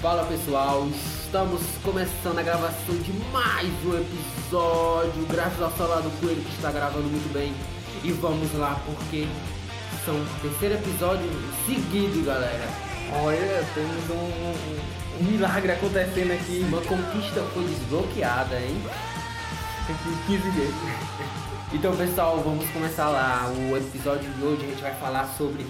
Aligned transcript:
Fala 0.00 0.24
pessoal, 0.26 0.86
estamos 1.24 1.60
começando 1.82 2.38
a 2.38 2.42
gravação 2.42 2.94
de 2.98 3.12
mais 3.32 3.68
um 3.84 3.98
episódio, 3.98 5.26
graças 5.28 5.60
ao 5.60 5.70
celular 5.72 6.00
do 6.02 6.20
Coelho 6.20 6.40
que 6.42 6.54
está 6.54 6.70
gravando 6.70 7.08
muito 7.08 7.32
bem. 7.32 7.52
E 8.04 8.12
vamos 8.12 8.52
lá, 8.54 8.80
porque 8.86 9.26
são 10.04 10.14
o 10.14 10.26
terceiro 10.40 10.76
episódio 10.76 11.28
seguido, 11.66 12.24
galera. 12.24 12.64
Olha, 13.24 13.64
temos 13.74 14.10
um, 14.10 14.14
um- 14.14 15.20
um 15.20 15.24
milagre 15.32 15.72
acontecendo 15.72 16.30
aqui. 16.32 16.64
Uma 16.68 16.80
conquista 16.82 17.42
foi 17.52 17.64
desbloqueada, 17.64 18.60
hein? 18.60 18.80
Aqui 19.90 20.16
15 20.28 20.50
vezes. 20.50 20.74
Então 21.72 21.96
pessoal, 21.96 22.40
vamos 22.44 22.68
começar 22.70 23.08
lá. 23.08 23.50
O 23.70 23.76
episódio 23.76 24.30
de 24.30 24.44
hoje 24.44 24.64
a 24.64 24.68
gente 24.68 24.82
vai 24.82 24.94
falar 24.94 25.26
sobre 25.36 25.66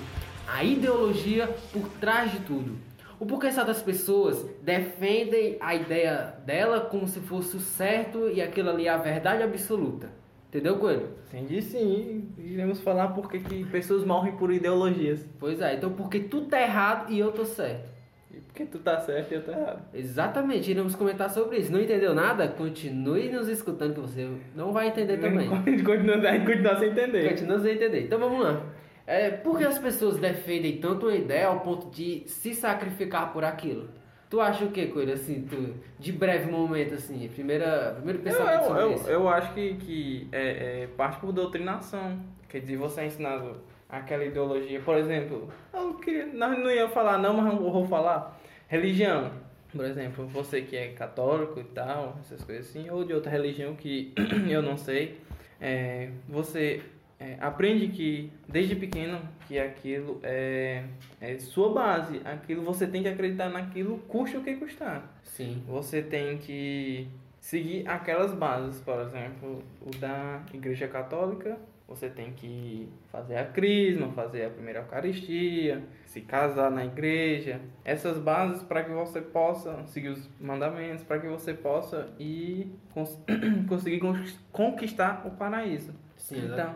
a 0.46 0.62
ideologia 0.62 1.46
por 1.72 1.88
trás 2.00 2.30
de 2.30 2.40
tudo. 2.40 2.76
O 3.20 3.26
porquê 3.26 3.50
certas 3.50 3.82
pessoas 3.82 4.44
defendem 4.62 5.56
a 5.60 5.74
ideia 5.74 6.34
dela 6.46 6.80
como 6.82 7.08
se 7.08 7.20
fosse 7.20 7.56
o 7.56 7.60
certo 7.60 8.28
e 8.28 8.40
aquilo 8.40 8.70
ali 8.70 8.86
é 8.86 8.90
a 8.90 8.96
verdade 8.96 9.42
absoluta. 9.42 10.08
Entendeu, 10.48 10.78
Coelho? 10.78 11.08
Entendi 11.28 11.60
sim. 11.60 12.28
Iremos 12.38 12.80
falar 12.80 13.08
porque 13.08 13.38
que 13.38 13.64
pessoas 13.66 14.04
morrem 14.04 14.34
por 14.36 14.52
ideologias. 14.52 15.26
Pois 15.38 15.60
é, 15.60 15.74
então 15.74 15.92
porque 15.92 16.20
tu 16.20 16.42
tá 16.42 16.60
errado 16.60 17.12
e 17.12 17.18
eu 17.18 17.32
tô 17.32 17.44
certo. 17.44 17.90
E 18.32 18.40
porque 18.40 18.64
tu 18.64 18.78
tá 18.78 18.98
certo 19.00 19.32
e 19.32 19.34
eu 19.34 19.42
tô 19.42 19.50
errado. 19.50 19.82
Exatamente, 19.92 20.70
iremos 20.70 20.94
comentar 20.94 21.28
sobre 21.28 21.58
isso. 21.58 21.70
Não 21.72 21.80
entendeu 21.80 22.14
nada? 22.14 22.48
Continue 22.48 23.30
nos 23.30 23.48
escutando 23.48 23.94
que 23.94 24.00
você 24.00 24.26
não 24.54 24.72
vai 24.72 24.88
entender 24.88 25.18
também. 25.18 25.48
Continua, 25.84 26.20
continua 26.46 26.78
sem 26.78 26.90
entender. 26.90 27.28
Continua 27.28 27.60
sem 27.60 27.74
entender. 27.74 28.04
Então 28.04 28.18
vamos 28.18 28.42
lá. 28.42 28.62
É, 29.08 29.30
por 29.30 29.56
que 29.56 29.64
as 29.64 29.78
pessoas 29.78 30.18
defendem 30.18 30.76
tanto 30.76 31.06
uma 31.06 31.16
ideia 31.16 31.46
ao 31.46 31.60
ponto 31.60 31.88
de 31.88 32.24
se 32.26 32.54
sacrificar 32.54 33.32
por 33.32 33.42
aquilo? 33.42 33.88
Tu 34.28 34.38
acha 34.38 34.66
o 34.66 34.70
que, 34.70 34.88
Coelho? 34.88 35.14
Assim, 35.14 35.46
tu, 35.48 35.74
de 35.98 36.12
breve 36.12 36.52
momento, 36.52 36.92
assim, 36.92 37.26
primeira, 37.28 37.94
primeiro 37.96 38.18
Eu, 38.18 38.22
pensamento 38.22 38.64
eu, 38.64 38.76
eu, 38.76 38.92
isso. 38.92 39.08
eu 39.08 39.28
acho 39.30 39.54
que, 39.54 39.76
que 39.76 40.28
é, 40.30 40.82
é 40.82 40.86
parte 40.88 41.18
por 41.20 41.32
doutrinação. 41.32 42.20
Quer 42.50 42.60
dizer, 42.60 42.76
você 42.76 43.00
é 43.00 43.06
ensinado 43.06 43.56
aquela 43.88 44.26
ideologia. 44.26 44.78
Por 44.80 44.98
exemplo, 44.98 45.50
eu 45.72 45.94
queria, 45.94 46.26
nós 46.26 46.58
não 46.58 46.70
ia 46.70 46.86
falar 46.90 47.16
não, 47.16 47.32
mas 47.32 47.50
eu 47.50 47.58
vou 47.58 47.86
falar. 47.86 48.38
Religião. 48.68 49.30
Por 49.72 49.86
exemplo, 49.86 50.26
você 50.26 50.60
que 50.60 50.76
é 50.76 50.88
católico 50.88 51.58
e 51.58 51.64
tal, 51.64 52.18
essas 52.20 52.44
coisas 52.44 52.68
assim, 52.68 52.90
ou 52.90 53.04
de 53.04 53.14
outra 53.14 53.30
religião 53.30 53.74
que 53.74 54.12
eu 54.50 54.60
não 54.60 54.76
sei, 54.76 55.18
é, 55.58 56.10
você 56.28 56.82
é, 57.20 57.36
aprende 57.40 57.88
que 57.88 58.30
desde 58.48 58.76
pequeno 58.76 59.20
que 59.46 59.58
aquilo 59.58 60.20
é, 60.22 60.84
é 61.20 61.38
sua 61.38 61.72
base, 61.72 62.20
aquilo 62.24 62.62
você 62.62 62.86
tem 62.86 63.02
que 63.02 63.08
acreditar 63.08 63.48
naquilo, 63.48 63.98
custe 64.08 64.36
o 64.36 64.42
que 64.42 64.54
custar 64.56 65.18
Sim. 65.22 65.62
você 65.66 66.02
tem 66.02 66.38
que 66.38 67.08
seguir 67.40 67.88
aquelas 67.88 68.32
bases, 68.34 68.80
por 68.80 69.00
exemplo, 69.00 69.62
o 69.80 69.90
da 69.98 70.42
Igreja 70.52 70.86
Católica, 70.86 71.58
você 71.88 72.10
tem 72.10 72.32
que 72.32 72.86
fazer 73.10 73.36
a 73.38 73.46
crisma, 73.46 74.12
fazer 74.12 74.44
a 74.44 74.50
primeira 74.50 74.80
Eucaristia, 74.80 75.82
se 76.04 76.20
casar 76.20 76.70
na 76.70 76.84
igreja, 76.84 77.60
essas 77.82 78.18
bases 78.18 78.62
para 78.62 78.84
que 78.84 78.90
você 78.90 79.22
possa 79.22 79.86
seguir 79.86 80.08
os 80.08 80.28
mandamentos, 80.38 81.02
para 81.02 81.18
que 81.18 81.26
você 81.26 81.54
possa 81.54 82.08
ir 82.18 82.70
cons- 82.92 83.18
conseguir 83.68 84.00
conquis- 84.00 84.38
conquistar 84.52 85.26
o 85.26 85.30
paraíso. 85.30 85.94
Sim, 86.16 86.44
então. 86.52 86.74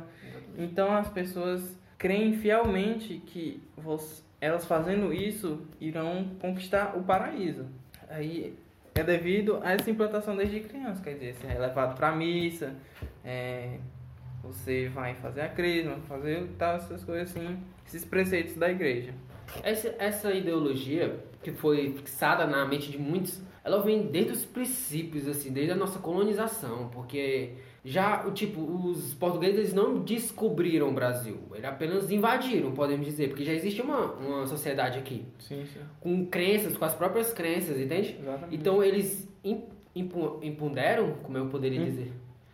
Então 0.57 0.95
as 0.95 1.09
pessoas 1.09 1.79
creem 1.99 2.35
fielmente 2.35 3.23
que 3.27 3.63
elas 4.41 4.67
fazendo 4.67 5.13
isso 5.13 5.67
irão 5.81 6.31
conquistar 6.41 6.97
o 6.97 7.03
paraíso. 7.03 7.67
Aí 8.09 8.59
é 8.95 9.03
devido 9.03 9.61
a 9.63 9.73
essa 9.73 9.91
implantação 9.91 10.37
desde 10.37 10.61
criança, 10.61 11.03
quer 11.03 11.15
dizer, 11.15 11.35
você 11.35 11.47
é 11.47 11.59
levado 11.59 11.97
para 11.97 12.15
missa, 12.15 12.75
é, 13.25 13.79
você 14.43 14.89
vai 14.89 15.15
fazer 15.15 15.43
a 15.43 15.49
crisma, 15.49 15.97
fazer 16.09 16.47
tal, 16.59 16.77
essas 16.77 17.05
coisas 17.05 17.31
assim, 17.31 17.59
esses 17.87 18.05
preceitos 18.05 18.55
da 18.57 18.71
igreja. 18.71 19.15
Essa, 19.63 19.95
essa 19.99 20.33
ideologia 20.33 21.19
que 21.43 21.53
foi 21.53 21.93
fixada 21.93 22.47
na 22.47 22.67
mente 22.67 22.91
de 22.91 22.99
muitos, 22.99 23.41
ela 23.65 23.83
vem 23.83 24.07
desde 24.07 24.33
os 24.33 24.45
princípios, 24.45 25.29
assim, 25.29 25.53
desde 25.53 25.73
a 25.73 25.77
nossa 25.77 25.99
colonização, 25.99 26.89
porque 26.89 27.53
já, 27.85 28.25
o 28.27 28.31
tipo, 28.33 28.61
os 28.61 29.13
portugueses 29.15 29.75
não 29.75 29.99
descobriram 29.99 30.89
o 30.89 30.93
Brasil, 30.93 31.39
eles 31.53 31.65
apenas 31.65 32.11
invadiram, 32.11 32.71
podemos 32.73 33.05
dizer, 33.07 33.29
porque 33.29 33.45
já 33.45 33.53
existe 33.53 33.83
uma, 33.83 34.13
uma 34.13 34.47
sociedade 34.47 34.99
aqui, 34.99 35.25
Sim, 35.39 35.65
sim. 35.67 35.81
com 36.01 36.25
crenças, 36.27 36.77
com 36.77 36.85
as 36.85 36.95
próprias 36.95 37.33
crenças, 37.33 37.79
entende? 37.81 38.17
Exatamente. 38.21 38.55
Então 38.55 38.83
eles 38.85 39.29
im- 39.43 39.65
impu- 39.97 40.39
impunderam, 40.43 41.15
como 41.25 41.37
eu 41.39 41.47
poderia 41.47 41.85
dizer, 41.85 42.13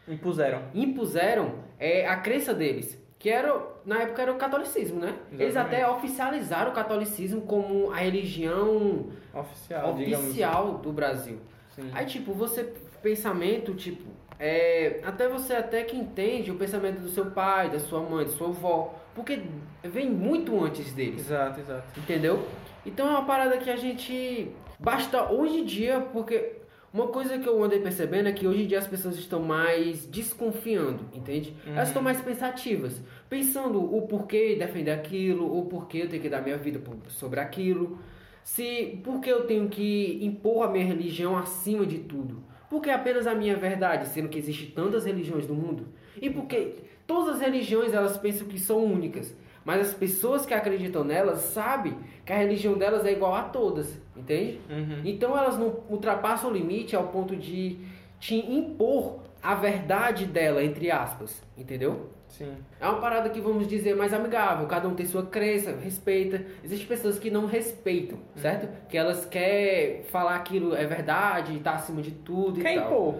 Impuseram. 0.08 0.62
impuseram 0.74 1.54
é, 1.78 2.06
a 2.06 2.16
crença 2.16 2.54
deles, 2.54 2.98
que 3.18 3.28
era, 3.28 3.62
na 3.84 4.02
época 4.02 4.22
era 4.22 4.32
o 4.32 4.36
catolicismo, 4.36 4.98
né? 5.00 5.14
Eles 5.32 5.48
Exatamente. 5.48 5.82
até 5.82 5.90
oficializaram 5.92 6.70
o 6.70 6.74
catolicismo 6.74 7.42
como 7.42 7.90
a 7.90 7.96
religião 7.96 9.08
Oficial, 9.34 9.92
oficial 9.92 10.78
do 10.78 10.90
Brasil. 10.92 11.38
Sim. 11.74 11.90
Aí, 11.92 12.06
tipo, 12.06 12.32
você, 12.32 12.72
pensamento, 13.02 13.74
tipo, 13.74 14.04
é, 14.38 15.00
até 15.04 15.28
você 15.28 15.54
até 15.54 15.82
que 15.82 15.96
entende 15.96 16.50
o 16.50 16.56
pensamento 16.56 17.00
do 17.00 17.08
seu 17.08 17.26
pai, 17.30 17.70
da 17.70 17.80
sua 17.80 18.00
mãe, 18.00 18.24
da 18.24 18.30
sua 18.30 18.48
avó, 18.48 18.94
porque 19.14 19.40
vem 19.82 20.08
muito 20.08 20.62
antes 20.62 20.92
deles. 20.92 21.22
Exato, 21.22 21.60
exato. 21.60 21.98
Entendeu? 21.98 22.46
Então 22.86 23.06
é 23.06 23.10
uma 23.10 23.24
parada 23.24 23.58
que 23.58 23.70
a 23.70 23.76
gente 23.76 24.50
basta 24.78 25.32
hoje 25.32 25.58
em 25.58 25.64
dia, 25.64 26.00
porque 26.12 26.58
uma 26.92 27.08
coisa 27.08 27.38
que 27.38 27.46
eu 27.48 27.62
andei 27.62 27.80
percebendo 27.80 28.28
é 28.28 28.32
que 28.32 28.46
hoje 28.46 28.62
em 28.62 28.66
dia 28.66 28.78
as 28.78 28.86
pessoas 28.86 29.16
estão 29.16 29.42
mais 29.42 30.06
desconfiando, 30.06 31.04
entende? 31.12 31.54
Elas 31.66 31.88
estão 31.88 32.02
mais 32.02 32.20
pensativas, 32.20 33.00
pensando 33.28 33.94
o 33.94 34.02
porquê 34.02 34.56
defender 34.56 34.92
aquilo, 34.92 35.58
o 35.58 35.66
porquê 35.66 35.98
eu 35.98 36.08
tenho 36.08 36.22
que 36.22 36.28
dar 36.28 36.40
minha 36.40 36.56
vida 36.56 36.80
sobre 37.08 37.40
aquilo, 37.40 37.98
se 38.42 39.00
porque 39.04 39.30
eu 39.30 39.46
tenho 39.46 39.68
que 39.68 40.18
impor 40.22 40.66
a 40.66 40.70
minha 40.70 40.84
religião 40.84 41.36
acima 41.36 41.84
de 41.84 41.98
tudo. 41.98 42.42
Porque 42.70 42.90
é 42.90 42.94
apenas 42.94 43.26
a 43.26 43.34
minha 43.34 43.56
verdade, 43.56 44.08
sendo 44.08 44.28
que 44.28 44.38
existem 44.38 44.70
tantas 44.70 45.04
religiões 45.06 45.46
no 45.46 45.54
mundo. 45.54 45.86
E 46.20 46.28
porque 46.28 46.74
todas 47.06 47.36
as 47.36 47.40
religiões 47.40 47.92
elas 47.92 48.16
pensam 48.16 48.46
que 48.46 48.58
são 48.58 48.84
únicas. 48.84 49.34
Mas 49.64 49.88
as 49.88 49.94
pessoas 49.94 50.46
que 50.46 50.54
acreditam 50.54 51.04
nelas 51.04 51.40
sabem 51.40 51.94
que 52.24 52.32
a 52.32 52.36
religião 52.38 52.78
delas 52.78 53.04
é 53.04 53.12
igual 53.12 53.34
a 53.34 53.42
todas, 53.42 54.00
entende? 54.16 54.60
Uhum. 54.70 55.02
Então 55.04 55.36
elas 55.36 55.58
não 55.58 55.80
ultrapassam 55.90 56.50
o 56.50 56.52
limite 56.52 56.96
ao 56.96 57.08
ponto 57.08 57.36
de 57.36 57.78
te 58.18 58.36
impor 58.36 59.20
a 59.42 59.54
verdade 59.54 60.26
dela, 60.26 60.62
entre 60.62 60.90
aspas, 60.90 61.42
entendeu? 61.56 62.10
Sim. 62.28 62.52
É 62.80 62.86
uma 62.86 63.00
parada 63.00 63.30
que 63.30 63.40
vamos 63.40 63.66
dizer 63.66 63.96
mais 63.96 64.12
amigável, 64.12 64.66
cada 64.66 64.86
um 64.86 64.94
tem 64.94 65.06
sua 65.06 65.24
crença, 65.26 65.74
respeita. 65.76 66.44
Existem 66.62 66.86
pessoas 66.86 67.18
que 67.18 67.30
não 67.30 67.46
respeitam, 67.46 68.18
certo? 68.36 68.68
Que 68.88 68.96
elas 68.98 69.24
querem 69.24 70.02
falar 70.04 70.36
aquilo 70.36 70.74
é 70.74 70.84
verdade, 70.84 71.58
tá 71.60 71.72
acima 71.72 72.02
de 72.02 72.10
tudo 72.10 72.60
Quem 72.60 72.76
e 72.76 72.80
tal. 72.80 72.86
impor? 72.86 73.14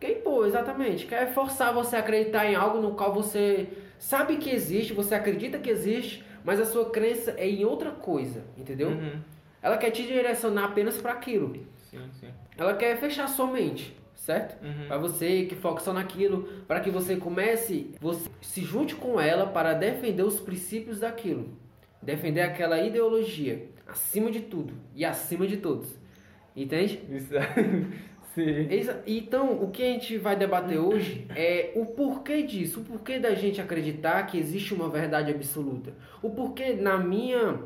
Quem 0.00 0.20
pô, 0.20 0.44
exatamente. 0.44 1.06
Quer 1.06 1.32
forçar 1.32 1.72
você 1.72 1.96
a 1.96 2.00
acreditar 2.00 2.46
em 2.46 2.54
algo 2.54 2.80
no 2.80 2.94
qual 2.94 3.12
você 3.12 3.68
sabe 3.98 4.36
que 4.36 4.50
existe, 4.50 4.92
você 4.92 5.14
acredita 5.14 5.58
que 5.58 5.70
existe, 5.70 6.24
mas 6.44 6.60
a 6.60 6.64
sua 6.64 6.90
crença 6.90 7.34
é 7.36 7.48
em 7.48 7.64
outra 7.64 7.90
coisa, 7.90 8.44
entendeu? 8.56 8.88
Uhum. 8.88 9.20
Ela 9.62 9.78
quer 9.78 9.90
te 9.90 10.02
direcionar 10.02 10.64
apenas 10.64 11.00
para 11.00 11.12
aquilo. 11.12 11.54
Sim, 11.90 12.00
sim. 12.20 12.28
Ela 12.56 12.74
quer 12.74 12.96
fechar 12.98 13.28
sua 13.28 13.46
mente, 13.46 13.96
certo? 14.24 14.64
Uhum. 14.64 14.88
Para 14.88 14.96
você 14.96 15.44
que 15.44 15.54
foca 15.54 15.80
só 15.80 15.92
naquilo, 15.92 16.48
para 16.66 16.80
que 16.80 16.88
você 16.88 17.16
comece, 17.16 17.90
você 18.00 18.30
se 18.40 18.62
junte 18.62 18.94
com 18.94 19.20
ela 19.20 19.46
para 19.46 19.74
defender 19.74 20.22
os 20.22 20.40
princípios 20.40 21.00
daquilo, 21.00 21.50
defender 22.00 22.40
aquela 22.40 22.80
ideologia 22.80 23.68
acima 23.86 24.30
de 24.30 24.40
tudo 24.40 24.72
e 24.94 25.04
acima 25.04 25.46
de 25.46 25.58
todos. 25.58 25.98
Entende? 26.56 27.02
Isso. 27.10 27.34
sim. 28.34 28.66
Então, 29.06 29.62
o 29.62 29.70
que 29.70 29.82
a 29.82 29.86
gente 29.86 30.16
vai 30.16 30.34
debater 30.34 30.78
hoje 30.78 31.26
é 31.36 31.72
o 31.74 31.84
porquê 31.84 32.42
disso, 32.42 32.80
o 32.80 32.84
porquê 32.84 33.18
da 33.18 33.34
gente 33.34 33.60
acreditar 33.60 34.22
que 34.22 34.38
existe 34.38 34.72
uma 34.72 34.88
verdade 34.88 35.30
absoluta. 35.30 35.92
O 36.22 36.30
porquê, 36.30 36.72
na 36.72 36.96
minha, 36.96 37.60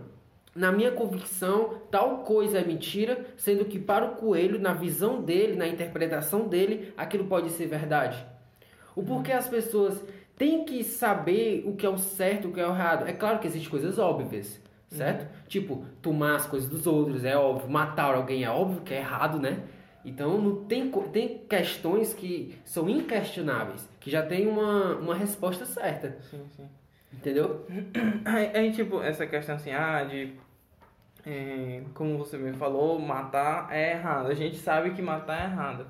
na 0.58 0.72
minha 0.72 0.90
convicção, 0.90 1.82
tal 1.88 2.18
coisa 2.24 2.58
é 2.58 2.64
mentira, 2.64 3.24
sendo 3.36 3.64
que 3.64 3.78
para 3.78 4.04
o 4.04 4.16
coelho, 4.16 4.58
na 4.58 4.72
visão 4.72 5.22
dele, 5.22 5.54
na 5.54 5.68
interpretação 5.68 6.48
dele, 6.48 6.92
aquilo 6.96 7.26
pode 7.26 7.50
ser 7.50 7.66
verdade. 7.66 8.26
O 8.96 9.04
porquê 9.04 9.30
as 9.30 9.46
pessoas 9.46 10.04
têm 10.36 10.64
que 10.64 10.82
saber 10.82 11.62
o 11.64 11.76
que 11.76 11.86
é 11.86 11.88
o 11.88 11.96
certo, 11.96 12.48
o 12.48 12.52
que 12.52 12.58
é 12.58 12.66
o 12.66 12.70
errado. 12.70 13.06
É 13.06 13.12
claro 13.12 13.38
que 13.38 13.46
existem 13.46 13.70
coisas 13.70 14.00
óbvias, 14.00 14.60
certo? 14.88 15.28
Tipo, 15.46 15.84
tomar 16.02 16.34
as 16.34 16.46
coisas 16.46 16.68
dos 16.68 16.88
outros, 16.88 17.24
é 17.24 17.36
óbvio. 17.36 17.70
Matar 17.70 18.16
alguém 18.16 18.42
é 18.42 18.50
óbvio 18.50 18.82
que 18.82 18.92
é 18.92 18.98
errado, 18.98 19.38
né? 19.38 19.62
Então 20.04 20.40
não 20.40 20.64
tem, 20.64 20.90
tem 21.12 21.38
questões 21.48 22.12
que 22.12 22.58
são 22.64 22.90
inquestionáveis, 22.90 23.88
que 24.00 24.10
já 24.10 24.26
tem 24.26 24.48
uma, 24.48 24.96
uma 24.96 25.14
resposta 25.14 25.64
certa. 25.64 26.16
Sim, 26.20 26.42
sim. 26.56 26.68
Entendeu? 27.12 27.64
Aí, 28.24 28.50
aí, 28.54 28.72
tipo, 28.72 29.00
essa 29.00 29.26
questão 29.26 29.54
assim, 29.54 29.70
ah, 29.70 30.04
de 30.04 30.34
é, 31.28 31.82
como 31.92 32.16
você 32.16 32.38
me 32.38 32.54
falou, 32.54 32.98
matar 32.98 33.68
é 33.70 33.92
errado. 33.92 34.28
A 34.28 34.34
gente 34.34 34.56
sabe 34.56 34.92
que 34.92 35.02
matar 35.02 35.42
é 35.42 35.44
errado. 35.44 35.86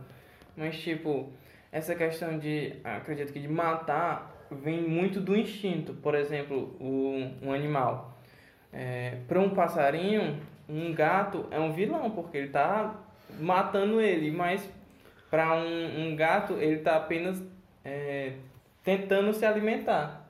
Mas, 0.56 0.76
tipo, 0.80 1.32
essa 1.70 1.94
questão 1.94 2.38
de, 2.38 2.74
acredito 2.82 3.32
que 3.32 3.38
de 3.38 3.46
matar 3.46 4.34
vem 4.50 4.82
muito 4.82 5.20
do 5.20 5.36
instinto. 5.36 5.94
Por 5.94 6.16
exemplo, 6.16 6.76
o, 6.80 7.30
um 7.40 7.52
animal. 7.52 8.18
É, 8.72 9.18
para 9.28 9.38
um 9.38 9.50
passarinho, 9.50 10.40
um 10.68 10.92
gato 10.92 11.46
é 11.52 11.60
um 11.60 11.72
vilão, 11.72 12.10
porque 12.10 12.36
ele 12.36 12.48
tá 12.48 12.96
matando 13.38 14.00
ele. 14.00 14.32
Mas 14.32 14.68
para 15.30 15.54
um, 15.54 16.08
um 16.08 16.16
gato, 16.16 16.54
ele 16.54 16.78
tá 16.78 16.96
apenas 16.96 17.40
é, 17.84 18.32
tentando 18.82 19.32
se 19.32 19.46
alimentar. 19.46 20.27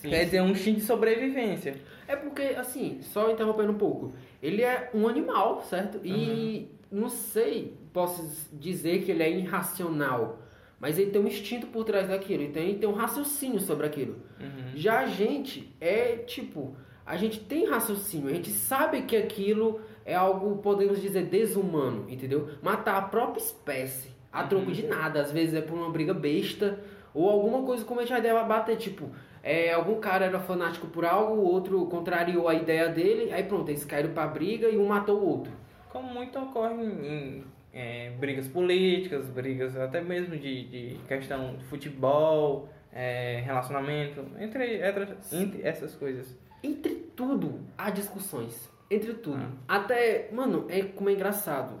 Sim, 0.00 0.08
Quer 0.08 0.24
dizer, 0.24 0.38
é 0.38 0.42
um 0.42 0.50
instinto 0.50 0.80
de 0.80 0.86
sobrevivência. 0.86 1.76
É 2.08 2.16
porque, 2.16 2.42
assim, 2.56 3.00
só 3.02 3.30
interrompendo 3.30 3.72
um 3.72 3.78
pouco, 3.78 4.14
ele 4.42 4.62
é 4.62 4.90
um 4.94 5.06
animal, 5.06 5.62
certo? 5.62 5.96
Uhum. 5.96 6.04
E 6.04 6.70
não 6.90 7.10
sei, 7.10 7.76
posso 7.92 8.48
dizer 8.50 9.02
que 9.02 9.10
ele 9.10 9.22
é 9.22 9.30
irracional, 9.30 10.40
mas 10.80 10.98
ele 10.98 11.10
tem 11.10 11.20
um 11.20 11.26
instinto 11.26 11.66
por 11.66 11.84
trás 11.84 12.08
daquilo, 12.08 12.42
então 12.42 12.62
ele 12.62 12.78
tem 12.78 12.88
um 12.88 12.94
raciocínio 12.94 13.60
sobre 13.60 13.86
aquilo. 13.86 14.16
Uhum. 14.40 14.72
Já 14.74 15.00
a 15.00 15.06
gente 15.06 15.70
é 15.78 16.16
tipo, 16.16 16.74
a 17.04 17.18
gente 17.18 17.38
tem 17.40 17.68
raciocínio, 17.68 18.28
a 18.28 18.32
gente 18.32 18.50
sabe 18.50 19.02
que 19.02 19.14
aquilo 19.14 19.82
é 20.06 20.14
algo, 20.14 20.56
podemos 20.62 21.02
dizer, 21.02 21.26
desumano, 21.26 22.06
entendeu? 22.08 22.48
Matar 22.62 22.96
a 22.96 23.02
própria 23.02 23.42
espécie 23.42 24.08
a 24.32 24.44
troco 24.44 24.66
uhum. 24.66 24.72
de 24.72 24.86
nada, 24.86 25.20
às 25.20 25.30
vezes 25.30 25.54
é 25.54 25.60
por 25.60 25.76
uma 25.76 25.90
briga 25.90 26.14
besta 26.14 26.80
ou 27.12 27.28
alguma 27.28 27.62
coisa 27.64 27.84
como 27.84 28.00
a 28.00 28.02
gente 28.04 28.10
já 28.10 28.20
deve 28.20 28.42
bater, 28.44 28.76
tipo, 28.76 29.10
é, 29.42 29.72
algum 29.72 30.00
cara 30.00 30.26
era 30.26 30.38
fanático 30.38 30.86
por 30.88 31.04
algo, 31.04 31.34
o 31.34 31.44
outro 31.44 31.86
contrariou 31.86 32.48
a 32.48 32.54
ideia 32.54 32.88
dele, 32.88 33.32
aí 33.32 33.42
pronto, 33.42 33.70
eles 33.70 33.84
caíram 33.84 34.12
pra 34.12 34.26
briga 34.26 34.68
e 34.68 34.76
um 34.76 34.86
matou 34.86 35.18
o 35.18 35.26
outro. 35.26 35.52
Como 35.90 36.12
muito 36.12 36.38
ocorre 36.38 36.74
em, 36.84 37.44
é, 37.72 38.10
brigas 38.18 38.46
políticas, 38.48 39.26
brigas 39.28 39.76
até 39.76 40.00
mesmo 40.00 40.36
de, 40.36 40.64
de 40.64 41.00
questão 41.08 41.56
de 41.56 41.64
futebol, 41.64 42.68
é, 42.92 43.40
relacionamento, 43.44 44.24
entre, 44.38 44.86
entre, 44.86 45.08
entre, 45.32 45.62
essas 45.62 45.94
coisas. 45.94 46.36
Entre 46.62 46.94
tudo 47.16 47.60
há 47.78 47.90
discussões. 47.90 48.70
Entre 48.90 49.14
tudo. 49.14 49.40
Ah. 49.68 49.76
Até, 49.76 50.28
mano, 50.32 50.66
é 50.68 50.82
como 50.82 51.08
é 51.08 51.12
engraçado. 51.12 51.80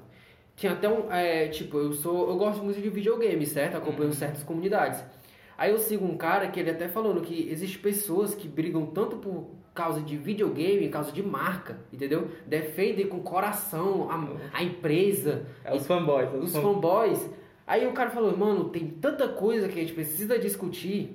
Tinha 0.54 0.72
até 0.72 0.88
um. 0.88 1.10
É, 1.10 1.48
tipo, 1.48 1.78
eu 1.78 1.92
sou. 1.92 2.28
Eu 2.28 2.36
gosto 2.36 2.62
muito 2.62 2.80
de 2.80 2.88
videogame, 2.88 3.44
certo? 3.46 3.76
Acompanho 3.76 4.10
uhum. 4.10 4.14
certas 4.14 4.42
comunidades. 4.42 5.02
Aí 5.60 5.72
eu 5.72 5.78
sigo 5.78 6.06
um 6.06 6.16
cara 6.16 6.48
que 6.48 6.58
ele 6.58 6.70
até 6.70 6.88
falando 6.88 7.20
que 7.20 7.46
existem 7.50 7.82
pessoas 7.82 8.34
que 8.34 8.48
brigam 8.48 8.86
tanto 8.86 9.16
por 9.16 9.50
causa 9.74 10.00
de 10.00 10.16
videogame, 10.16 10.88
causa 10.88 11.12
de 11.12 11.22
marca, 11.22 11.78
entendeu? 11.92 12.28
Defendem 12.46 13.06
com 13.06 13.20
coração 13.20 14.08
a, 14.10 14.56
a 14.56 14.64
empresa. 14.64 15.44
É 15.62 15.74
os 15.74 15.86
fanboys. 15.86 16.30
Os, 16.32 16.54
os 16.54 16.62
fanboys. 16.62 17.30
Aí 17.66 17.86
o 17.86 17.92
cara 17.92 18.08
falou, 18.08 18.34
mano, 18.34 18.70
tem 18.70 18.88
tanta 18.88 19.28
coisa 19.28 19.68
que 19.68 19.78
a 19.78 19.82
gente 19.82 19.92
precisa 19.92 20.38
discutir 20.38 21.14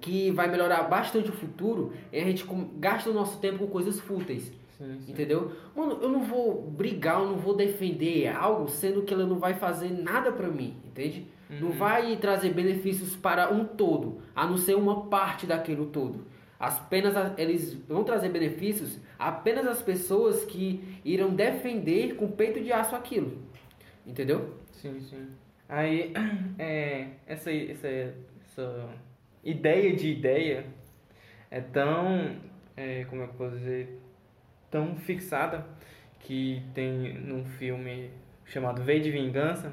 que 0.00 0.32
vai 0.32 0.50
melhorar 0.50 0.82
bastante 0.88 1.30
o 1.30 1.32
futuro 1.32 1.92
e 2.12 2.18
a 2.18 2.24
gente 2.24 2.44
gasta 2.76 3.08
o 3.08 3.14
nosso 3.14 3.38
tempo 3.38 3.58
com 3.58 3.66
coisas 3.68 4.00
fúteis. 4.00 4.52
Sim, 4.76 4.98
sim. 4.98 5.12
Entendeu? 5.12 5.52
Mano, 5.76 5.96
eu 6.02 6.08
não 6.08 6.24
vou 6.24 6.60
brigar, 6.60 7.20
eu 7.20 7.28
não 7.28 7.36
vou 7.36 7.54
defender 7.54 8.26
algo 8.34 8.68
sendo 8.68 9.02
que 9.02 9.14
ela 9.14 9.26
não 9.26 9.38
vai 9.38 9.54
fazer 9.54 9.92
nada 9.92 10.32
para 10.32 10.48
mim, 10.48 10.74
entende? 10.84 11.28
Uhum. 11.50 11.60
Não 11.60 11.72
vai 11.72 12.16
trazer 12.16 12.50
benefícios 12.54 13.16
para 13.16 13.52
um 13.52 13.64
todo, 13.64 14.22
a 14.34 14.46
não 14.46 14.56
ser 14.56 14.76
uma 14.76 15.06
parte 15.06 15.46
daquele 15.46 15.86
todo. 15.86 16.26
Apenas 16.58 17.14
eles 17.38 17.74
vão 17.88 18.04
trazer 18.04 18.28
benefícios 18.28 18.98
apenas 19.18 19.66
as 19.66 19.82
pessoas 19.82 20.44
que 20.44 21.00
irão 21.04 21.34
defender 21.34 22.14
com 22.16 22.30
peito 22.30 22.60
de 22.60 22.72
aço 22.72 22.94
aquilo. 22.94 23.42
Entendeu? 24.06 24.54
Sim, 24.72 25.00
sim. 25.00 25.28
Aí, 25.68 26.12
é, 26.58 27.08
essa, 27.26 27.52
essa, 27.52 27.88
essa 27.88 28.88
ideia 29.42 29.94
de 29.94 30.08
ideia 30.08 30.66
é 31.50 31.60
tão, 31.60 32.36
é, 32.76 33.04
como 33.04 33.22
é 33.22 33.26
que 33.26 33.32
eu 33.32 33.38
posso 33.38 33.56
dizer, 33.56 34.00
tão 34.70 34.96
fixada 34.96 35.66
que 36.20 36.62
tem 36.74 37.14
num 37.14 37.44
filme 37.44 38.10
chamado 38.44 38.82
V 38.82 39.00
de 39.00 39.10
Vingança, 39.10 39.72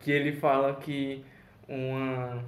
que 0.00 0.10
ele 0.10 0.32
fala 0.32 0.74
que 0.74 1.24
uma, 1.68 2.42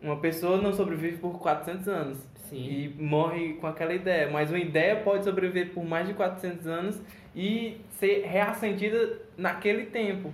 uma 0.00 0.16
pessoa 0.16 0.60
não 0.60 0.72
sobrevive 0.72 1.18
por 1.18 1.38
400 1.38 1.88
anos 1.88 2.18
Sim. 2.48 2.56
e 2.56 3.02
morre 3.02 3.54
com 3.54 3.66
aquela 3.66 3.94
ideia, 3.94 4.30
mas 4.30 4.50
uma 4.50 4.58
ideia 4.58 4.96
pode 4.96 5.24
sobreviver 5.24 5.70
por 5.72 5.84
mais 5.84 6.06
de 6.06 6.14
400 6.14 6.66
anos 6.66 7.02
e 7.34 7.80
ser 7.90 8.26
reacendida 8.26 9.18
naquele 9.36 9.86
tempo. 9.86 10.32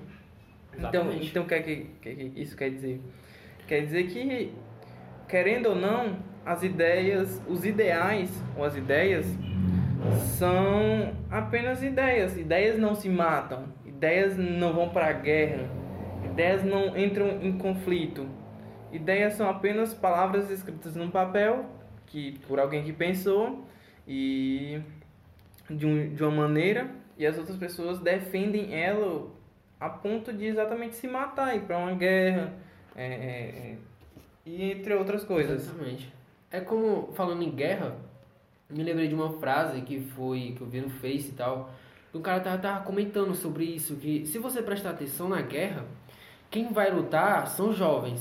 Então, 0.76 1.12
então 1.12 1.42
o 1.44 1.46
que, 1.46 1.62
que, 1.62 1.86
que 2.02 2.32
isso 2.36 2.56
quer 2.56 2.70
dizer? 2.70 3.00
Quer 3.66 3.82
dizer 3.82 4.06
que, 4.06 4.52
querendo 5.28 5.70
ou 5.70 5.74
não, 5.74 6.18
as 6.44 6.62
ideias, 6.62 7.42
os 7.46 7.64
ideais 7.64 8.30
ou 8.56 8.64
as 8.64 8.76
ideias 8.76 9.26
são 10.38 11.12
apenas 11.30 11.82
ideias. 11.82 12.36
Ideias 12.36 12.78
não 12.78 12.94
se 12.94 13.08
matam, 13.08 13.64
ideias 13.84 14.36
não 14.36 14.72
vão 14.72 14.88
para 14.88 15.08
a 15.08 15.12
guerra, 15.12 15.68
Ideias 16.24 16.64
não 16.64 16.96
entram 16.96 17.42
em 17.42 17.56
conflito. 17.58 18.28
Ideias 18.92 19.34
são 19.34 19.48
apenas 19.48 19.92
palavras 19.92 20.50
escritas 20.50 20.94
num 20.96 21.10
papel 21.10 21.66
que 22.06 22.38
por 22.46 22.58
alguém 22.58 22.82
que 22.82 22.92
pensou 22.92 23.64
e 24.06 24.80
de, 25.68 25.86
um, 25.86 26.14
de 26.14 26.22
uma 26.22 26.30
maneira 26.30 26.90
e 27.16 27.26
as 27.26 27.36
outras 27.36 27.56
pessoas 27.56 27.98
defendem 27.98 28.74
ela 28.74 29.28
a 29.78 29.88
ponto 29.88 30.32
de 30.32 30.46
exatamente 30.46 30.96
se 30.96 31.06
matar 31.06 31.54
e 31.56 31.60
para 31.60 31.78
uma 31.78 31.94
guerra 31.94 32.52
é, 32.96 33.04
é, 33.04 33.08
é, 33.10 33.76
e 34.44 34.70
entre 34.70 34.94
outras 34.94 35.24
coisas. 35.24 35.62
Exatamente. 35.62 36.12
É 36.50 36.60
como 36.60 37.12
falando 37.12 37.42
em 37.42 37.50
guerra, 37.50 37.96
me 38.70 38.82
lembrei 38.82 39.08
de 39.08 39.14
uma 39.14 39.38
frase 39.38 39.82
que 39.82 40.00
foi 40.00 40.54
que 40.56 40.62
eu 40.62 40.66
vi 40.66 40.80
no 40.80 40.90
Face 40.90 41.28
e 41.28 41.32
tal. 41.32 41.70
O 42.12 42.20
cara 42.20 42.40
tava, 42.40 42.58
tava 42.58 42.84
comentando 42.84 43.34
sobre 43.34 43.64
isso 43.64 43.96
que 43.96 44.26
se 44.26 44.38
você 44.38 44.62
prestar 44.62 44.90
atenção 44.90 45.28
na 45.28 45.42
guerra 45.42 45.84
quem 46.50 46.72
vai 46.72 46.90
lutar 46.90 47.46
são 47.48 47.72
jovens. 47.72 48.20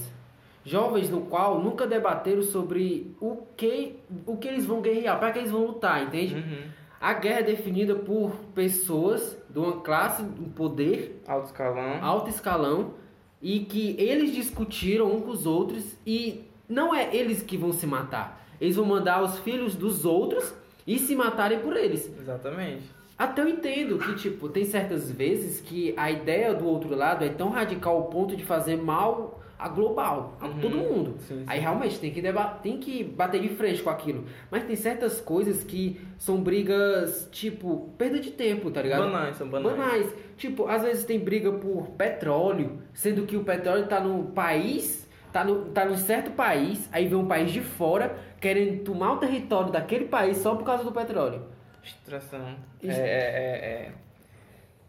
Jovens 0.65 1.09
no 1.09 1.21
qual 1.21 1.62
nunca 1.62 1.88
debateram 1.88 2.41
sobre 2.41 3.15
o 3.21 3.38
que, 3.56 3.95
o 4.25 4.35
que 4.35 4.47
eles 4.47 4.65
vão 4.65 4.81
guerrear, 4.81 5.18
para 5.18 5.31
que 5.31 5.39
eles 5.39 5.51
vão 5.51 5.65
lutar, 5.65 6.03
entende? 6.03 6.35
Uhum. 6.35 6.69
A 7.00 7.13
guerra 7.13 7.39
é 7.39 7.44
definida 7.44 7.95
por 7.95 8.31
pessoas 8.53 9.38
de 9.50 9.59
uma 9.59 9.79
classe, 9.81 10.24
um 10.24 10.50
poder 10.50 11.22
alto 11.27 11.46
escalão. 11.46 12.03
alto 12.03 12.29
escalão 12.29 12.93
e 13.41 13.62
que 13.62 13.96
eles 13.98 14.34
discutiram 14.34 15.10
um 15.15 15.22
com 15.22 15.29
os 15.29 15.46
outros 15.46 15.96
e 16.05 16.43
não 16.67 16.93
é 16.93 17.15
eles 17.15 17.41
que 17.41 17.55
vão 17.55 17.72
se 17.72 17.86
matar. 17.88 18.46
Eles 18.60 18.75
vão 18.75 18.86
mandar 18.86 19.24
os 19.24 19.39
filhos 19.39 19.75
dos 19.75 20.03
outros 20.03 20.53
e 20.86 20.98
se 20.98 21.15
matarem 21.15 21.60
por 21.60 21.77
eles. 21.77 22.12
Exatamente. 22.19 22.84
Até 23.17 23.41
eu 23.41 23.50
entendo 23.50 23.97
que, 23.97 24.13
tipo, 24.15 24.47
tem 24.47 24.63
certas 24.63 25.12
vezes 25.12 25.59
que 25.59 25.93
a 25.97 26.12
ideia 26.12 26.53
do 26.53 26.67
outro 26.67 26.95
lado 26.95 27.25
é 27.25 27.29
tão 27.29 27.50
radical 27.50 27.95
ao 27.95 28.05
ponto 28.05 28.36
de 28.36 28.45
fazer 28.45 28.77
mal 28.77 29.41
a 29.57 29.67
global, 29.67 30.38
a 30.39 30.45
uhum. 30.45 30.59
todo 30.59 30.77
mundo. 30.77 31.15
Sim, 31.19 31.39
sim. 31.39 31.43
Aí 31.47 31.59
realmente 31.59 32.00
tem 32.00 32.12
que, 32.12 32.21
tem 32.62 32.77
que 32.77 33.03
bater 33.03 33.41
de 33.41 33.50
frente 33.50 33.81
com 33.81 33.89
aquilo. 33.89 34.25
Mas 34.51 34.65
tem 34.65 34.75
certas 34.75 35.19
coisas 35.19 35.63
que 35.63 36.00
são 36.19 36.41
brigas, 36.41 37.27
tipo, 37.31 37.89
perda 37.97 38.19
de 38.19 38.29
tempo, 38.29 38.69
tá 38.69 38.83
ligado? 38.83 39.12
Banais, 39.12 39.36
são 39.36 39.50
banais. 39.50 39.75
Banais. 39.75 40.13
Tipo, 40.38 40.67
às 40.67 40.83
vezes 40.83 41.03
tem 41.05 41.19
briga 41.19 41.51
por 41.51 41.88
petróleo, 41.97 42.77
sendo 42.93 43.25
que 43.25 43.36
o 43.36 43.43
petróleo 43.43 43.88
tá 43.88 44.00
no 44.00 44.25
país, 44.25 45.09
tá 45.33 45.43
no, 45.43 45.65
tá 45.65 45.86
no 45.86 45.97
certo 45.97 46.29
país, 46.31 46.88
aí 46.91 47.07
vem 47.07 47.17
um 47.17 47.25
país 47.25 47.51
de 47.51 47.62
fora 47.62 48.15
querendo 48.39 48.83
tomar 48.83 49.13
o 49.13 49.17
território 49.17 49.71
daquele 49.71 50.05
país 50.05 50.38
só 50.38 50.53
por 50.53 50.63
causa 50.63 50.83
do 50.83 50.91
petróleo. 50.91 51.56
Extração. 51.88 52.56
É, 52.84 52.88
é, 52.88 52.91
é, 52.91 52.98
é, 52.98 53.91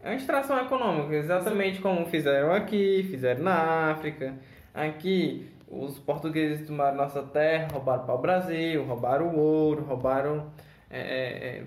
é 0.03 0.09
uma 0.09 0.15
extração 0.15 0.59
econômica, 0.59 1.15
exatamente 1.15 1.79
como 1.79 2.05
fizeram 2.05 2.53
aqui, 2.53 3.07
fizeram 3.09 3.43
na 3.43 3.91
África. 3.91 4.33
Aqui, 4.73 5.49
os 5.67 5.97
portugueses 5.99 6.67
tomaram 6.67 6.97
nossa 6.97 7.23
terra, 7.23 7.69
roubaram 7.71 8.05
para 8.05 8.15
o 8.15 8.17
Brasil, 8.17 8.83
roubaram 8.83 9.27
o 9.27 9.39
ouro, 9.39 9.83
roubaram 9.83 10.51
é, 10.89 11.63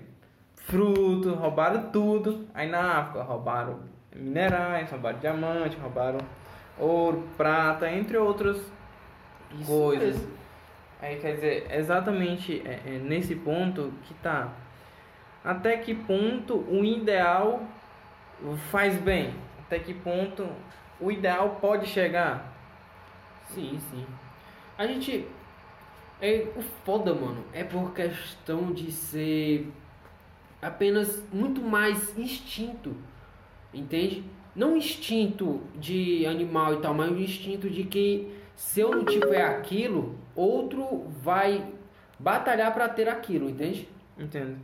fruto, 0.55 1.33
roubaram 1.33 1.89
tudo. 1.89 2.47
Aí 2.53 2.69
na 2.69 2.99
África, 2.99 3.23
roubaram 3.23 3.79
minerais, 4.15 4.89
roubaram 4.89 5.19
diamante, 5.19 5.77
roubaram 5.77 6.19
ouro, 6.77 7.27
prata, 7.35 7.89
entre 7.91 8.17
outras 8.17 8.57
Isso 9.51 9.65
coisas. 9.65 10.15
Mesmo. 10.15 10.31
Aí 11.01 11.19
quer 11.19 11.35
dizer, 11.35 11.67
exatamente 11.71 12.61
é, 12.65 12.79
é 12.85 12.99
nesse 12.99 13.35
ponto 13.35 13.91
que 14.03 14.13
tá 14.15 14.53
até 15.43 15.77
que 15.77 15.93
ponto 15.93 16.55
o 16.69 16.83
ideal 16.85 17.67
faz 18.71 18.97
bem? 18.97 19.33
Até 19.59 19.79
que 19.79 19.93
ponto 19.93 20.47
o 20.99 21.11
ideal 21.11 21.57
pode 21.61 21.87
chegar? 21.87 22.53
Sim, 23.45 23.79
sim. 23.89 24.05
A 24.77 24.87
gente. 24.87 25.27
É, 26.21 26.47
o 26.55 26.61
foda, 26.85 27.13
mano, 27.13 27.43
é 27.53 27.63
por 27.63 27.93
questão 27.93 28.71
de 28.71 28.91
ser. 28.91 29.71
apenas 30.61 31.23
muito 31.31 31.61
mais 31.61 32.17
instinto, 32.17 32.95
entende? 33.73 34.23
Não 34.55 34.77
instinto 34.77 35.61
de 35.75 36.25
animal 36.25 36.75
e 36.75 36.81
tal, 36.81 36.93
mas 36.93 37.11
um 37.11 37.17
instinto 37.17 37.69
de 37.69 37.83
que 37.83 38.31
se 38.55 38.79
eu 38.81 38.91
não 38.91 39.05
tiver 39.05 39.43
aquilo, 39.43 40.17
outro 40.35 41.07
vai 41.21 41.73
batalhar 42.19 42.73
para 42.73 42.87
ter 42.89 43.09
aquilo, 43.09 43.49
entende? 43.49 43.89
Entendo. 44.17 44.57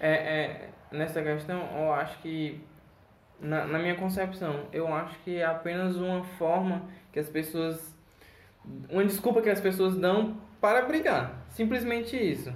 É, 0.00 0.10
é, 0.10 0.70
nessa 0.92 1.22
questão, 1.22 1.60
eu 1.76 1.92
acho 1.92 2.18
que, 2.18 2.60
na, 3.40 3.66
na 3.66 3.78
minha 3.78 3.94
concepção, 3.96 4.66
eu 4.72 4.92
acho 4.92 5.18
que 5.20 5.36
é 5.36 5.44
apenas 5.44 5.96
uma 5.96 6.24
forma 6.24 6.82
que 7.12 7.18
as 7.18 7.28
pessoas. 7.28 7.96
Uma 8.90 9.04
desculpa 9.04 9.40
que 9.40 9.48
as 9.48 9.60
pessoas 9.60 9.96
dão 9.96 10.36
para 10.60 10.82
brigar. 10.82 11.46
Simplesmente 11.50 12.16
isso. 12.16 12.52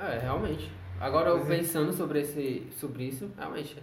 É, 0.00 0.18
realmente. 0.18 0.70
Agora 1.00 1.30
eu 1.30 1.44
pensando 1.44 1.92
sobre, 1.92 2.20
esse, 2.20 2.66
sobre 2.72 3.04
isso, 3.04 3.30
realmente. 3.36 3.76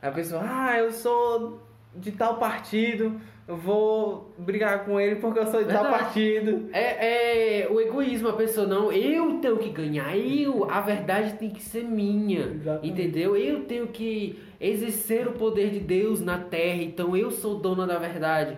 A 0.00 0.10
pessoa, 0.10 0.42
ah, 0.44 0.78
eu 0.78 0.90
sou 0.90 1.62
de 1.94 2.12
tal 2.12 2.38
partido, 2.38 3.20
eu 3.46 3.56
vou 3.56 4.32
brigar 4.38 4.84
com 4.84 5.00
ele 5.00 5.16
porque 5.16 5.38
eu 5.38 5.46
sou 5.46 5.62
de 5.62 5.72
tal 5.72 5.82
Verdade. 5.82 6.04
partido. 6.04 6.68
É, 6.72 7.64
é 7.64 7.68
o 7.70 7.80
egoísmo, 7.80 8.28
a 8.28 8.32
pessoa 8.34 8.66
não, 8.66 8.90
eu 8.92 9.38
tenho 9.40 9.58
que 9.58 9.68
ganhar, 9.68 10.16
eu, 10.16 10.70
a 10.70 10.80
verdade 10.80 11.34
tem 11.34 11.50
que 11.50 11.62
ser 11.62 11.84
minha, 11.84 12.46
Exatamente. 12.46 12.88
entendeu? 12.88 13.36
Eu 13.36 13.64
tenho 13.64 13.88
que 13.88 14.38
exercer 14.60 15.26
o 15.26 15.32
poder 15.32 15.70
de 15.70 15.80
Deus 15.80 16.20
na 16.20 16.38
terra, 16.38 16.82
então 16.82 17.16
eu 17.16 17.30
sou 17.30 17.56
dona 17.56 17.86
da 17.86 17.98
verdade. 17.98 18.56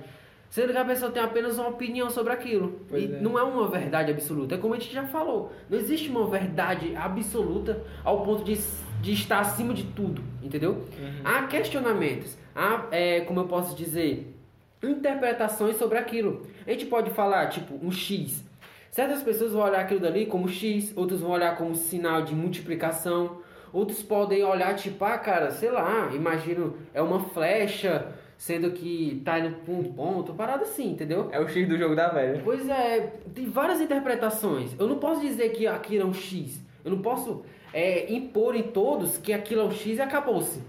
Sendo 0.54 0.70
que 0.72 0.78
a 0.78 0.84
pessoa 0.84 1.10
tem 1.10 1.20
apenas 1.20 1.58
uma 1.58 1.70
opinião 1.70 2.08
sobre 2.08 2.32
aquilo. 2.32 2.78
Pois 2.88 3.02
e 3.02 3.12
é. 3.12 3.20
não 3.20 3.36
é 3.36 3.42
uma 3.42 3.66
verdade 3.66 4.12
absoluta. 4.12 4.54
É 4.54 4.58
como 4.58 4.74
a 4.74 4.78
gente 4.78 4.94
já 4.94 5.02
falou. 5.02 5.50
Não 5.68 5.76
existe 5.76 6.08
uma 6.08 6.28
verdade 6.28 6.94
absoluta 6.94 7.82
ao 8.04 8.22
ponto 8.22 8.44
de, 8.44 8.56
de 9.02 9.12
estar 9.12 9.40
acima 9.40 9.74
de 9.74 9.82
tudo. 9.82 10.22
Entendeu? 10.40 10.84
Há 11.24 11.42
questionamentos. 11.48 12.38
Há, 12.54 12.86
é, 12.90 13.20
como 13.22 13.40
eu 13.40 13.46
posso 13.46 13.74
dizer, 13.76 14.34
interpretações 14.82 15.76
sobre 15.76 15.98
aquilo. 15.98 16.46
A 16.66 16.70
gente 16.70 16.86
pode 16.86 17.10
falar, 17.10 17.48
tipo, 17.48 17.74
um 17.84 17.90
X. 17.90 18.44
Certas 18.90 19.22
pessoas 19.22 19.52
vão 19.52 19.62
olhar 19.62 19.80
aquilo 19.80 19.98
dali 20.00 20.26
como 20.26 20.48
X, 20.48 20.92
outros 20.96 21.20
vão 21.20 21.32
olhar 21.32 21.56
como 21.56 21.74
sinal 21.74 22.22
de 22.22 22.34
multiplicação, 22.34 23.38
outros 23.72 24.02
podem 24.02 24.44
olhar, 24.44 24.74
tipo, 24.76 25.04
ah, 25.04 25.18
cara, 25.18 25.50
sei 25.50 25.70
lá, 25.70 26.10
imagino, 26.14 26.76
é 26.92 27.02
uma 27.02 27.18
flecha, 27.18 28.12
sendo 28.38 28.70
que 28.70 29.20
tá 29.24 29.40
indo 29.40 29.56
pra 29.56 29.74
um 29.74 29.82
ponto, 29.82 30.32
parada 30.34 30.62
assim, 30.62 30.92
entendeu? 30.92 31.28
É 31.32 31.40
o 31.40 31.48
X 31.48 31.68
do 31.68 31.76
jogo 31.76 31.96
da 31.96 32.08
velha. 32.08 32.40
Pois 32.44 32.68
é, 32.68 33.14
tem 33.34 33.46
várias 33.46 33.80
interpretações. 33.80 34.70
Eu 34.78 34.86
não 34.86 34.98
posso 34.98 35.20
dizer 35.20 35.50
que 35.50 35.66
aquilo 35.66 36.04
é 36.04 36.06
um 36.06 36.14
X. 36.14 36.60
Eu 36.84 36.92
não 36.92 36.98
posso 37.02 37.44
é, 37.72 38.12
impor 38.12 38.54
em 38.54 38.62
todos 38.62 39.18
que 39.18 39.32
aquilo 39.32 39.62
é 39.62 39.64
um 39.64 39.70
X 39.72 39.98
e 39.98 40.02
acabou-se. 40.02 40.60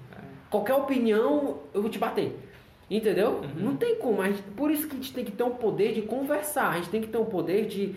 Qualquer 0.55 0.75
opinião, 0.75 1.59
eu 1.73 1.81
vou 1.81 1.91
te 1.91 1.99
bater. 1.99 2.39
Entendeu? 2.89 3.41
Não 3.57 3.75
tem 3.75 3.97
como. 3.97 4.23
Gente- 4.23 4.41
por 4.55 4.71
isso 4.71 4.87
que 4.87 4.93
a 4.93 4.95
gente 4.95 5.13
tem 5.13 5.25
que 5.25 5.31
ter 5.33 5.43
um 5.43 5.55
poder 5.55 5.93
de 5.93 6.03
conversar. 6.03 6.69
A 6.69 6.75
gente 6.77 6.89
tem 6.89 7.01
que 7.01 7.07
ter 7.07 7.17
um 7.17 7.25
poder 7.25 7.65
de 7.65 7.93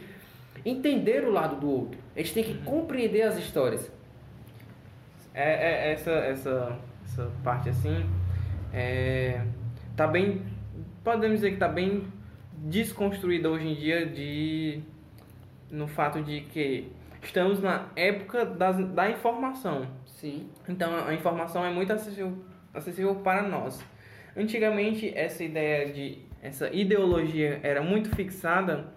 entender 0.64 1.24
o 1.24 1.30
lado 1.30 1.60
do 1.60 1.70
outro. 1.70 2.00
A 2.16 2.18
gente 2.18 2.34
tem 2.34 2.42
que 2.42 2.54
compreender 2.64 3.22
as 3.22 3.36
histórias. 3.36 3.92
É, 5.32 5.52
é 5.52 5.92
essa, 5.92 6.10
essa, 6.10 6.78
essa 7.04 7.30
parte 7.44 7.68
assim, 7.68 8.04
é, 8.72 9.40
tá 9.96 10.08
bem, 10.08 10.42
podemos 11.04 11.36
dizer 11.36 11.52
que 11.52 11.58
tá 11.58 11.68
bem 11.68 12.08
desconstruída 12.52 13.48
hoje 13.48 13.68
em 13.68 13.74
dia 13.76 14.04
de, 14.04 14.80
no 15.70 15.86
fato 15.86 16.20
de 16.24 16.40
que 16.40 16.90
estamos 17.22 17.60
na 17.60 17.86
época 17.94 18.44
das, 18.44 18.84
da 18.88 19.08
informação. 19.08 19.86
Sim. 20.18 20.50
Então 20.68 21.06
a 21.06 21.14
informação 21.14 21.64
é 21.64 21.70
muito 21.70 21.92
acessível, 21.92 22.37
acessível 22.75 23.14
para 23.16 23.42
nós. 23.42 23.80
Antigamente 24.37 25.12
essa 25.16 25.44
ideia 25.44 25.92
de 25.92 26.18
essa 26.42 26.68
ideologia 26.70 27.60
era 27.62 27.80
muito 27.80 28.14
fixada, 28.14 28.92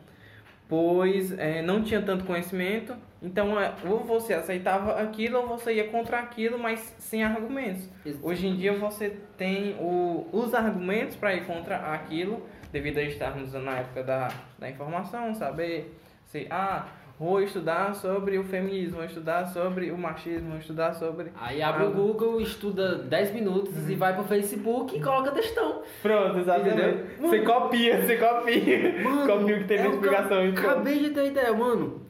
pois 0.68 1.32
eh, 1.38 1.62
não 1.62 1.84
tinha 1.84 2.02
tanto 2.02 2.26
conhecimento. 2.26 2.96
Então 3.22 3.60
é, 3.60 3.72
ou 3.86 4.00
você 4.04 4.34
aceitava 4.34 5.00
aquilo 5.00 5.38
ou 5.42 5.48
você 5.48 5.76
ia 5.76 5.88
contra 5.90 6.18
aquilo, 6.18 6.58
mas 6.58 6.96
sem 6.98 7.24
argumentos. 7.24 7.88
Hoje 8.24 8.48
em 8.48 8.56
dia 8.56 8.74
você 8.74 9.16
tem 9.38 9.76
o, 9.80 10.28
os 10.32 10.56
argumentos 10.56 11.16
para 11.16 11.36
ir 11.36 11.46
contra 11.46 11.78
aquilo, 11.94 12.44
devido 12.72 12.98
a 12.98 13.04
estarmos 13.04 13.54
na 13.54 13.78
época 13.78 14.04
da, 14.04 14.30
da 14.58 14.68
informação, 14.68 15.36
saber 15.36 15.96
se 16.26 16.48
ah 16.50 16.88
vou 17.22 17.40
estudar 17.40 17.94
sobre 17.94 18.40
o 18.40 18.44
feminismo, 18.44 18.96
vou 18.98 19.06
estudar 19.06 19.46
sobre 19.46 19.92
o 19.92 19.98
machismo, 19.98 20.50
vou 20.50 20.58
estudar 20.58 20.94
sobre 20.96 21.32
Aí 21.40 21.62
abre 21.62 21.84
Ah. 21.84 21.88
o 21.90 21.92
Google, 21.92 22.42
estuda 22.42 22.96
10 22.96 23.32
minutos 23.32 23.88
e 23.88 23.94
vai 23.94 24.16
pro 24.16 24.24
Facebook 24.24 24.98
e 24.98 25.00
coloca 25.02 25.30
textão. 25.32 25.84
Pronto, 26.02 26.40
exatamente. 26.40 26.78
Entendeu? 26.80 27.06
Você 27.22 27.40
copia, 27.42 28.02
você 28.02 28.18
copia. 28.18 29.04
Mano, 29.04 29.28
copia 29.28 29.56
o 29.56 29.60
que 29.60 29.66
teve 29.66 29.84
na 29.84 29.90
explicação. 29.94 30.30
ca- 30.30 30.46
então. 30.46 30.70
Acabei 30.72 31.00
de 31.00 31.10
ter 31.12 31.28
ideia, 31.28 31.54
mano. 31.54 32.02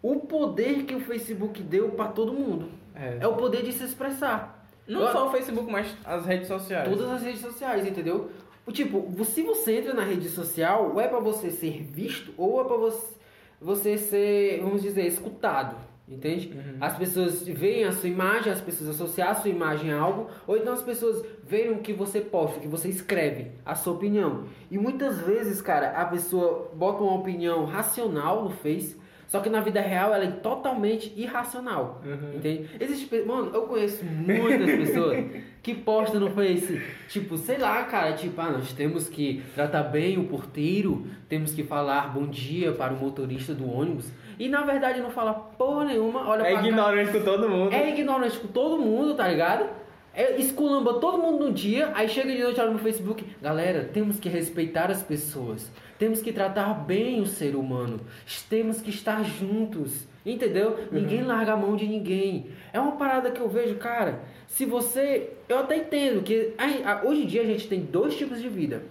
O 0.00 0.20
poder 0.20 0.84
que 0.84 0.94
o 0.94 1.00
Facebook 1.00 1.60
deu 1.62 1.88
pra 1.90 2.06
todo 2.06 2.32
mundo 2.32 2.68
É. 2.94 3.18
é 3.20 3.26
o 3.26 3.34
poder 3.34 3.62
de 3.64 3.72
se 3.72 3.82
expressar. 3.84 4.64
Não 4.86 5.02
Eu- 5.02 5.12
só 5.12 5.26
o 5.28 5.30
Facebook, 5.32 5.70
mas 5.70 5.94
as 6.04 6.24
redes 6.26 6.46
sociais. 6.46 6.88
Todas 6.88 7.10
as 7.10 7.22
redes 7.22 7.40
sociais, 7.40 7.84
entendeu? 7.86 8.30
O 8.64 8.70
Tipo, 8.72 9.24
se 9.24 9.42
você 9.42 9.78
entra 9.78 9.92
na 9.94 10.02
rede 10.04 10.28
social, 10.28 10.92
ou 10.94 11.00
é 11.00 11.08
pra 11.08 11.18
você 11.18 11.50
ser 11.50 11.82
visto, 11.82 12.32
ou 12.36 12.60
é 12.60 12.64
pra 12.64 12.76
você, 12.76 13.16
você 13.60 13.98
ser, 13.98 14.60
vamos 14.62 14.82
dizer, 14.82 15.06
escutado. 15.06 15.76
Entende? 16.10 16.52
Uhum. 16.52 16.76
As 16.80 16.98
pessoas 16.98 17.46
veem 17.46 17.84
a 17.84 17.92
sua 17.92 18.08
imagem, 18.08 18.52
as 18.52 18.60
pessoas 18.60 18.90
associam 18.90 19.28
a 19.28 19.34
sua 19.34 19.48
imagem 19.48 19.92
a 19.92 20.00
algo, 20.00 20.26
ou 20.44 20.56
então 20.56 20.72
as 20.72 20.82
pessoas 20.82 21.24
veem 21.46 21.70
o 21.70 21.78
que 21.78 21.92
você 21.92 22.20
posta, 22.20 22.58
o 22.58 22.60
que 22.60 22.66
você 22.66 22.88
escreve, 22.88 23.52
a 23.64 23.76
sua 23.76 23.92
opinião. 23.92 24.46
E 24.68 24.76
muitas 24.76 25.20
vezes, 25.20 25.62
cara, 25.62 25.90
a 25.90 26.04
pessoa 26.06 26.68
bota 26.74 27.00
uma 27.04 27.14
opinião 27.14 27.64
racional 27.64 28.42
no 28.42 28.50
Face, 28.50 28.96
só 29.30 29.38
que 29.38 29.48
na 29.48 29.60
vida 29.60 29.80
real 29.80 30.12
ela 30.12 30.24
é 30.24 30.30
totalmente 30.32 31.12
irracional. 31.16 32.02
Uhum. 32.04 32.34
Entende? 32.34 32.68
Existe, 32.80 33.22
mano, 33.22 33.52
eu 33.54 33.62
conheço 33.62 34.04
muitas 34.04 34.68
pessoas 34.68 35.24
que 35.62 35.72
postam 35.72 36.18
no 36.18 36.30
Face, 36.32 36.82
tipo, 37.08 37.36
sei 37.36 37.56
lá, 37.56 37.84
cara, 37.84 38.14
tipo, 38.14 38.40
ah, 38.40 38.50
nós 38.50 38.72
temos 38.72 39.08
que 39.08 39.40
tratar 39.54 39.84
bem 39.84 40.18
o 40.18 40.24
porteiro, 40.24 41.06
temos 41.28 41.54
que 41.54 41.62
falar 41.62 42.12
bom 42.12 42.26
dia 42.26 42.72
para 42.72 42.92
o 42.92 42.96
motorista 42.96 43.54
do 43.54 43.70
ônibus. 43.70 44.10
E 44.36 44.48
na 44.48 44.62
verdade 44.62 45.00
não 45.00 45.10
fala 45.10 45.32
porra 45.32 45.84
nenhuma, 45.84 46.28
olha 46.28 46.42
É 46.42 46.54
ignorante 46.54 47.12
com 47.12 47.24
todo 47.24 47.48
mundo. 47.48 47.72
É 47.72 47.88
ignorante 47.88 48.36
com 48.36 48.48
todo 48.48 48.82
mundo, 48.82 49.14
tá 49.14 49.28
ligado? 49.28 49.64
É, 50.12 50.40
esculamba 50.40 50.94
todo 50.94 51.18
mundo 51.18 51.46
no 51.46 51.52
dia, 51.52 51.92
aí 51.94 52.08
chega 52.08 52.34
de 52.34 52.42
noite 52.42 52.60
olha 52.60 52.72
no 52.72 52.80
Facebook. 52.80 53.24
Galera, 53.40 53.88
temos 53.92 54.18
que 54.18 54.28
respeitar 54.28 54.90
as 54.90 55.04
pessoas. 55.04 55.70
Temos 56.00 56.20
que 56.22 56.32
tratar 56.32 56.72
bem 56.84 57.20
o 57.20 57.26
ser 57.26 57.54
humano. 57.54 58.00
Temos 58.48 58.80
que 58.80 58.88
estar 58.90 59.22
juntos. 59.22 60.08
Entendeu? 60.24 60.78
Ninguém 60.90 61.22
larga 61.22 61.52
a 61.52 61.56
mão 61.56 61.76
de 61.76 61.86
ninguém. 61.86 62.46
É 62.72 62.80
uma 62.80 62.92
parada 62.92 63.30
que 63.30 63.40
eu 63.40 63.48
vejo, 63.48 63.74
cara. 63.76 64.20
Se 64.48 64.64
você. 64.64 65.30
Eu 65.48 65.58
até 65.58 65.76
entendo 65.76 66.22
que 66.22 66.52
a- 66.58 66.90
a- 66.92 67.02
hoje 67.04 67.22
em 67.22 67.26
dia 67.26 67.42
a 67.42 67.46
gente 67.46 67.68
tem 67.68 67.80
dois 67.80 68.16
tipos 68.16 68.40
de 68.40 68.48
vida: 68.48 68.82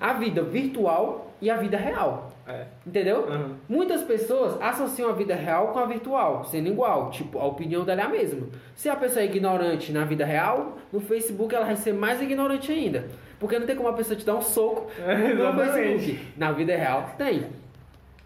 a 0.00 0.12
vida 0.14 0.42
virtual 0.42 1.32
e 1.40 1.48
a 1.48 1.56
vida 1.56 1.76
real. 1.76 2.32
É. 2.48 2.64
Entendeu? 2.84 3.26
Uhum. 3.28 3.54
Muitas 3.68 4.02
pessoas 4.02 4.60
associam 4.60 5.08
a 5.08 5.12
vida 5.12 5.36
real 5.36 5.68
com 5.68 5.78
a 5.78 5.86
virtual, 5.86 6.44
sendo 6.44 6.68
igual. 6.68 7.10
Tipo, 7.12 7.38
a 7.38 7.44
opinião 7.46 7.84
dela 7.84 8.00
é 8.00 8.04
a 8.04 8.08
mesma. 8.08 8.48
Se 8.74 8.88
a 8.88 8.96
pessoa 8.96 9.22
é 9.22 9.26
ignorante 9.26 9.92
na 9.92 10.04
vida 10.04 10.24
real, 10.24 10.78
no 10.92 10.98
Facebook 11.00 11.54
ela 11.54 11.66
vai 11.66 11.76
ser 11.76 11.94
mais 11.94 12.20
ignorante 12.20 12.72
ainda. 12.72 13.06
Porque 13.40 13.58
não 13.58 13.66
tem 13.66 13.74
como 13.74 13.88
a 13.88 13.92
pessoa 13.94 14.14
te 14.14 14.24
dar 14.24 14.36
um 14.36 14.42
soco 14.42 14.88
É, 15.04 15.16
no. 15.34 15.52
Facebook. 15.54 16.20
Na 16.36 16.52
vida 16.52 16.76
real, 16.76 17.14
tem. 17.18 17.46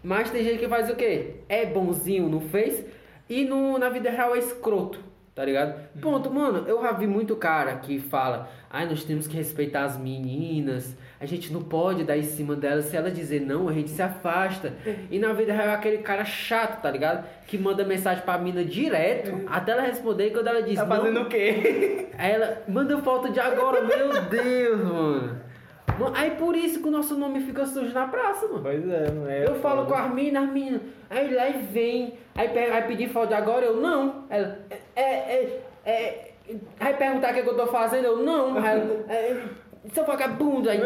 Mas 0.03 0.29
tem 0.29 0.43
gente 0.43 0.59
que 0.59 0.67
faz 0.67 0.87
o 0.91 0.95
quê? 0.95 1.37
É 1.49 1.65
bonzinho 1.65 2.29
no 2.29 2.39
Face 2.41 2.85
e 3.27 3.43
no, 3.45 3.79
na 3.79 3.89
vida 3.89 4.11
real 4.11 4.35
é 4.35 4.39
escroto. 4.39 4.99
Tá 5.35 5.43
ligado? 5.43 5.75
Ponto, 5.99 6.31
mano, 6.33 6.63
eu 6.65 6.81
já 6.81 6.93
vi 6.93 7.05
muito 7.05 7.35
cara 7.35 7.75
que 7.75 7.99
fala, 7.99 8.49
ai, 8.69 8.87
nós 8.87 9.03
temos 9.03 9.27
que 9.27 9.35
respeitar 9.35 9.83
as 9.83 9.97
meninas, 9.97 10.95
a 11.19 11.25
gente 11.25 11.51
não 11.51 11.61
pode 11.61 12.05
dar 12.05 12.17
em 12.17 12.23
cima 12.23 12.55
delas, 12.55 12.85
se 12.85 12.95
ela 12.95 13.11
dizer 13.11 13.41
não, 13.41 13.67
a 13.67 13.73
gente 13.73 13.89
se 13.89 14.01
afasta. 14.01 14.71
E 15.11 15.19
na 15.19 15.33
vida 15.33 15.51
real 15.51 15.67
é 15.67 15.73
aquele 15.73 15.97
cara 15.97 16.23
chato, 16.23 16.81
tá 16.81 16.89
ligado? 16.89 17.27
Que 17.47 17.57
manda 17.57 17.83
mensagem 17.83 18.23
pra 18.23 18.37
mina 18.37 18.63
direto, 18.63 19.41
até 19.47 19.73
ela 19.73 19.81
responder, 19.81 20.27
e 20.27 20.31
quando 20.31 20.47
ela 20.47 20.61
diz 20.63 20.75
Tá 20.75 20.85
não, 20.85 20.95
fazendo 20.95 21.21
o 21.23 21.25
quê? 21.25 22.07
Aí 22.17 22.31
ela 22.31 22.63
manda 22.69 22.97
foto 23.01 23.29
de 23.29 23.39
agora, 23.39 23.81
meu 23.83 24.21
Deus, 24.31 24.83
mano. 24.85 25.44
Mano, 25.99 26.15
Aí 26.15 26.31
por 26.31 26.55
isso 26.55 26.81
que 26.81 26.87
o 26.87 26.91
nosso 26.91 27.17
nome 27.17 27.41
fica 27.41 27.65
sujo 27.65 27.93
na 27.93 28.07
praça, 28.07 28.47
mano. 28.47 28.61
Pois 28.61 28.87
é, 28.89 29.11
não 29.11 29.29
é. 29.29 29.45
Eu 29.45 29.55
falo 29.55 29.85
com 29.85 29.93
as 29.93 30.13
minas, 30.13 30.43
as 30.43 30.51
minas, 30.51 30.81
aí 31.09 31.33
lá 31.33 31.49
e 31.49 31.53
vem, 31.53 32.13
aí 32.35 32.49
pega, 32.49 32.75
aí 32.75 32.83
pedir 32.83 33.09
foto 33.09 33.29
de 33.29 33.33
agora, 33.35 33.65
eu 33.65 33.77
não. 33.77 34.25
Ela, 34.29 34.59
é, 34.95 35.03
é, 35.03 35.61
é, 35.85 36.31
aí 36.79 36.93
perguntar 36.95 37.31
o 37.31 37.33
que, 37.33 37.39
é 37.39 37.43
que 37.43 37.49
eu 37.49 37.57
tô 37.57 37.67
fazendo, 37.67 38.05
eu 38.05 38.17
não. 38.17 38.57
Aí 38.57 39.03
é, 39.07 39.41
seu 39.93 40.05
vagabundo, 40.05 40.69
aí 40.69 40.79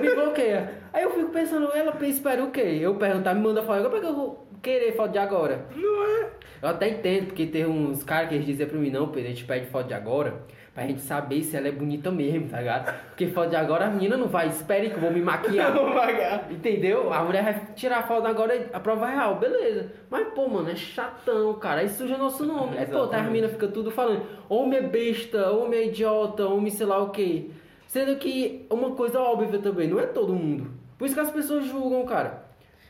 me 0.00 0.14
bloqueia. 0.14 0.70
Aí 0.92 1.02
eu 1.02 1.10
fico 1.10 1.30
pensando, 1.30 1.72
ela 1.74 1.96
espera 2.06 2.44
o 2.44 2.50
quê? 2.50 2.78
Eu 2.80 2.94
perguntar, 2.96 3.34
me 3.34 3.40
manda 3.40 3.62
foto, 3.62 3.78
agora 3.78 3.90
pra 3.90 4.00
que 4.00 4.06
eu 4.06 4.14
vou 4.14 4.46
querer 4.62 4.92
foto 4.92 5.12
de 5.12 5.18
agora? 5.18 5.66
Não 5.74 6.04
é. 6.04 6.30
Eu 6.62 6.68
até 6.68 6.88
entendo, 6.88 7.26
porque 7.26 7.46
tem 7.46 7.66
uns 7.66 8.04
caras 8.04 8.28
que 8.28 8.36
eles 8.36 8.46
dizem 8.46 8.66
pra 8.66 8.78
mim, 8.78 8.90
não, 8.90 9.08
Pedro, 9.08 9.28
a 9.28 9.32
gente 9.32 9.44
pede 9.44 9.66
foto 9.66 9.88
de 9.88 9.94
agora 9.94 10.42
pra 10.74 10.86
gente 10.86 11.00
saber 11.02 11.42
se 11.42 11.56
ela 11.56 11.68
é 11.68 11.72
bonita 11.72 12.10
mesmo, 12.10 12.48
tá 12.48 12.58
ligado? 12.58 12.94
Porque 13.08 13.26
foto 13.28 13.50
de 13.50 13.56
agora 13.56 13.86
a 13.86 13.90
menina 13.90 14.16
não 14.16 14.26
vai, 14.28 14.48
espere 14.48 14.88
que 14.88 14.96
eu 14.96 15.00
vou 15.00 15.10
me 15.10 15.20
maquiar. 15.20 15.72
Pagar. 15.94 16.50
Entendeu? 16.50 17.12
A 17.12 17.22
mulher 17.22 17.44
vai 17.44 17.54
tirar 17.74 17.98
a 17.98 18.02
foto 18.02 18.26
agora, 18.26 18.68
a 18.72 18.80
prova 18.80 19.10
é 19.10 19.14
real, 19.14 19.36
beleza. 19.38 19.92
Mas, 20.08 20.28
pô, 20.34 20.48
mano, 20.48 20.70
é 20.70 20.74
chatão, 20.76 21.52
cara. 21.54 21.80
Aí 21.82 21.88
suja 21.88 22.16
nosso 22.16 22.44
nome. 22.46 22.78
Aí, 22.78 22.86
pô, 22.86 23.06
tá, 23.06 23.18
a 23.18 23.22
mina 23.24 23.48
fica 23.48 23.68
tudo 23.68 23.90
falando, 23.90 24.24
homem 24.48 24.78
é 24.78 24.82
besta, 24.82 25.50
homem 25.50 25.80
é 25.80 25.86
idiota, 25.88 26.46
homem 26.46 26.70
sei 26.70 26.86
lá 26.86 26.98
o 27.02 27.10
quê. 27.10 27.50
Sendo 27.86 28.16
que 28.16 28.66
uma 28.70 28.92
coisa 28.92 29.20
óbvia 29.20 29.58
também, 29.58 29.86
não 29.88 30.00
é 30.00 30.06
todo 30.06 30.32
mundo. 30.32 30.70
Por 30.96 31.04
isso 31.04 31.14
que 31.14 31.20
as 31.20 31.30
pessoas 31.30 31.66
julgam, 31.66 32.06
cara. 32.06 32.44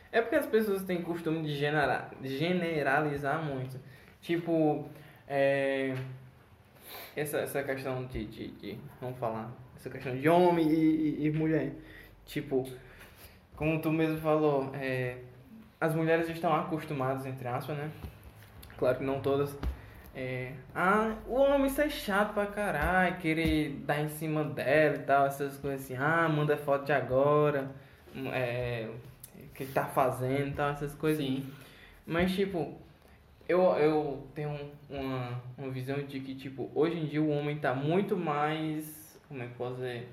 É 0.09 0.21
porque 0.21 0.35
as 0.35 0.45
pessoas 0.45 0.83
têm 0.83 1.01
costume 1.01 1.41
de 1.41 1.53
genera- 1.55 2.09
generalizar 2.23 3.43
muito. 3.43 3.77
Tipo, 4.21 4.85
é, 5.27 5.93
essa, 7.15 7.39
essa 7.39 7.63
questão 7.63 8.05
de, 8.05 8.25
de, 8.25 8.47
de- 8.51 8.77
Vamos 9.01 9.17
falar. 9.19 9.51
Essa 9.75 9.89
questão 9.89 10.15
de 10.15 10.27
homem 10.29 10.67
e, 10.69 11.19
e- 11.23 11.27
e 11.27 11.31
mulher. 11.31 11.71
Tipo, 12.25 12.65
como 13.55 13.81
tu 13.81 13.91
mesmo 13.91 14.17
falou, 14.19 14.71
é, 14.75 15.17
as 15.79 15.93
mulheres 15.93 16.29
estão 16.29 16.53
acostumadas, 16.55 17.25
entre 17.25 17.47
aspas, 17.47 17.77
né? 17.77 17.91
Claro 18.77 18.97
que 18.97 19.03
não 19.03 19.19
todas. 19.21 19.57
É, 20.15 20.53
ah, 20.75 21.15
o 21.27 21.33
homem 21.35 21.65
isso 21.67 21.81
é 21.81 21.89
chato 21.89 22.33
pra 22.33 22.45
caralho, 22.45 23.17
querer 23.17 23.69
dar 23.85 23.99
em 23.99 24.09
cima 24.09 24.43
dela 24.43 24.95
e 24.95 24.99
tal, 24.99 25.25
essas 25.25 25.57
coisas 25.57 25.81
assim. 25.83 25.95
Ah, 25.95 26.29
manda 26.29 26.55
foto 26.55 26.85
de 26.85 26.91
agora. 26.93 27.71
É, 28.31 28.89
o 29.35 29.53
que 29.53 29.63
ele 29.63 29.71
tá 29.73 29.85
fazendo 29.85 30.49
e 30.49 30.53
tal, 30.53 30.69
essas 30.71 30.93
coisas. 30.95 31.23
Sim. 31.23 31.45
Mas, 32.05 32.31
tipo, 32.33 32.77
eu, 33.47 33.61
eu 33.77 34.27
tenho 34.33 34.57
uma, 34.89 35.41
uma 35.57 35.69
visão 35.69 35.97
de 35.99 36.19
que, 36.19 36.35
tipo, 36.35 36.69
hoje 36.73 36.97
em 36.97 37.05
dia 37.05 37.21
o 37.21 37.29
homem 37.29 37.57
tá 37.57 37.73
muito 37.73 38.15
mais. 38.17 39.19
Como 39.27 39.41
é 39.43 39.47
que 39.47 39.53
posso 39.55 39.75
dizer? 39.75 40.07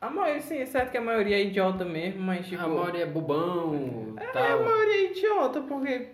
A 0.00 0.08
maioria, 0.08 0.40
sim, 0.40 0.56
é 0.58 0.66
certo 0.66 0.90
que 0.90 0.96
a 0.96 1.00
maioria 1.02 1.36
é 1.36 1.42
idiota 1.44 1.84
mesmo, 1.84 2.22
mas, 2.22 2.46
tipo. 2.46 2.62
a 2.62 2.66
maioria 2.68 3.02
é 3.02 3.06
bobão, 3.06 4.14
é, 4.18 4.24
a 4.24 4.30
tal. 4.32 4.64
maioria 4.64 4.94
é 5.08 5.10
idiota, 5.10 5.60
porque. 5.62 6.08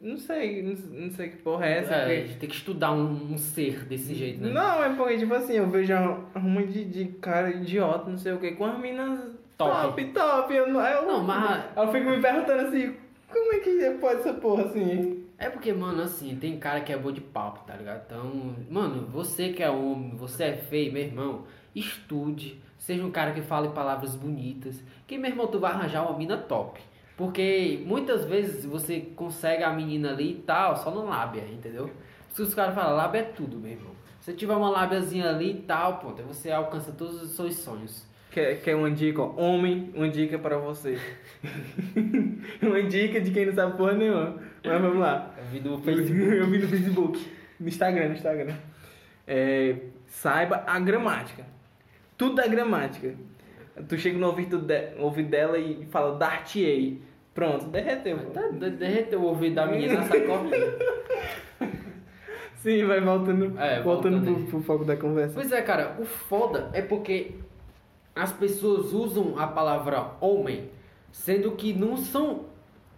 Não 0.00 0.18
sei, 0.18 0.62
não, 0.64 1.10
sei 1.12 1.28
que 1.28 1.36
porra 1.36 1.64
é 1.66 1.78
essa. 1.78 1.94
É, 1.94 1.96
a 1.96 2.00
porque- 2.06 2.26
gente 2.26 2.38
tem 2.40 2.48
que 2.48 2.56
estudar 2.56 2.90
um, 2.92 3.34
um 3.34 3.38
ser 3.38 3.84
desse 3.84 4.12
jeito, 4.14 4.40
né? 4.42 4.50
Não, 4.52 4.82
é 4.82 4.92
porque, 4.96 5.16
tipo 5.16 5.32
assim, 5.32 5.52
eu 5.54 5.68
vejo 5.70 5.92
uma 6.34 6.66
de, 6.66 6.84
de 6.84 7.04
cara 7.20 7.50
idiota, 7.50 8.10
não 8.10 8.18
sei 8.18 8.32
o 8.32 8.38
que, 8.40 8.50
com 8.52 8.64
as 8.64 8.78
minas 8.80 9.20
Top. 9.56 9.72
top, 10.02 10.04
top. 10.12 10.52
Eu, 10.54 10.68
não- 10.68 10.84
eu, 10.84 11.06
Não, 11.06 11.22
mas- 11.22 11.64
eu 11.76 11.92
fico 11.92 12.10
me 12.10 12.20
perguntando 12.20 12.66
assim, 12.66 12.96
como 13.30 13.52
é 13.54 13.58
que 13.60 13.90
pode 14.00 14.20
essa 14.20 14.34
porra 14.34 14.64
assim? 14.64 15.21
É 15.42 15.50
porque, 15.50 15.72
mano, 15.72 16.04
assim, 16.04 16.36
tem 16.36 16.56
cara 16.56 16.82
que 16.82 16.92
é 16.92 16.96
bom 16.96 17.10
de 17.10 17.20
papo, 17.20 17.64
tá 17.66 17.74
ligado? 17.74 18.04
Então, 18.06 18.54
mano, 18.70 19.08
você 19.08 19.48
que 19.48 19.60
é 19.60 19.68
homem, 19.68 20.14
você 20.14 20.44
é 20.44 20.52
feio, 20.52 20.92
meu 20.92 21.02
irmão, 21.02 21.42
estude, 21.74 22.62
seja 22.78 23.04
um 23.04 23.10
cara 23.10 23.32
que 23.32 23.42
fale 23.42 23.70
palavras 23.70 24.14
bonitas, 24.14 24.80
que, 25.04 25.18
meu 25.18 25.28
irmão, 25.28 25.48
tu 25.48 25.58
vai 25.58 25.72
arranjar 25.72 26.08
uma 26.08 26.16
mina 26.16 26.36
top. 26.36 26.80
Porque 27.16 27.82
muitas 27.84 28.24
vezes 28.24 28.64
você 28.64 29.00
consegue 29.16 29.64
a 29.64 29.72
menina 29.72 30.10
ali 30.10 30.30
e 30.30 30.42
tal, 30.42 30.76
só 30.76 30.92
no 30.92 31.06
lábia, 31.06 31.42
entendeu? 31.52 31.90
Se 32.30 32.40
os 32.40 32.54
caras 32.54 32.76
falam, 32.76 32.94
lábia 32.96 33.18
é 33.18 33.24
tudo, 33.24 33.58
meu 33.58 33.72
irmão. 33.72 33.92
Se 34.20 34.32
tiver 34.34 34.54
uma 34.54 34.70
lábiazinha 34.70 35.28
ali 35.28 35.50
e 35.50 35.62
tal, 35.62 35.98
pronto, 35.98 36.22
você 36.22 36.52
alcança 36.52 36.92
todos 36.92 37.20
os 37.20 37.32
seus 37.32 37.56
sonhos. 37.56 38.06
Quer, 38.30 38.62
quer 38.62 38.76
uma 38.76 38.92
dica, 38.92 39.20
ó, 39.20 39.34
homem, 39.36 39.90
uma 39.92 40.08
dica 40.08 40.38
pra 40.38 40.56
você. 40.56 41.00
uma 42.62 42.82
dica 42.84 43.20
de 43.20 43.32
quem 43.32 43.46
não 43.46 43.54
sabe 43.54 43.76
porra 43.76 43.94
nenhuma. 43.94 44.51
Mas 44.64 44.80
vamos 44.80 44.98
lá. 44.98 45.34
Eu 45.38 45.44
vi 45.46 45.60
do 45.60 45.78
Facebook. 45.78 46.20
Eu 46.36 46.46
vi 46.46 46.58
no 46.58 46.68
Facebook. 46.68 47.32
No 47.60 47.68
Instagram, 47.68 48.08
no 48.08 48.14
Instagram. 48.14 48.54
É, 49.26 49.76
saiba 50.06 50.64
a 50.66 50.78
gramática. 50.80 51.44
Tudo 52.16 52.36
da 52.36 52.46
gramática. 52.46 53.14
Tu 53.88 53.96
chega 53.98 54.18
no 54.18 54.26
ouvido, 54.26 54.58
de, 54.58 54.90
no 54.96 55.04
ouvido 55.04 55.30
dela 55.30 55.58
e 55.58 55.86
fala 55.86 56.16
Dartier. 56.18 56.94
Pronto, 57.34 57.66
derreteu. 57.66 58.18
Tá, 58.30 58.48
de- 58.48 58.70
derreteu 58.70 59.20
o 59.20 59.24
ouvido 59.24 59.54
da 59.56 59.66
menina 59.66 59.94
nessa 60.00 60.20
corrida. 60.20 60.78
Sim, 62.56 62.84
vai 62.84 63.00
voltando, 63.00 63.58
É, 63.58 63.80
voltando 63.80 64.20
voltando 64.20 64.34
pro, 64.42 64.44
pro 64.50 64.60
foco 64.62 64.84
da 64.84 64.96
conversa. 64.96 65.34
Pois 65.34 65.50
é, 65.50 65.60
cara, 65.62 65.96
o 65.98 66.04
foda 66.04 66.70
é 66.72 66.80
porque 66.80 67.32
as 68.14 68.32
pessoas 68.32 68.92
usam 68.92 69.36
a 69.38 69.46
palavra 69.48 70.12
homem, 70.20 70.70
sendo 71.10 71.52
que 71.52 71.72
não 71.72 71.96
são 71.96 72.44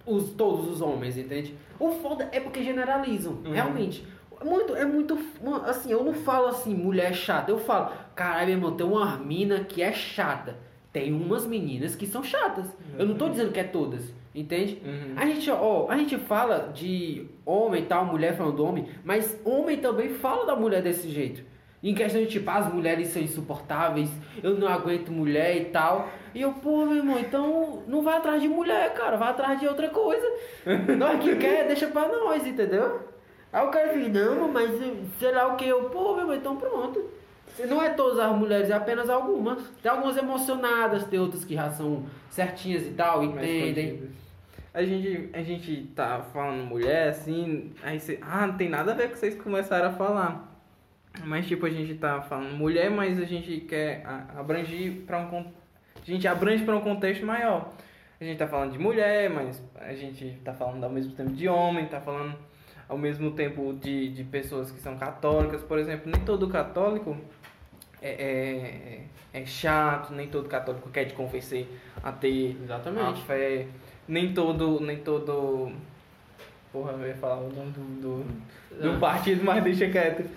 os, 0.06 0.30
todos 0.30 0.68
os 0.70 0.80
homens, 0.80 1.16
entende? 1.16 1.54
O 1.78 1.90
foda 1.90 2.28
é 2.32 2.40
porque 2.40 2.62
generalizam, 2.62 3.38
realmente. 3.44 4.06
É 4.40 4.44
muito, 4.44 4.76
é 4.76 4.84
muito. 4.84 5.18
Assim, 5.64 5.90
eu 5.90 6.04
não 6.04 6.12
falo 6.12 6.48
assim, 6.48 6.74
mulher 6.74 7.14
chata, 7.14 7.50
eu 7.50 7.58
falo, 7.58 7.92
caralho, 8.14 8.48
meu 8.48 8.56
irmão, 8.56 8.76
tem 8.76 8.86
uma 8.86 9.16
mina 9.16 9.60
que 9.64 9.82
é 9.82 9.92
chata. 9.92 10.56
Tem 10.92 11.12
umas 11.12 11.44
meninas 11.46 11.96
que 11.96 12.06
são 12.06 12.22
chatas. 12.22 12.66
Eu 12.96 13.06
não 13.06 13.16
tô 13.16 13.28
dizendo 13.28 13.50
que 13.50 13.58
é 13.58 13.64
todas, 13.64 14.14
entende? 14.32 14.80
Uhum. 14.84 15.14
A 15.16 15.26
gente, 15.26 15.50
ó, 15.50 15.86
a 15.90 15.96
gente 15.96 16.16
fala 16.18 16.70
de 16.72 17.26
homem 17.44 17.82
e 17.82 17.86
tal, 17.86 18.06
mulher 18.06 18.36
falando 18.36 18.56
do 18.56 18.64
homem, 18.64 18.86
mas 19.02 19.40
homem 19.44 19.78
também 19.78 20.10
fala 20.10 20.46
da 20.46 20.54
mulher 20.54 20.82
desse 20.82 21.08
jeito. 21.08 21.42
Em 21.84 21.94
questão 21.94 22.22
de 22.22 22.28
tipo, 22.28 22.50
as 22.50 22.72
mulheres 22.72 23.08
são 23.08 23.20
insuportáveis, 23.20 24.08
eu 24.42 24.56
não 24.56 24.66
aguento 24.66 25.12
mulher 25.12 25.54
e 25.54 25.66
tal. 25.66 26.08
E 26.34 26.40
eu, 26.40 26.50
pô, 26.54 26.86
meu 26.86 26.96
irmão, 26.96 27.18
então 27.18 27.82
não 27.86 28.02
vai 28.02 28.16
atrás 28.16 28.40
de 28.40 28.48
mulher, 28.48 28.94
cara, 28.94 29.18
vai 29.18 29.28
atrás 29.28 29.60
de 29.60 29.68
outra 29.68 29.90
coisa. 29.90 30.26
Nós 30.96 31.22
que 31.22 31.36
quer, 31.36 31.66
deixa 31.66 31.86
pra 31.88 32.08
nós, 32.08 32.46
entendeu? 32.46 33.00
Aí 33.52 33.66
o 33.66 33.70
cara 33.70 33.90
fica, 33.90 34.08
não, 34.08 34.50
mas 34.50 34.70
sei 35.18 35.30
lá 35.30 35.52
o 35.52 35.56
que, 35.56 35.68
eu, 35.68 35.90
pô, 35.90 36.14
meu 36.14 36.20
irmão, 36.20 36.34
então 36.34 36.56
pronto. 36.56 37.04
Não 37.68 37.82
é 37.82 37.90
todas 37.90 38.18
as 38.18 38.34
mulheres, 38.34 38.70
é 38.70 38.72
apenas 38.72 39.10
algumas. 39.10 39.62
Tem 39.82 39.92
algumas 39.92 40.16
emocionadas, 40.16 41.04
tem 41.04 41.20
outras 41.20 41.44
que 41.44 41.54
já 41.54 41.70
são 41.70 42.04
certinhas 42.30 42.86
e 42.86 42.92
tal, 42.92 43.22
entendem. 43.22 44.08
A 44.72 44.82
gente, 44.82 45.28
a 45.34 45.42
gente 45.42 45.92
tá 45.94 46.24
falando 46.32 46.64
mulher, 46.64 47.10
assim, 47.10 47.72
aí 47.82 48.00
você. 48.00 48.18
Ah, 48.22 48.46
não 48.46 48.56
tem 48.56 48.70
nada 48.70 48.90
a 48.90 48.94
ver 48.94 49.04
com 49.04 49.08
o 49.10 49.12
que 49.12 49.18
vocês 49.18 49.40
começaram 49.40 49.88
a 49.88 49.92
falar. 49.92 50.53
Mas 51.22 51.46
tipo, 51.46 51.66
a 51.66 51.70
gente 51.70 51.94
tá 51.94 52.20
falando 52.22 52.56
mulher, 52.56 52.90
mas 52.90 53.18
a 53.20 53.24
gente 53.24 53.60
quer 53.60 54.02
abranger 54.36 55.02
para 55.06 55.18
um 55.20 55.40
A 55.40 56.04
gente 56.04 56.26
abrange 56.26 56.64
para 56.64 56.76
um 56.76 56.80
contexto 56.80 57.24
maior. 57.24 57.72
A 58.20 58.24
gente 58.24 58.38
tá 58.38 58.46
falando 58.48 58.72
de 58.72 58.78
mulher, 58.78 59.30
mas 59.30 59.62
a 59.76 59.92
gente 59.94 60.38
tá 60.44 60.52
falando 60.52 60.82
ao 60.82 60.90
mesmo 60.90 61.12
tempo 61.12 61.30
de 61.32 61.48
homem, 61.48 61.86
tá 61.86 62.00
falando 62.00 62.34
ao 62.88 62.98
mesmo 62.98 63.30
tempo 63.32 63.72
de, 63.74 64.08
de 64.10 64.24
pessoas 64.24 64.70
que 64.70 64.80
são 64.80 64.96
católicas, 64.96 65.62
por 65.62 65.78
exemplo, 65.78 66.10
nem 66.10 66.20
todo 66.24 66.48
católico 66.48 67.16
é, 68.02 69.06
é, 69.32 69.40
é 69.40 69.46
chato, 69.46 70.12
nem 70.12 70.28
todo 70.28 70.48
católico 70.48 70.90
quer 70.90 71.06
te 71.06 71.14
convencer 71.14 71.66
a 72.02 72.12
ter 72.12 72.56
Exatamente. 72.62 73.20
a 73.20 73.24
fé, 73.24 73.66
nem 74.06 74.34
todo, 74.34 74.80
nem 74.80 74.98
todo. 74.98 75.72
Porra, 76.70 76.92
eu 76.92 77.06
ia 77.06 77.14
falar 77.14 77.36
o 77.38 77.50
nome 77.50 77.72
do, 77.72 78.00
do, 78.00 78.82
do 78.82 78.92
Ah. 78.92 78.98
partido, 78.98 79.42
mas 79.44 79.62
deixa 79.64 79.88
quieto. 79.88 80.28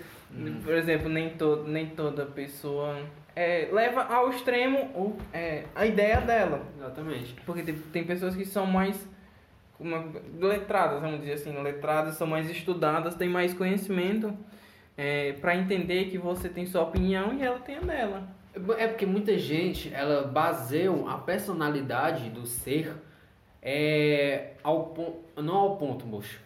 Por 0.62 0.74
exemplo, 0.74 1.08
nem, 1.08 1.30
todo, 1.30 1.66
nem 1.66 1.86
toda 1.86 2.26
pessoa 2.26 3.02
é, 3.34 3.68
leva 3.72 4.02
ao 4.02 4.30
extremo 4.30 4.78
o, 4.94 5.16
é, 5.32 5.64
a 5.74 5.86
ideia 5.86 6.20
dela. 6.20 6.62
Exatamente. 6.76 7.34
Porque 7.46 7.62
tem, 7.62 7.74
tem 7.74 8.04
pessoas 8.04 8.34
que 8.34 8.44
são 8.44 8.66
mais 8.66 9.08
como 9.78 9.94
é- 9.94 10.04
letradas, 10.44 11.00
vamos 11.00 11.20
dizer 11.20 11.34
assim, 11.34 11.52
letradas, 11.62 12.16
são 12.16 12.26
mais 12.26 12.50
estudadas, 12.50 13.14
têm 13.14 13.28
mais 13.28 13.54
conhecimento 13.54 14.36
é, 14.96 15.34
para 15.34 15.54
entender 15.54 16.06
que 16.06 16.18
você 16.18 16.48
tem 16.48 16.66
sua 16.66 16.82
opinião 16.82 17.32
e 17.32 17.42
ela 17.42 17.60
tem 17.60 17.76
a 17.76 17.80
dela. 17.80 18.28
É 18.76 18.88
porque 18.88 19.06
muita 19.06 19.38
gente, 19.38 19.94
ela 19.94 20.26
baseia 20.26 20.90
a 21.06 21.16
personalidade 21.18 22.28
do 22.30 22.44
ser 22.44 22.92
é, 23.62 24.54
ao 24.64 24.94
não 25.36 25.54
ao 25.54 25.76
ponto, 25.76 26.04
moço. 26.04 26.40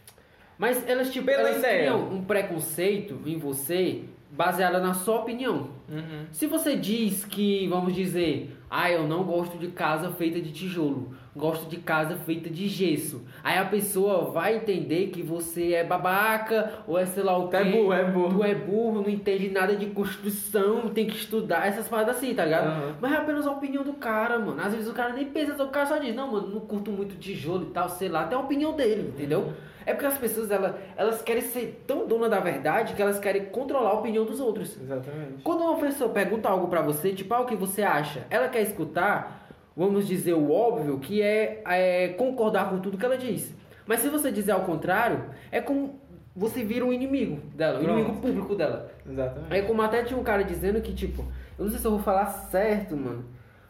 Mas 0.59 0.87
elas, 0.89 1.11
tipo, 1.13 1.27
Pela 1.27 1.41
elas 1.49 1.59
ideia. 1.59 1.79
criam 1.79 2.13
um 2.13 2.23
preconceito 2.25 3.19
em 3.27 3.39
você 3.39 4.03
baseado 4.31 4.81
na 4.81 4.95
sua 4.95 5.21
opinião. 5.21 5.71
Uhum. 5.89 6.27
Se 6.33 6.47
você 6.47 6.77
diz 6.77 7.25
que, 7.25 7.67
vamos 7.69 7.95
dizer, 7.95 8.57
ah, 8.71 8.91
eu 8.91 9.07
não 9.07 9.25
gosto 9.25 9.59
de 9.59 9.69
casa 9.69 10.11
feita 10.13 10.41
de 10.41 10.53
tijolo, 10.53 11.15
gosto 11.35 11.69
de 11.69 11.79
casa 11.79 12.17
feita 12.17 12.51
de 12.51 12.69
gesso. 12.69 13.23
Aí 13.43 13.59
a 13.59 13.65
pessoa 13.65 14.31
vai 14.31 14.57
entender 14.57 15.09
que 15.09 15.23
você 15.23 15.73
é 15.73 15.85
babaca, 15.85 16.81
ou 16.87 16.99
é 16.99 17.07
sei 17.07 17.23
lá 17.23 17.39
o 17.39 17.49
é 17.55 17.65
quê. 17.65 17.71
burro, 17.71 17.93
é 17.93 18.05
burro. 18.05 18.39
Tu 18.39 18.45
é 18.45 18.55
burro, 18.55 19.03
não 19.03 19.09
entende 19.09 19.51
nada 19.51 19.75
de 19.75 19.87
construção, 19.87 20.89
tem 20.89 21.07
que 21.07 21.17
estudar 21.17 21.67
essas 21.67 21.89
paradas 21.89 22.17
assim, 22.17 22.35
tá 22.35 22.45
ligado? 22.45 22.67
Aham. 22.67 22.97
Mas 23.01 23.13
é 23.13 23.17
apenas 23.17 23.47
a 23.47 23.51
opinião 23.51 23.83
do 23.83 23.95
cara, 23.95 24.39
mano. 24.39 24.61
Às 24.61 24.73
vezes 24.75 24.89
o 24.89 24.93
cara 24.93 25.13
nem 25.13 25.27
pensa, 25.27 25.63
o 25.63 25.69
cara 25.69 25.87
só 25.87 25.99
diz, 25.99 26.15
não, 26.15 26.31
mano, 26.31 26.49
não 26.49 26.61
curto 26.61 26.91
muito 26.91 27.17
tijolo 27.17 27.69
e 27.69 27.71
tal, 27.71 27.89
sei 27.89 28.09
lá, 28.09 28.25
tem 28.25 28.37
a 28.37 28.41
opinião 28.41 28.75
dele, 28.75 29.13
entendeu? 29.15 29.53
É 29.85 29.93
porque 29.93 30.07
as 30.07 30.17
pessoas, 30.17 30.49
elas, 30.51 30.77
elas 30.97 31.23
querem 31.23 31.43
ser 31.43 31.83
tão 31.87 32.07
dona 32.07 32.29
da 32.29 32.39
verdade 32.39 32.95
que 32.95 33.03
elas 33.03 33.19
querem 33.19 33.47
controlar 33.47 33.91
a 33.91 33.95
opinião 33.95 34.25
dos 34.25 34.39
outros. 34.39 34.81
Exatamente. 34.81 35.43
Quando 35.43 35.63
uma 35.63 35.77
pessoa 35.77 36.11
pergunta 36.11 36.49
algo 36.49 36.69
pra 36.69 36.83
você, 36.83 37.13
tipo, 37.13 37.35
ah, 37.35 37.41
o 37.41 37.47
que 37.47 37.57
você 37.57 37.83
acha? 37.83 38.25
Ela 38.31 38.49
quer 38.49 38.63
escutar, 38.63 39.42
vamos 39.77 40.07
dizer, 40.07 40.35
o 40.35 40.51
óbvio, 40.51 40.99
que 40.99 41.23
é, 41.23 41.63
é 41.65 42.09
concordar 42.09 42.71
com 42.71 42.81
tudo 42.81 42.99
que 42.99 43.05
ela 43.05 43.17
diz. 43.17 43.55
Mas 43.87 44.01
se 44.01 44.09
você 44.09 44.31
dizer 44.31 44.53
ao 44.53 44.63
contrário, 44.63 45.25
é 45.51 45.61
como 45.61 46.01
você 46.35 46.65
vira 46.65 46.85
um 46.85 46.93
inimigo 46.93 47.41
dela, 47.55 47.79
um 47.81 47.83
inimigo 47.83 48.21
público 48.21 48.55
dela. 48.55 48.91
Exatamente. 49.09 49.53
Aí 49.53 49.63
como 49.63 49.83
até 49.83 50.03
tinha 50.03 50.19
um 50.19 50.23
cara 50.23 50.43
dizendo 50.43 50.81
que, 50.81 50.95
tipo, 50.95 51.23
eu 51.59 51.65
não 51.65 51.71
sei 51.71 51.81
se 51.81 51.87
eu 51.87 51.91
vou 51.91 52.01
falar 52.01 52.27
certo, 52.27 52.97
mano. 52.97 53.25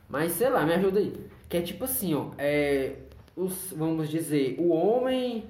Mas 0.08 0.32
sei 0.32 0.48
lá, 0.50 0.64
me 0.64 0.74
ajuda 0.74 1.00
aí. 1.00 1.12
Que 1.48 1.56
é 1.56 1.62
tipo 1.62 1.84
assim, 1.84 2.14
ó. 2.14 2.26
É. 2.38 2.92
Os, 3.34 3.72
vamos 3.76 4.08
dizer, 4.08 4.56
o 4.58 4.68
homem. 4.68 5.44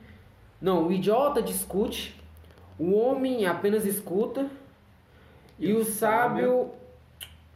Não, 0.60 0.86
o 0.86 0.92
idiota 0.92 1.42
discute, 1.42 2.20
o 2.78 2.94
homem 2.94 3.44
apenas 3.46 3.84
escuta, 3.84 4.48
e, 5.58 5.70
E 5.70 5.72
o 5.72 5.80
o 5.80 5.84
sábio. 5.84 6.70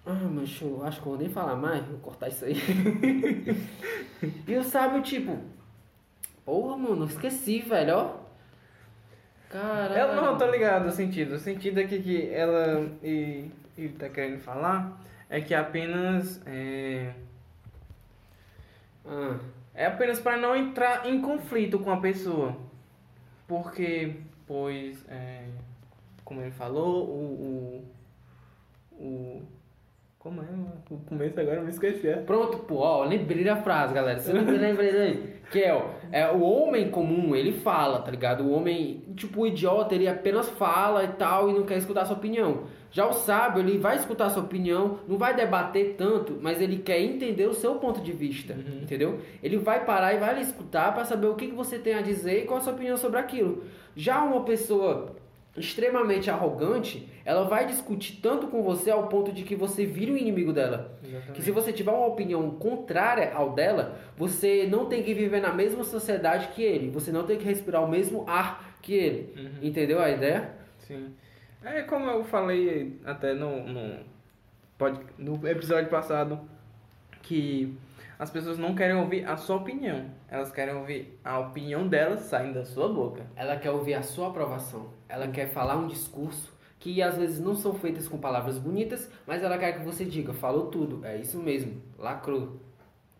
Ah, 0.06 0.28
mas 0.30 0.60
eu 0.62 0.84
acho 0.84 1.00
que 1.02 1.06
eu 1.08 1.12
vou 1.12 1.20
nem 1.20 1.28
falar 1.28 1.56
mais, 1.56 1.84
vou 1.86 1.98
cortar 1.98 2.28
isso 2.28 2.44
aí. 2.44 2.54
e 4.46 4.56
o 4.56 4.62
sábio, 4.62 5.02
tipo. 5.02 5.38
Porra, 6.44 6.76
mano, 6.76 7.06
esqueci, 7.06 7.60
velho, 7.60 7.96
ó. 7.96 8.16
Caralho. 9.50 9.94
Ela 9.94 10.16
não, 10.22 10.38
tô 10.38 10.46
ligado 10.50 10.86
o 10.86 10.92
sentido. 10.92 11.34
O 11.34 11.38
sentido 11.38 11.78
aqui 11.80 12.00
que 12.02 12.30
ela 12.30 12.88
e, 13.02 13.50
e 13.76 13.88
tá 13.90 14.08
querendo 14.08 14.40
falar 14.40 15.00
é 15.28 15.40
que 15.40 15.54
apenas. 15.54 16.40
É, 16.46 17.12
Ah, 19.04 19.38
é 19.74 19.86
apenas 19.86 20.18
para 20.20 20.36
não 20.36 20.54
entrar 20.56 21.06
em 21.06 21.20
conflito 21.20 21.78
com 21.78 21.90
a 21.90 22.00
pessoa. 22.00 22.56
Porque, 23.46 24.16
pois, 24.46 25.04
é, 25.08 25.46
como 26.24 26.40
ele 26.42 26.50
falou, 26.52 27.06
o. 27.06 27.84
o, 28.92 29.02
o 29.04 29.42
como 30.26 30.42
é? 30.42 30.44
mano? 30.50 30.72
O 30.90 30.96
começo 30.98 31.38
agora 31.38 31.56
eu 31.58 31.62
me 31.62 31.70
esqueci. 31.70 32.08
Pronto, 32.26 32.58
pô, 32.58 32.78
ó, 32.78 33.04
lembrei 33.04 33.44
da 33.44 33.56
frase, 33.56 33.94
galera. 33.94 34.18
Você 34.18 34.32
não 34.32 34.44
lembrei 34.44 34.92
daí? 34.92 35.36
Que 35.52 35.62
é, 35.62 35.72
ó, 35.72 35.82
é, 36.10 36.28
o 36.32 36.40
homem 36.40 36.90
comum, 36.90 37.36
ele 37.36 37.52
fala, 37.52 38.00
tá 38.00 38.10
ligado? 38.10 38.42
O 38.42 38.50
homem, 38.52 39.04
tipo, 39.14 39.42
o 39.42 39.46
idiota, 39.46 39.94
ele 39.94 40.08
apenas 40.08 40.48
fala 40.50 41.04
e 41.04 41.08
tal 41.08 41.48
e 41.48 41.52
não 41.52 41.62
quer 41.62 41.78
escutar 41.78 42.02
a 42.02 42.04
sua 42.04 42.16
opinião. 42.16 42.64
Já 42.90 43.06
o 43.06 43.12
sábio, 43.12 43.60
ele 43.62 43.78
vai 43.78 43.96
escutar 43.96 44.26
a 44.26 44.30
sua 44.30 44.42
opinião, 44.42 44.98
não 45.06 45.16
vai 45.16 45.36
debater 45.36 45.94
tanto, 45.96 46.36
mas 46.40 46.60
ele 46.60 46.78
quer 46.78 47.00
entender 47.00 47.46
o 47.46 47.54
seu 47.54 47.76
ponto 47.76 48.00
de 48.00 48.10
vista, 48.12 48.54
Uhum. 48.54 48.80
entendeu? 48.82 49.20
Ele 49.42 49.58
vai 49.58 49.84
parar 49.84 50.12
e 50.14 50.18
vai 50.18 50.34
lhe 50.34 50.40
escutar 50.40 50.92
para 50.92 51.04
saber 51.04 51.26
o 51.28 51.34
que, 51.34 51.46
que 51.46 51.54
você 51.54 51.78
tem 51.78 51.94
a 51.94 52.00
dizer 52.02 52.42
e 52.42 52.46
qual 52.46 52.58
a 52.58 52.62
sua 52.62 52.72
opinião 52.72 52.96
sobre 52.96 53.20
aquilo. 53.20 53.62
Já 53.94 54.24
uma 54.24 54.42
pessoa 54.44 55.14
extremamente 55.56 56.30
arrogante, 56.30 57.08
ela 57.24 57.44
vai 57.44 57.66
discutir 57.66 58.20
tanto 58.20 58.48
com 58.48 58.62
você 58.62 58.90
ao 58.90 59.08
ponto 59.08 59.32
de 59.32 59.42
que 59.42 59.56
você 59.56 59.86
vira 59.86 60.12
o 60.12 60.18
inimigo 60.18 60.52
dela. 60.52 60.98
Que 61.32 61.42
se 61.42 61.50
você 61.50 61.72
tiver 61.72 61.90
uma 61.90 62.06
opinião 62.06 62.50
contrária 62.50 63.32
ao 63.32 63.52
dela, 63.52 63.98
você 64.16 64.66
não 64.70 64.86
tem 64.86 65.02
que 65.02 65.14
viver 65.14 65.40
na 65.40 65.52
mesma 65.52 65.84
sociedade 65.84 66.48
que 66.48 66.62
ele. 66.62 66.90
Você 66.90 67.10
não 67.10 67.24
tem 67.24 67.38
que 67.38 67.44
respirar 67.44 67.82
o 67.82 67.88
mesmo 67.88 68.24
ar 68.28 68.78
que 68.82 68.94
ele. 68.94 69.34
Uhum. 69.36 69.68
Entendeu 69.68 70.00
a 70.00 70.10
ideia? 70.10 70.50
Sim. 70.78 71.14
É 71.64 71.82
como 71.82 72.08
eu 72.08 72.22
falei 72.22 73.00
até 73.04 73.34
no, 73.34 73.66
no, 73.66 73.98
pode, 74.78 75.00
no 75.18 75.46
episódio 75.48 75.90
passado, 75.90 76.40
que 77.22 77.76
as 78.18 78.30
pessoas 78.30 78.58
não 78.58 78.74
querem 78.74 78.96
ouvir 78.96 79.24
a 79.24 79.36
sua 79.36 79.56
opinião. 79.56 80.04
Elas 80.28 80.50
querem 80.50 80.74
ouvir 80.74 81.18
a 81.24 81.38
opinião 81.38 81.86
delas 81.86 82.20
saindo 82.20 82.54
da 82.54 82.64
sua 82.64 82.88
boca. 82.88 83.26
Ela 83.36 83.56
quer 83.56 83.70
ouvir 83.70 83.94
a 83.94 84.02
sua 84.02 84.28
aprovação. 84.28 84.88
Ela 85.08 85.28
quer 85.28 85.48
falar 85.48 85.76
um 85.76 85.86
discurso 85.86 86.52
que 86.78 87.00
às 87.00 87.16
vezes 87.16 87.40
não 87.40 87.54
são 87.54 87.74
feitas 87.74 88.06
com 88.08 88.18
palavras 88.18 88.58
bonitas, 88.58 89.10
mas 89.26 89.42
ela 89.42 89.56
quer 89.56 89.72
que 89.78 89.84
você 89.84 90.04
diga, 90.04 90.32
falou 90.32 90.66
tudo. 90.66 91.04
É 91.04 91.16
isso 91.16 91.38
mesmo. 91.38 91.80
Lacrou. 91.98 92.56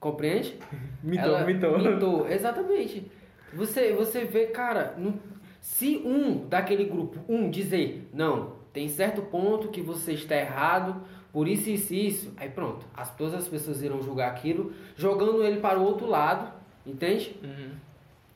Compreende? 0.01 0.59
Mitou, 1.03 1.25
Ela- 1.37 1.45
mitou. 1.45 1.79
Mitou, 1.79 2.29
exatamente. 2.29 3.11
Você, 3.55 3.92
você 3.92 4.25
vê, 4.25 4.47
cara, 4.47 4.95
não- 4.99 5.14
se 5.61 5.97
um 6.05 6.47
daquele 6.47 6.85
grupo, 6.85 7.19
um 7.29 7.49
dizer, 7.51 8.09
não, 8.12 8.53
tem 8.73 8.88
certo 8.88 9.23
ponto 9.23 9.69
que 9.69 9.81
você 9.81 10.12
está 10.12 10.37
errado, 10.37 11.03
por 11.33 11.49
isso, 11.49 11.69
isso, 11.71 11.92
isso, 11.95 12.33
aí 12.37 12.49
pronto. 12.49 12.87
As, 12.95 13.14
todas 13.16 13.35
as 13.35 13.49
pessoas 13.49 13.83
irão 13.83 14.01
julgar 14.03 14.31
aquilo, 14.31 14.73
jogando 14.97 15.42
ele 15.42 15.61
para 15.61 15.79
o 15.79 15.83
outro 15.85 16.07
lado, 16.07 16.53
entende? 16.87 17.35
Uhum. 17.42 17.70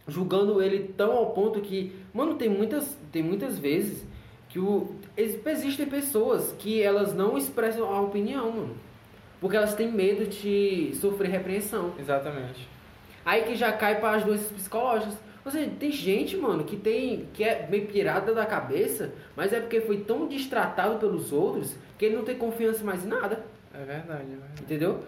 julgando 0.08 0.60
ele 0.62 0.92
tão 0.96 1.12
ao 1.12 1.30
ponto 1.30 1.60
que, 1.60 1.92
mano, 2.12 2.34
tem 2.34 2.48
muitas, 2.48 2.96
tem 3.12 3.22
muitas 3.22 3.58
vezes 3.58 4.04
que 4.48 4.58
o 4.58 4.94
ex- 5.16 5.38
existem 5.46 5.86
pessoas 5.86 6.52
que 6.58 6.82
elas 6.82 7.14
não 7.14 7.38
expressam 7.38 7.84
a 7.92 8.00
opinião, 8.00 8.50
mano, 8.50 8.74
porque 9.40 9.56
elas 9.56 9.74
têm 9.74 9.90
medo 9.92 10.26
de 10.26 10.90
sofrer 11.00 11.30
repreensão. 11.30 11.92
Exatamente. 11.98 12.68
Aí 13.24 13.42
que 13.44 13.54
já 13.54 13.72
cai 13.72 14.00
para 14.00 14.16
as 14.16 14.24
doenças 14.24 14.50
psicológicas. 14.50 15.14
Ou 15.44 15.50
seja, 15.50 15.70
tem 15.78 15.90
gente, 15.90 16.36
mano, 16.36 16.64
que 16.64 16.76
tem 16.76 17.26
que 17.32 17.42
é 17.44 17.66
meio 17.70 17.86
pirada 17.86 18.34
da 18.34 18.44
cabeça, 18.44 19.12
mas 19.36 19.52
é 19.52 19.60
porque 19.60 19.80
foi 19.80 19.98
tão 19.98 20.26
destratado 20.26 20.98
pelos 20.98 21.32
outros 21.32 21.74
que 21.96 22.04
ele 22.06 22.16
não 22.16 22.24
tem 22.24 22.36
confiança 22.36 22.82
mais 22.84 23.04
em 23.04 23.08
nada. 23.08 23.42
É 23.72 23.78
verdade, 23.84 24.22
é 24.24 24.26
verdade. 24.26 24.62
Entendeu? 24.62 25.00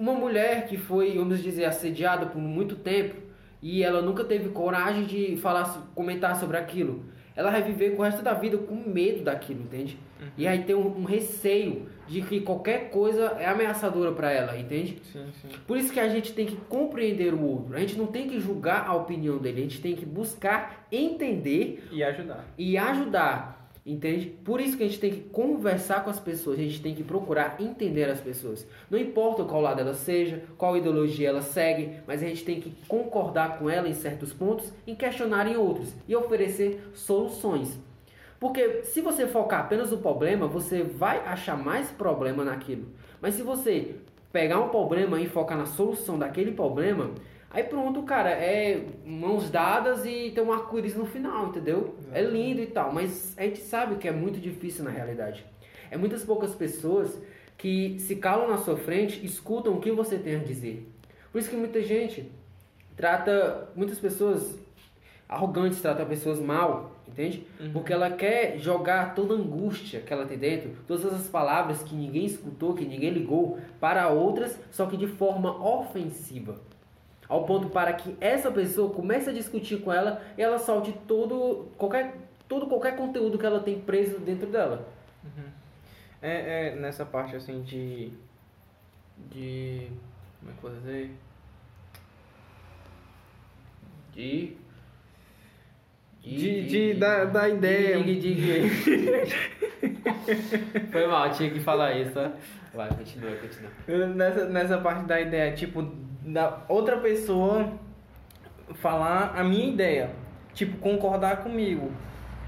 Uma 0.00 0.14
mulher 0.14 0.66
que 0.66 0.78
foi, 0.78 1.14
vamos 1.18 1.42
dizer, 1.42 1.66
assediada 1.66 2.24
por 2.24 2.40
muito 2.40 2.74
tempo 2.76 3.16
e 3.60 3.82
ela 3.82 4.00
nunca 4.00 4.24
teve 4.24 4.48
coragem 4.48 5.04
de 5.04 5.36
falar, 5.36 5.64
comentar 5.94 6.34
sobre 6.36 6.56
aquilo. 6.56 7.04
Ela 7.36 7.50
vai 7.50 7.62
viver 7.62 7.94
com 7.94 8.00
o 8.00 8.04
resto 8.04 8.22
da 8.22 8.32
vida 8.32 8.56
com 8.56 8.74
medo 8.74 9.22
daquilo, 9.22 9.60
entende? 9.60 9.98
E 10.38 10.46
aí 10.46 10.62
tem 10.64 10.74
um, 10.74 11.00
um 11.00 11.04
receio 11.04 11.86
de 12.08 12.22
que 12.22 12.40
qualquer 12.40 12.88
coisa 12.90 13.36
é 13.38 13.46
ameaçadora 13.46 14.12
para 14.12 14.30
ela, 14.32 14.58
entende? 14.58 14.98
Sim, 15.12 15.26
sim. 15.40 15.48
Por 15.66 15.76
isso 15.76 15.92
que 15.92 16.00
a 16.00 16.08
gente 16.08 16.32
tem 16.32 16.46
que 16.46 16.56
compreender 16.56 17.34
o 17.34 17.42
outro. 17.42 17.76
A 17.76 17.78
gente 17.80 17.96
não 17.98 18.06
tem 18.06 18.26
que 18.26 18.40
julgar 18.40 18.86
a 18.88 18.94
opinião 18.94 19.36
dele, 19.38 19.60
a 19.60 19.62
gente 19.64 19.80
tem 19.82 19.94
que 19.94 20.06
buscar 20.06 20.86
entender 20.90 21.86
E 21.92 22.02
ajudar. 22.02 22.44
e 22.58 22.76
ajudar, 22.78 23.59
entende? 23.92 24.26
Por 24.44 24.60
isso 24.60 24.76
que 24.76 24.82
a 24.82 24.86
gente 24.86 25.00
tem 25.00 25.10
que 25.10 25.20
conversar 25.30 26.04
com 26.04 26.10
as 26.10 26.20
pessoas, 26.20 26.58
a 26.58 26.62
gente 26.62 26.80
tem 26.80 26.94
que 26.94 27.02
procurar 27.02 27.56
entender 27.60 28.04
as 28.04 28.20
pessoas. 28.20 28.66
Não 28.90 28.98
importa 28.98 29.44
qual 29.44 29.60
lado 29.60 29.80
ela 29.80 29.94
seja, 29.94 30.42
qual 30.56 30.76
ideologia 30.76 31.28
ela 31.28 31.42
segue, 31.42 31.96
mas 32.06 32.22
a 32.22 32.26
gente 32.26 32.44
tem 32.44 32.60
que 32.60 32.72
concordar 32.86 33.58
com 33.58 33.68
ela 33.68 33.88
em 33.88 33.94
certos 33.94 34.32
pontos 34.32 34.72
e 34.86 34.94
questionar 34.94 35.46
em 35.46 35.56
outros 35.56 35.92
e 36.06 36.14
oferecer 36.14 36.80
soluções. 36.94 37.78
Porque 38.38 38.84
se 38.84 39.00
você 39.00 39.26
focar 39.26 39.60
apenas 39.60 39.90
no 39.90 39.98
problema, 39.98 40.46
você 40.46 40.82
vai 40.82 41.18
achar 41.26 41.56
mais 41.56 41.90
problema 41.90 42.42
naquilo. 42.42 42.86
Mas 43.20 43.34
se 43.34 43.42
você 43.42 43.96
pegar 44.32 44.60
um 44.60 44.68
problema 44.68 45.20
e 45.20 45.26
focar 45.26 45.58
na 45.58 45.66
solução 45.66 46.18
daquele 46.18 46.52
problema, 46.52 47.10
aí 47.50 47.64
pronto, 47.64 48.02
cara, 48.02 48.30
é 48.30 48.86
mãos 49.04 49.50
dadas 49.50 50.04
e 50.06 50.30
tem 50.30 50.42
um 50.42 50.52
arco-íris 50.52 50.94
no 50.94 51.04
final, 51.04 51.48
entendeu? 51.48 51.96
É 52.12 52.22
lindo 52.22 52.62
e 52.62 52.66
tal, 52.66 52.92
mas 52.92 53.36
a 53.36 53.42
gente 53.42 53.60
sabe 53.60 53.96
que 53.96 54.08
é 54.08 54.12
muito 54.12 54.40
difícil 54.40 54.84
na 54.84 54.90
realidade. 54.90 55.44
É 55.90 55.96
muitas 55.96 56.24
poucas 56.24 56.54
pessoas 56.54 57.20
que 57.58 57.98
se 57.98 58.16
calam 58.16 58.48
na 58.48 58.56
sua 58.56 58.76
frente, 58.76 59.24
escutam 59.24 59.74
o 59.74 59.80
que 59.80 59.90
você 59.90 60.16
tem 60.16 60.36
a 60.36 60.38
dizer. 60.38 60.88
Por 61.30 61.38
isso 61.38 61.50
que 61.50 61.56
muita 61.56 61.82
gente 61.82 62.30
trata, 62.96 63.68
muitas 63.76 63.98
pessoas 63.98 64.58
arrogantes 65.28 65.80
tratam 65.80 66.06
pessoas 66.06 66.40
mal, 66.40 66.96
entende? 67.06 67.46
Porque 67.72 67.92
ela 67.92 68.10
quer 68.10 68.58
jogar 68.58 69.14
toda 69.14 69.34
a 69.34 69.36
angústia 69.36 70.00
que 70.00 70.12
ela 70.12 70.26
tem 70.26 70.38
dentro, 70.38 70.72
todas 70.88 71.04
as 71.12 71.28
palavras 71.28 71.82
que 71.82 71.94
ninguém 71.94 72.24
escutou, 72.24 72.74
que 72.74 72.84
ninguém 72.84 73.10
ligou, 73.10 73.58
para 73.78 74.08
outras, 74.08 74.58
só 74.70 74.86
que 74.86 74.96
de 74.96 75.06
forma 75.06 75.50
ofensiva. 75.64 76.56
Ao 77.30 77.44
ponto 77.44 77.68
para 77.68 77.92
que 77.92 78.16
essa 78.20 78.50
pessoa 78.50 78.92
comece 78.92 79.30
a 79.30 79.32
discutir 79.32 79.80
com 79.82 79.92
ela 79.92 80.20
e 80.36 80.42
ela 80.42 80.58
solte 80.58 80.92
todo 81.06 81.68
qualquer, 81.78 82.16
todo 82.48 82.66
qualquer 82.66 82.96
conteúdo 82.96 83.38
que 83.38 83.46
ela 83.46 83.60
tem 83.60 83.80
preso 83.80 84.18
dentro 84.18 84.48
dela. 84.48 84.88
É, 86.20 86.70
é 86.70 86.74
nessa 86.74 87.06
parte 87.06 87.36
assim 87.36 87.62
de. 87.62 88.12
De. 89.30 89.86
Como 90.40 90.50
é 90.50 90.54
que 90.54 90.64
eu 90.64 90.70
vou 90.70 90.80
dizer? 90.80 91.12
De. 94.12 94.56
De, 96.20 96.66
de, 96.66 96.94
da, 96.94 97.26
da 97.26 97.48
ideia. 97.48 97.96
Foi 100.90 101.06
mal, 101.06 101.30
tinha 101.30 101.50
que 101.50 101.60
falar 101.60 101.96
isso, 101.96 102.12
tá? 102.12 102.32
Vai, 102.74 102.88
continua, 102.90 103.36
continua. 103.36 103.70
Nessa, 104.08 104.44
nessa 104.46 104.78
parte 104.78 105.04
da 105.04 105.20
ideia, 105.20 105.52
tipo, 105.54 105.80
da 106.32 106.60
outra 106.68 106.96
pessoa 106.98 107.72
falar 108.74 109.32
a 109.36 109.42
minha 109.44 109.66
ideia, 109.68 110.10
tipo, 110.54 110.78
concordar 110.78 111.42
comigo. 111.42 111.90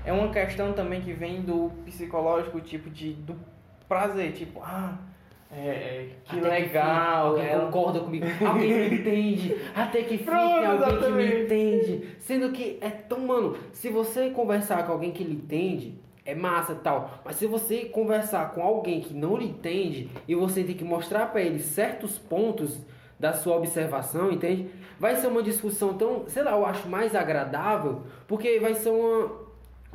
É 0.05 0.13
uma 0.13 0.31
questão 0.31 0.73
também 0.73 1.01
que 1.01 1.13
vem 1.13 1.43
do 1.43 1.71
psicológico, 1.85 2.61
tipo, 2.61 2.91
de, 2.91 3.13
do 3.13 3.37
prazer, 3.89 4.33
tipo, 4.33 4.61
ah, 4.63 4.97
é, 5.51 5.59
é, 5.69 6.09
que 6.25 6.39
Até 6.39 6.49
legal, 6.49 7.27
alguém 7.29 7.47
ela- 7.47 7.67
concorda 7.67 8.01
comigo, 8.01 8.27
alguém 8.45 8.73
me 8.91 8.97
entende, 8.99 9.57
até 9.75 10.03
que 10.03 10.17
fim 10.19 10.25
Pronto, 10.25 10.55
tem 10.55 10.67
alguém 10.67 10.79
que 10.89 10.93
me 10.95 11.23
exatamente. 11.25 11.43
entende. 11.45 12.17
Sendo 12.21 12.51
que 12.53 12.79
é 12.81 12.89
tão, 12.89 13.21
mano, 13.21 13.57
se 13.73 13.89
você 13.91 14.31
conversar 14.31 14.87
com 14.87 14.93
alguém 14.93 15.13
que 15.13 15.23
lhe 15.23 15.35
entende, 15.35 15.95
é 16.25 16.35
massa 16.35 16.75
tal. 16.75 17.21
Mas 17.25 17.37
se 17.37 17.47
você 17.47 17.85
conversar 17.87 18.53
com 18.53 18.63
alguém 18.63 19.01
que 19.01 19.13
não 19.13 19.37
lhe 19.37 19.45
entende 19.47 20.09
e 20.27 20.35
você 20.35 20.65
tem 20.65 20.75
que 20.75 20.85
mostrar 20.85 21.27
pra 21.27 21.43
ele 21.43 21.59
certos 21.59 22.17
pontos 22.19 22.81
da 23.23 23.33
sua 23.33 23.55
observação, 23.57 24.33
entende? 24.33 24.67
Vai 24.99 25.15
ser 25.15 25.29
uma 25.29 25.45
discussão 25.45 25.95
tão, 25.95 26.25
sei 26.27 26.43
lá, 26.43 26.51
eu 26.51 26.67
acho 26.67 26.89
mais 26.89 27.15
agradável, 27.15 28.03
porque 28.27 28.59
vai 28.59 28.75
ser 28.75 28.91
uma, 28.91 29.31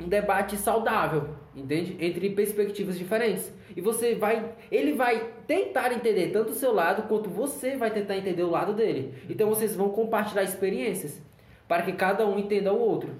um 0.00 0.08
debate 0.08 0.56
saudável, 0.56 1.28
entende? 1.54 1.94
Entre 2.00 2.30
perspectivas 2.30 2.96
diferentes. 2.96 3.52
E 3.76 3.82
você 3.82 4.14
vai, 4.14 4.54
ele 4.72 4.94
vai 4.94 5.28
tentar 5.46 5.92
entender 5.92 6.28
tanto 6.28 6.52
o 6.52 6.54
seu 6.54 6.72
lado 6.72 7.02
quanto 7.02 7.28
você 7.28 7.76
vai 7.76 7.90
tentar 7.90 8.16
entender 8.16 8.44
o 8.44 8.50
lado 8.50 8.72
dele. 8.72 9.12
Então 9.28 9.50
vocês 9.50 9.76
vão 9.76 9.90
compartilhar 9.90 10.42
experiências 10.42 11.20
para 11.68 11.82
que 11.82 11.92
cada 11.92 12.26
um 12.26 12.38
entenda 12.38 12.72
o 12.72 12.80
outro. 12.80 13.10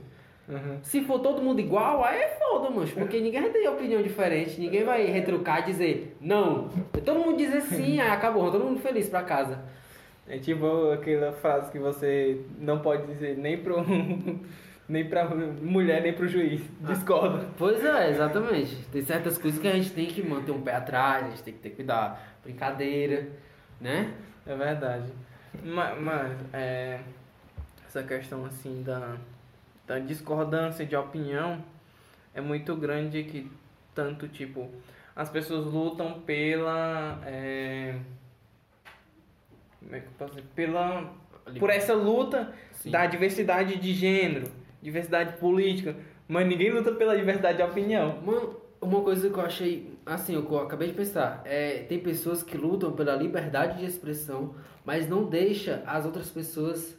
Uhum. 0.49 0.79
Se 0.81 1.03
for 1.03 1.19
todo 1.19 1.43
mundo 1.43 1.61
igual, 1.61 2.03
aí 2.03 2.19
é 2.19 2.29
foda, 2.29 2.71
mano. 2.71 2.89
Porque 2.89 3.21
ninguém 3.21 3.43
vai 3.43 3.51
ter 3.51 3.69
opinião 3.69 4.01
diferente, 4.01 4.59
ninguém 4.59 4.85
vai 4.85 5.05
retrucar 5.05 5.61
e 5.61 5.65
dizer 5.65 6.17
não. 6.19 6.71
Todo 7.05 7.21
mundo 7.21 7.37
dizer 7.37 7.61
sim, 7.61 8.01
aí 8.01 8.11
acabou, 8.11 8.51
todo 8.51 8.65
mundo 8.65 8.81
feliz 8.81 9.07
pra 9.07 9.23
casa. 9.23 9.77
É 10.29 10.39
tipo 10.39 10.91
aquela 10.91 11.33
frase 11.33 11.71
que 11.71 11.79
você 11.79 12.45
não 12.59 12.81
pode 12.81 13.07
dizer 13.07 13.37
nem 13.37 13.59
pro. 13.59 13.85
nem 14.89 15.09
pra 15.09 15.25
mulher, 15.27 16.03
nem 16.03 16.13
pro 16.13 16.27
juiz. 16.27 16.63
Discorda. 16.81 17.47
Pois 17.57 17.85
é, 17.85 18.11
exatamente. 18.11 18.75
Tem 18.91 19.03
certas 19.03 19.37
coisas 19.37 19.61
que 19.61 19.69
a 19.69 19.73
gente 19.73 19.91
tem 19.91 20.07
que 20.07 20.23
manter 20.23 20.53
um 20.53 20.63
pé 20.63 20.75
atrás, 20.75 21.27
a 21.27 21.29
gente 21.31 21.43
tem 21.43 21.55
que 21.55 21.61
ter 21.61 21.71
cuidado. 21.71 22.19
Brincadeira, 22.43 23.29
né? 23.81 24.15
É 24.47 24.55
verdade. 24.55 25.13
Mas, 25.63 26.01
mas 26.01 26.37
é, 26.53 27.01
essa 27.87 28.03
questão 28.03 28.45
assim 28.47 28.83
da, 28.83 29.17
da 29.87 29.99
discordância 29.99 30.87
de 30.87 30.97
opinião 30.97 31.63
é 32.35 32.41
muito 32.41 32.75
grande 32.77 33.25
que 33.25 33.51
tanto 33.95 34.29
tipo 34.29 34.71
as 35.17 35.29
pessoas 35.29 35.67
lutam 35.67 36.21
pela 36.21 37.21
é, 37.27 37.97
como 39.89 39.97
é 39.97 40.01
que 40.01 40.07
eu 40.07 40.13
posso 40.19 40.35
dizer? 40.35 40.47
pela 40.55 41.11
por 41.59 41.71
essa 41.71 41.95
luta 41.95 42.53
Sim. 42.73 42.91
da 42.91 43.07
diversidade 43.07 43.77
de 43.79 43.95
gênero, 43.95 44.53
diversidade 44.83 45.39
política, 45.39 45.97
mas 46.27 46.47
ninguém 46.47 46.71
luta 46.71 46.93
pela 46.93 47.17
diversidade 47.17 47.57
de 47.57 47.65
opinião. 47.65 48.19
Uma, 48.19 48.51
uma 48.83 49.01
coisa 49.01 49.31
que 49.31 49.39
eu 49.39 49.45
achei, 49.45 49.99
assim, 50.05 50.35
eu 50.35 50.59
acabei 50.59 50.89
de 50.89 50.95
pensar, 50.95 51.41
é 51.47 51.85
tem 51.89 51.99
pessoas 51.99 52.43
que 52.43 52.57
lutam 52.57 52.93
pela 52.93 53.17
liberdade 53.17 53.79
de 53.79 53.87
expressão, 53.87 54.55
mas 54.85 55.09
não 55.09 55.25
deixa 55.25 55.83
as 55.87 56.05
outras 56.05 56.31
pessoas 56.31 56.99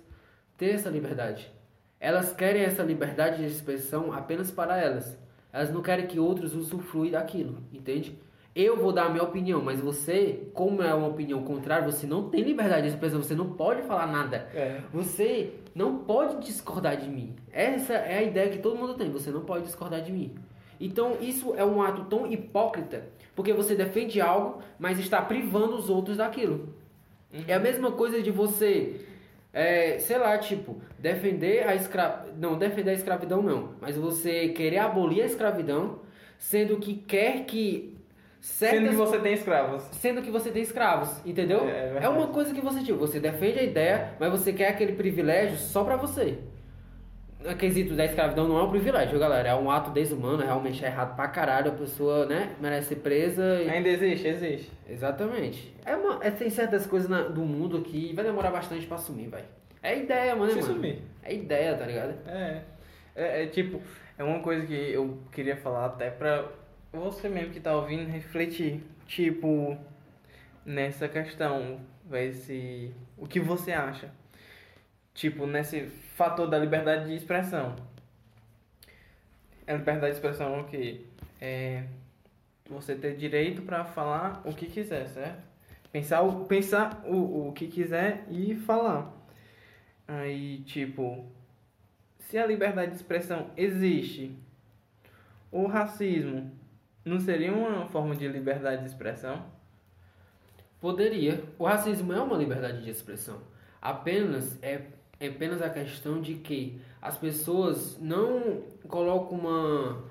ter 0.58 0.72
essa 0.72 0.90
liberdade. 0.90 1.52
Elas 2.00 2.34
querem 2.34 2.64
essa 2.64 2.82
liberdade 2.82 3.38
de 3.38 3.46
expressão 3.46 4.12
apenas 4.12 4.50
para 4.50 4.78
elas. 4.80 5.16
Elas 5.54 5.72
não 5.72 5.82
querem 5.82 6.08
que 6.08 6.20
outros 6.20 6.56
usufruem 6.56 7.12
daquilo, 7.12 7.62
entende? 7.72 8.18
Eu 8.56 8.78
vou 8.78 8.92
dar 8.92 9.06
a 9.06 9.10
minha 9.10 9.24
opinião, 9.24 9.62
mas 9.62 9.80
você, 9.80 10.48
como 10.54 10.82
é 10.82 10.94
uma 10.94 11.08
opinião 11.08 11.44
contrária, 11.44 11.90
você 11.90 12.08
não 12.08 12.30
tem 12.30 12.42
liberdade 12.42 12.84
de 12.84 12.94
expressão, 12.94 13.22
você 13.22 13.36
não 13.36 13.52
pode 13.52 13.84
falar 13.84 14.08
nada. 14.08 14.50
É. 14.54 14.82
Você 14.92 15.54
não 15.76 16.00
pode 16.00 16.44
discordar 16.46 16.98
de 16.98 17.08
mim. 17.08 17.36
Essa 17.52 17.94
é 17.94 18.18
a 18.18 18.24
ideia 18.24 18.50
que 18.50 18.58
todo 18.58 18.76
mundo 18.76 18.96
tem. 18.96 19.10
Você 19.12 19.30
não 19.30 19.42
pode 19.42 19.66
discordar 19.66 20.02
de 20.02 20.12
mim. 20.12 20.36
Então 20.80 21.18
isso 21.22 21.54
é 21.56 21.64
um 21.64 21.82
ato 21.82 22.06
tão 22.06 22.26
hipócrita, 22.26 23.08
porque 23.36 23.54
você 23.54 23.76
defende 23.76 24.22
algo, 24.22 24.62
mas 24.80 24.98
está 24.98 25.22
privando 25.22 25.76
os 25.76 25.90
outros 25.90 26.18
daquilo. 26.18 26.74
É 27.48 27.54
a 27.54 27.60
mesma 27.60 27.92
coisa 27.92 28.22
de 28.24 28.32
você, 28.32 29.02
é, 29.54 30.00
sei 30.00 30.18
lá, 30.18 30.38
tipo, 30.38 30.82
defender 30.98 31.68
a 31.68 31.76
escra... 31.76 32.26
não 32.38 32.58
defender 32.58 32.92
a 32.92 32.94
escravidão 32.94 33.44
não, 33.44 33.74
mas 33.80 33.96
você 33.96 34.50
querer 34.50 34.80
abolir 34.80 35.22
a 35.22 35.26
escravidão, 35.26 36.00
sendo 36.40 36.78
que 36.78 36.96
quer 36.96 37.46
que 37.46 37.99
certas 38.40 38.80
Sendo 38.80 38.90
que 38.90 38.96
você 38.96 39.20
tem 39.20 39.34
escravos. 39.34 39.84
sendo 39.94 40.22
que 40.22 40.32
você 40.32 40.50
tem 40.52 40.62
escravos, 40.62 41.26
entendeu? 41.26 41.68
É, 41.68 41.98
é. 42.00 42.04
É, 42.04 42.10
uma 42.10 42.28
coisa 42.28 42.54
que 42.54 42.62
você 42.62 42.82
tipo, 42.82 42.98
você 42.98 43.20
defende 43.20 43.60
a 43.60 43.64
ideia, 43.64 44.14
mas 44.20 44.32
você 44.32 44.54
quer 44.54 44.70
aquele 44.70 44.94
privilégio 44.94 45.58
só 45.58 45.84
pra 45.84 45.96
você. 45.98 46.38
O 47.46 47.56
quesito 47.56 47.94
da 47.96 48.04
escravidão 48.04 48.48
não 48.50 48.58
é 48.60 48.64
um 48.64 48.70
privilégio, 48.70 49.18
galera, 49.18 49.48
é 49.50 49.56
um 49.56 49.72
ato 49.72 49.92
desumano, 49.92 50.44
realmente 50.44 50.84
é 50.84 50.90
errado 50.90 51.16
pra 51.16 51.26
caralho, 51.30 51.72
a 51.72 51.74
pessoa, 51.74 52.26
né, 52.26 52.52
merece 52.60 52.90
ser 52.90 52.96
presa 52.98 53.62
e... 53.62 53.70
Ainda 53.70 53.88
existe, 53.88 54.28
existe. 54.28 54.72
Exatamente. 54.90 55.74
É 55.86 55.96
uma, 55.96 56.20
é, 56.22 56.30
tem 56.32 56.50
certas 56.50 56.86
coisas 56.86 57.10
na- 57.10 57.22
do 57.30 57.42
mundo 57.42 57.82
que 57.82 58.14
vai 58.14 58.26
demorar 58.26 58.52
bastante 58.52 58.86
pra 58.86 58.96
assumir, 58.98 59.30
vai. 59.30 59.46
É 59.82 59.98
ideia, 59.98 60.36
mano, 60.36 60.52
Se 60.52 60.60
mano. 60.60 60.74
sumir. 60.74 61.02
É 61.24 61.34
ideia, 61.34 61.76
tá 61.76 61.86
ligado? 61.86 62.14
É. 62.28 62.62
é. 63.16 63.44
é 63.44 63.48
tipo, 63.48 63.82
é 64.18 64.24
uma 64.24 64.40
coisa 64.42 64.66
que 64.68 64.74
eu 64.74 65.20
queria 65.32 65.56
falar 65.56 65.86
até 65.86 66.10
pra 66.10 66.46
você 66.98 67.30
mesmo 67.30 67.54
que 67.54 67.60
tá 67.60 67.76
ouvindo 67.76 68.10
refletir. 68.10 68.82
Tipo, 69.06 69.78
nessa 70.66 71.08
questão, 71.08 71.80
ver 72.06 72.34
se. 72.34 72.94
O 73.18 73.28
que 73.28 73.40
você 73.40 73.72
acha? 73.72 74.12
Tipo, 75.14 75.46
nesse 75.46 75.82
fator 76.16 76.48
da 76.48 76.58
liberdade 76.58 77.08
de 77.08 77.16
expressão. 77.16 77.76
A 79.68 79.74
liberdade 79.74 80.14
de 80.14 80.18
expressão 80.18 80.56
é 80.56 80.62
o 80.62 80.66
quê? 80.66 81.02
É 81.40 81.84
você 82.70 82.96
ter 82.96 83.16
direito 83.16 83.64
pra 83.64 83.84
falar 83.84 84.42
o 84.46 84.54
que 84.54 84.68
quiser, 84.68 85.08
certo? 85.08 85.42
Pensar 85.92 86.22
o, 86.22 86.46
pensar 86.46 87.04
o, 87.06 87.50
o 87.50 87.54
que 87.54 87.68
quiser 87.68 88.26
e 88.30 88.56
falar. 88.56 89.12
Aí, 90.08 90.60
tipo, 90.62 91.26
se 92.20 92.38
a 92.38 92.46
liberdade 92.46 92.92
de 92.92 92.98
expressão 92.98 93.50
existe, 93.58 94.36
o 95.52 95.66
racismo 95.66 96.52
não 97.04 97.20
seria 97.20 97.52
uma 97.52 97.86
forma 97.88 98.16
de 98.16 98.28
liberdade 98.28 98.82
de 98.82 98.90
expressão? 98.90 99.44
Poderia. 100.80 101.44
O 101.58 101.66
racismo 101.66 102.14
é 102.14 102.22
uma 102.22 102.38
liberdade 102.38 102.84
de 102.84 102.90
expressão. 102.90 103.42
Apenas 103.82 104.62
é, 104.62 104.82
é 105.20 105.28
apenas 105.28 105.62
a 105.62 105.70
questão 105.70 106.22
de 106.22 106.36
que 106.36 106.80
as 107.02 107.18
pessoas 107.18 107.98
não 108.00 108.62
colocam 108.88 109.38
uma 109.38 110.04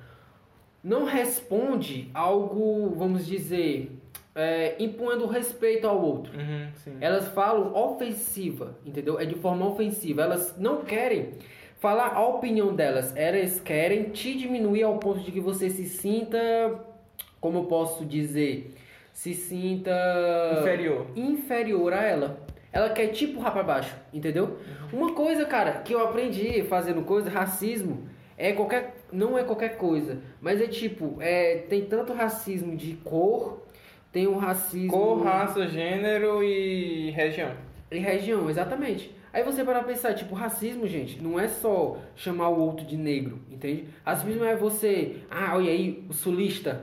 não 0.82 1.04
responde 1.04 2.08
algo, 2.14 2.94
vamos 2.96 3.26
dizer, 3.26 3.98
é, 4.34 4.76
impondo 4.82 5.26
respeito 5.26 5.86
ao 5.86 6.00
outro. 6.00 6.32
Uhum. 6.38 6.96
Elas 7.00 7.28
falam 7.28 7.74
ofensiva, 7.74 8.78
entendeu? 8.86 9.18
É 9.18 9.24
de 9.24 9.34
forma 9.34 9.66
ofensiva. 9.66 10.22
Elas 10.22 10.56
não 10.56 10.84
querem 10.84 11.34
falar 11.78 12.12
a 12.14 12.26
opinião 12.26 12.74
delas. 12.74 13.14
Elas 13.16 13.60
querem 13.60 14.04
te 14.10 14.36
diminuir 14.36 14.82
ao 14.82 14.98
ponto 14.98 15.20
de 15.20 15.30
que 15.32 15.40
você 15.40 15.70
se 15.70 15.84
sinta, 15.86 16.38
como 17.40 17.58
eu 17.58 17.64
posso 17.64 18.04
dizer, 18.04 18.74
se 19.12 19.34
sinta 19.34 19.90
Inferior. 20.60 21.06
inferior 21.16 21.92
a 21.92 22.02
ela. 22.02 22.40
Ela 22.72 22.90
quer 22.90 23.08
te 23.08 23.24
empurrar 23.24 23.52
pra 23.52 23.62
baixo, 23.62 23.96
entendeu? 24.12 24.58
Uma 24.92 25.12
coisa, 25.14 25.44
cara, 25.46 25.72
que 25.80 25.94
eu 25.94 26.04
aprendi 26.04 26.62
fazendo 26.64 27.02
coisa, 27.02 27.30
racismo, 27.30 28.06
é 28.36 28.52
qualquer. 28.52 28.94
Não 29.10 29.38
é 29.38 29.42
qualquer 29.42 29.78
coisa. 29.78 30.18
Mas 30.40 30.60
é 30.60 30.66
tipo, 30.66 31.16
é, 31.18 31.64
tem 31.68 31.86
tanto 31.86 32.12
racismo 32.12 32.76
de 32.76 32.92
cor, 32.96 33.62
tem 34.12 34.26
um 34.28 34.36
racismo. 34.36 34.90
Cor, 34.90 35.22
raça, 35.24 35.66
gênero 35.66 36.42
e 36.44 37.10
região. 37.10 37.52
Em 37.90 38.00
região, 38.00 38.50
exatamente. 38.50 39.16
Aí 39.32 39.42
você 39.42 39.62
para 39.64 39.82
pensar, 39.82 40.14
tipo, 40.14 40.34
racismo, 40.34 40.86
gente, 40.86 41.22
não 41.22 41.38
é 41.38 41.48
só 41.48 41.98
chamar 42.16 42.48
o 42.48 42.60
outro 42.60 42.86
de 42.86 42.96
negro, 42.96 43.38
entende? 43.50 43.86
Racismo 44.04 44.44
é 44.44 44.56
você, 44.56 45.16
ah, 45.30 45.52
olha 45.54 45.70
aí, 45.70 46.04
o 46.08 46.12
sulista, 46.12 46.82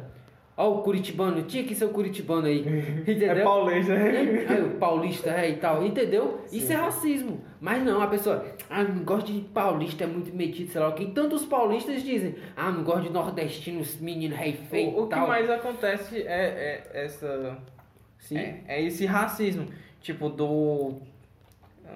ó 0.56 0.70
o 0.72 0.82
curitibano, 0.84 1.42
tinha 1.44 1.64
que 1.64 1.74
ser 1.76 1.86
o 1.86 1.90
curitibano 1.90 2.48
aí, 2.48 2.60
entendeu? 3.02 3.32
É 3.32 3.44
paulista. 3.44 3.94
Aí, 3.94 4.64
o 4.64 4.70
paulista 4.78 5.30
é 5.32 5.50
e 5.50 5.56
tal, 5.58 5.86
entendeu? 5.86 6.42
Isso 6.52 6.72
é 6.72 6.76
racismo. 6.76 7.42
Mas 7.60 7.84
não, 7.84 8.00
a 8.02 8.08
pessoa, 8.08 8.46
ah, 8.70 8.84
não 8.84 9.04
gosto 9.04 9.32
de 9.32 9.42
paulista, 9.42 10.04
é 10.04 10.08
muito 10.08 10.34
metido, 10.36 10.72
sei 10.72 10.80
lá 10.82 10.90
o 10.90 10.94
que. 10.94 11.08
Tantos 11.08 11.46
paulistas 11.46 12.04
dizem, 12.04 12.36
ah, 12.56 12.72
não 12.72 12.84
gosto 12.84 13.04
de 13.04 13.10
nordestinos, 13.10 14.00
menino 14.00 14.36
rei 14.36 14.54
feio 14.54 14.90
O, 14.90 15.02
o 15.02 15.06
e 15.06 15.10
que 15.10 15.16
tal. 15.16 15.28
mais 15.28 15.50
acontece 15.50 16.22
é, 16.22 16.84
é 16.94 17.06
essa. 17.06 17.58
Sim. 18.20 18.38
É, 18.38 18.64
é 18.68 18.82
esse 18.84 19.06
racismo. 19.06 19.66
Tipo, 20.00 20.30
do. 20.30 21.02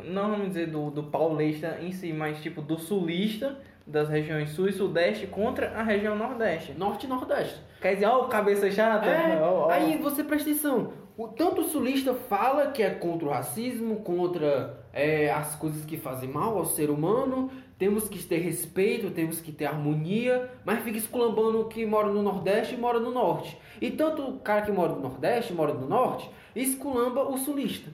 Não 0.05 0.31
vamos 0.31 0.49
dizer 0.49 0.67
do, 0.67 0.89
do 0.89 1.03
paulista 1.03 1.77
em 1.81 1.91
si, 1.91 2.13
mas 2.13 2.41
tipo 2.41 2.61
do 2.61 2.77
sulista 2.77 3.57
das 3.85 4.07
regiões 4.07 4.51
sul 4.51 4.69
e 4.69 4.71
sudeste 4.71 5.25
contra 5.25 5.71
a 5.71 5.81
região 5.81 6.15
nordeste. 6.15 6.73
Norte 6.73 7.05
e 7.05 7.09
nordeste. 7.09 7.59
Quer 7.81 7.95
dizer, 7.95 8.05
ó, 8.05 8.25
cabeça 8.25 8.69
chata. 8.69 9.07
É, 9.07 9.41
ó, 9.41 9.65
ó. 9.65 9.69
aí 9.69 9.97
você 9.97 10.23
presta 10.23 10.49
atenção. 10.49 10.93
O 11.17 11.27
tanto 11.27 11.61
o 11.61 11.63
sulista 11.65 12.13
fala 12.13 12.67
que 12.67 12.81
é 12.81 12.91
contra 12.91 13.27
o 13.27 13.31
racismo, 13.31 13.97
contra 13.97 14.79
é, 14.93 15.29
as 15.31 15.55
coisas 15.55 15.83
que 15.83 15.97
fazem 15.97 16.29
mal 16.29 16.57
ao 16.57 16.65
ser 16.65 16.89
humano, 16.89 17.51
temos 17.77 18.07
que 18.07 18.23
ter 18.23 18.37
respeito, 18.37 19.11
temos 19.11 19.41
que 19.41 19.51
ter 19.51 19.65
harmonia, 19.65 20.49
mas 20.63 20.81
fica 20.81 20.97
esculambando 20.97 21.65
que 21.65 21.85
mora 21.85 22.07
no 22.07 22.21
Nordeste 22.21 22.75
e 22.75 22.77
mora 22.77 22.99
no 22.99 23.11
Norte. 23.11 23.57
E 23.81 23.91
tanto 23.91 24.21
o 24.21 24.39
cara 24.39 24.61
que 24.61 24.71
mora 24.71 24.93
no 24.93 25.01
Nordeste, 25.01 25.51
mora 25.51 25.73
no 25.73 25.87
Norte, 25.87 26.29
esculamba 26.55 27.23
o 27.23 27.37
sulista. 27.37 27.91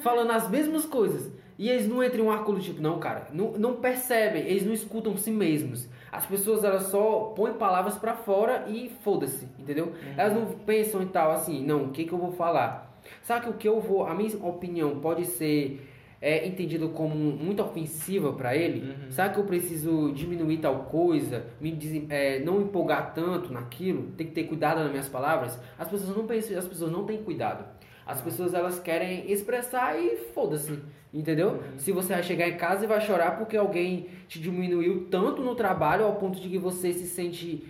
Falando 0.00 0.30
as 0.30 0.48
mesmas 0.48 0.84
coisas. 0.84 1.30
E 1.58 1.68
eles 1.68 1.86
não 1.86 2.02
entram 2.02 2.24
em 2.24 2.26
um 2.26 2.30
arco 2.30 2.52
do 2.52 2.60
tipo, 2.60 2.80
não, 2.80 2.98
cara, 2.98 3.28
não, 3.32 3.52
não 3.52 3.74
percebem, 3.76 4.42
eles 4.42 4.64
não 4.64 4.72
escutam 4.72 5.16
si 5.16 5.30
mesmos. 5.30 5.88
As 6.10 6.26
pessoas 6.26 6.64
elas 6.64 6.84
só 6.84 7.32
põem 7.36 7.52
palavras 7.52 7.96
pra 7.98 8.14
fora 8.14 8.64
e 8.68 8.90
foda-se, 9.04 9.46
entendeu? 9.58 9.92
Elas 10.16 10.34
não 10.34 10.46
pensam 10.46 11.02
em 11.02 11.06
tal 11.06 11.30
assim, 11.30 11.64
não, 11.64 11.84
o 11.84 11.88
que 11.90 12.04
que 12.04 12.12
eu 12.12 12.18
vou 12.18 12.32
falar? 12.32 12.98
Sabe 13.22 13.44
que 13.44 13.50
o 13.50 13.54
que 13.54 13.68
eu 13.68 13.80
vou, 13.80 14.06
a 14.06 14.14
minha 14.14 14.34
opinião 14.44 14.98
pode 14.98 15.24
ser 15.26 15.86
é, 16.20 16.46
entendido 16.46 16.88
como 16.88 17.14
muito 17.14 17.62
ofensiva 17.62 18.32
para 18.32 18.56
ele? 18.56 18.90
Uhum. 18.90 19.10
Sabe 19.10 19.34
que 19.34 19.40
eu 19.40 19.44
preciso 19.44 20.10
diminuir 20.12 20.56
tal 20.58 20.84
coisa, 20.84 21.46
me 21.60 21.70
des- 21.70 22.04
é, 22.08 22.40
não 22.40 22.60
empolgar 22.62 23.12
tanto 23.14 23.52
naquilo, 23.52 24.04
tem 24.16 24.26
que 24.26 24.32
ter 24.32 24.44
cuidado 24.44 24.78
nas 24.80 24.90
minhas 24.90 25.08
palavras? 25.08 25.58
As 25.78 25.86
pessoas 25.88 26.16
não 26.16 26.26
pensam, 26.26 26.58
as 26.58 26.66
pessoas 26.66 26.90
não 26.90 27.04
têm 27.04 27.22
cuidado. 27.22 27.64
As 28.06 28.20
pessoas 28.20 28.52
elas 28.54 28.78
querem 28.80 29.30
expressar 29.30 29.96
e 29.98 30.16
foda-se, 30.34 30.78
entendeu? 31.14 31.62
Se 31.78 31.92
você 31.92 32.14
vai 32.14 32.22
chegar 32.22 32.48
em 32.48 32.56
casa 32.56 32.84
e 32.84 32.88
vai 32.88 33.00
chorar 33.00 33.38
porque 33.38 33.56
alguém 33.56 34.08
te 34.28 34.40
diminuiu 34.40 35.06
tanto 35.10 35.42
no 35.42 35.54
trabalho 35.54 36.04
ao 36.04 36.16
ponto 36.16 36.40
de 36.40 36.48
que 36.48 36.58
você 36.58 36.92
se 36.92 37.06
sente 37.06 37.66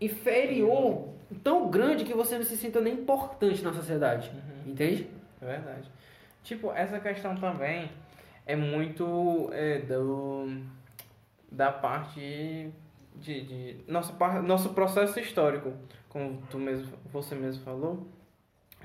inferior, 0.00 1.08
tão 1.42 1.70
grande 1.70 2.04
que 2.04 2.14
você 2.14 2.36
não 2.36 2.44
se 2.44 2.56
sinta 2.56 2.80
nem 2.80 2.94
importante 2.94 3.62
na 3.64 3.72
sociedade, 3.72 4.30
entende? 4.66 5.08
É 5.40 5.46
verdade. 5.46 5.90
Tipo, 6.44 6.70
essa 6.72 7.00
questão 7.00 7.34
também 7.36 7.90
é 8.46 8.54
muito 8.54 9.48
é, 9.52 9.78
do, 9.80 10.60
da 11.50 11.72
parte 11.72 12.70
de, 13.16 13.40
de 13.42 13.76
nossa, 13.88 14.12
par- 14.12 14.42
nosso 14.42 14.68
processo 14.70 15.18
histórico, 15.18 15.72
como 16.08 16.42
tu 16.50 16.58
mesmo, 16.58 16.92
você 17.12 17.34
mesmo 17.34 17.64
falou, 17.64 18.06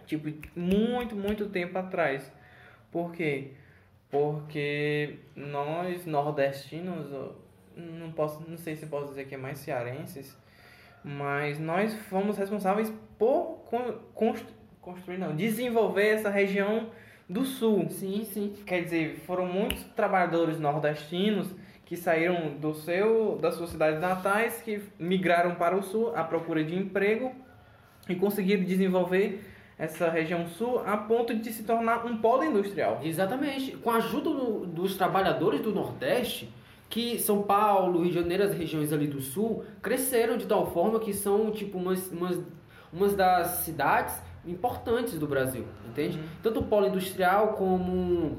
tipo, 0.05 0.29
muito, 0.55 1.15
muito 1.15 1.47
tempo 1.47 1.77
atrás. 1.77 2.31
Por 2.91 3.11
quê? 3.13 3.51
Porque 4.09 5.15
nós 5.35 6.05
nordestinos, 6.05 7.07
não 7.75 8.11
posso, 8.11 8.43
não 8.49 8.57
sei 8.57 8.75
se 8.75 8.85
posso 8.85 9.09
dizer 9.09 9.25
que 9.25 9.35
é 9.35 9.37
mais 9.37 9.59
cearenses, 9.59 10.37
mas 11.03 11.59
nós 11.59 11.93
fomos 11.93 12.37
responsáveis 12.37 12.91
por 13.17 13.63
con- 13.69 13.93
constru- 14.13 14.53
construir, 14.81 15.17
não, 15.17 15.35
desenvolver 15.35 16.07
essa 16.07 16.29
região 16.29 16.89
do 17.29 17.45
sul. 17.45 17.89
Sim, 17.89 18.25
sim. 18.25 18.53
Quer 18.65 18.83
dizer, 18.83 19.15
foram 19.25 19.45
muitos 19.45 19.83
trabalhadores 19.95 20.59
nordestinos 20.59 21.47
que 21.85 21.95
saíram 21.95 22.57
do 22.57 22.73
seu, 22.73 23.37
das 23.41 23.55
suas 23.55 23.69
cidades 23.69 23.99
natais, 24.01 24.61
que 24.61 24.81
migraram 24.99 25.55
para 25.55 25.75
o 25.75 25.81
sul 25.81 26.15
à 26.15 26.23
procura 26.23 26.63
de 26.63 26.75
emprego 26.75 27.33
e 28.09 28.15
conseguiram 28.15 28.63
desenvolver 28.63 29.41
essa 29.81 30.07
região 30.09 30.45
sul 30.47 30.79
a 30.85 30.95
ponto 30.95 31.33
de 31.33 31.51
se 31.51 31.63
tornar 31.63 32.05
um 32.05 32.17
polo 32.17 32.43
industrial. 32.43 32.99
Exatamente. 33.03 33.71
Com 33.77 33.89
a 33.89 33.95
ajuda 33.95 34.29
do- 34.29 34.65
dos 34.67 34.95
trabalhadores 34.95 35.59
do 35.61 35.71
Nordeste, 35.73 36.47
que 36.87 37.17
São 37.17 37.41
Paulo, 37.41 38.01
Rio 38.01 38.09
de 38.09 38.15
Janeiro, 38.19 38.43
as 38.43 38.53
regiões 38.53 38.93
ali 38.93 39.07
do 39.07 39.19
Sul, 39.21 39.63
cresceram 39.81 40.37
de 40.37 40.45
tal 40.45 40.69
forma 40.71 40.99
que 40.99 41.13
são, 41.13 41.49
tipo, 41.49 41.77
umas, 41.79 42.11
umas, 42.11 42.37
umas 42.93 43.15
das 43.15 43.47
cidades 43.65 44.13
importantes 44.45 45.17
do 45.17 45.25
Brasil, 45.25 45.65
entende? 45.89 46.19
Tanto 46.43 46.59
o 46.59 46.63
polo 46.63 46.85
industrial 46.87 47.53
como 47.53 48.37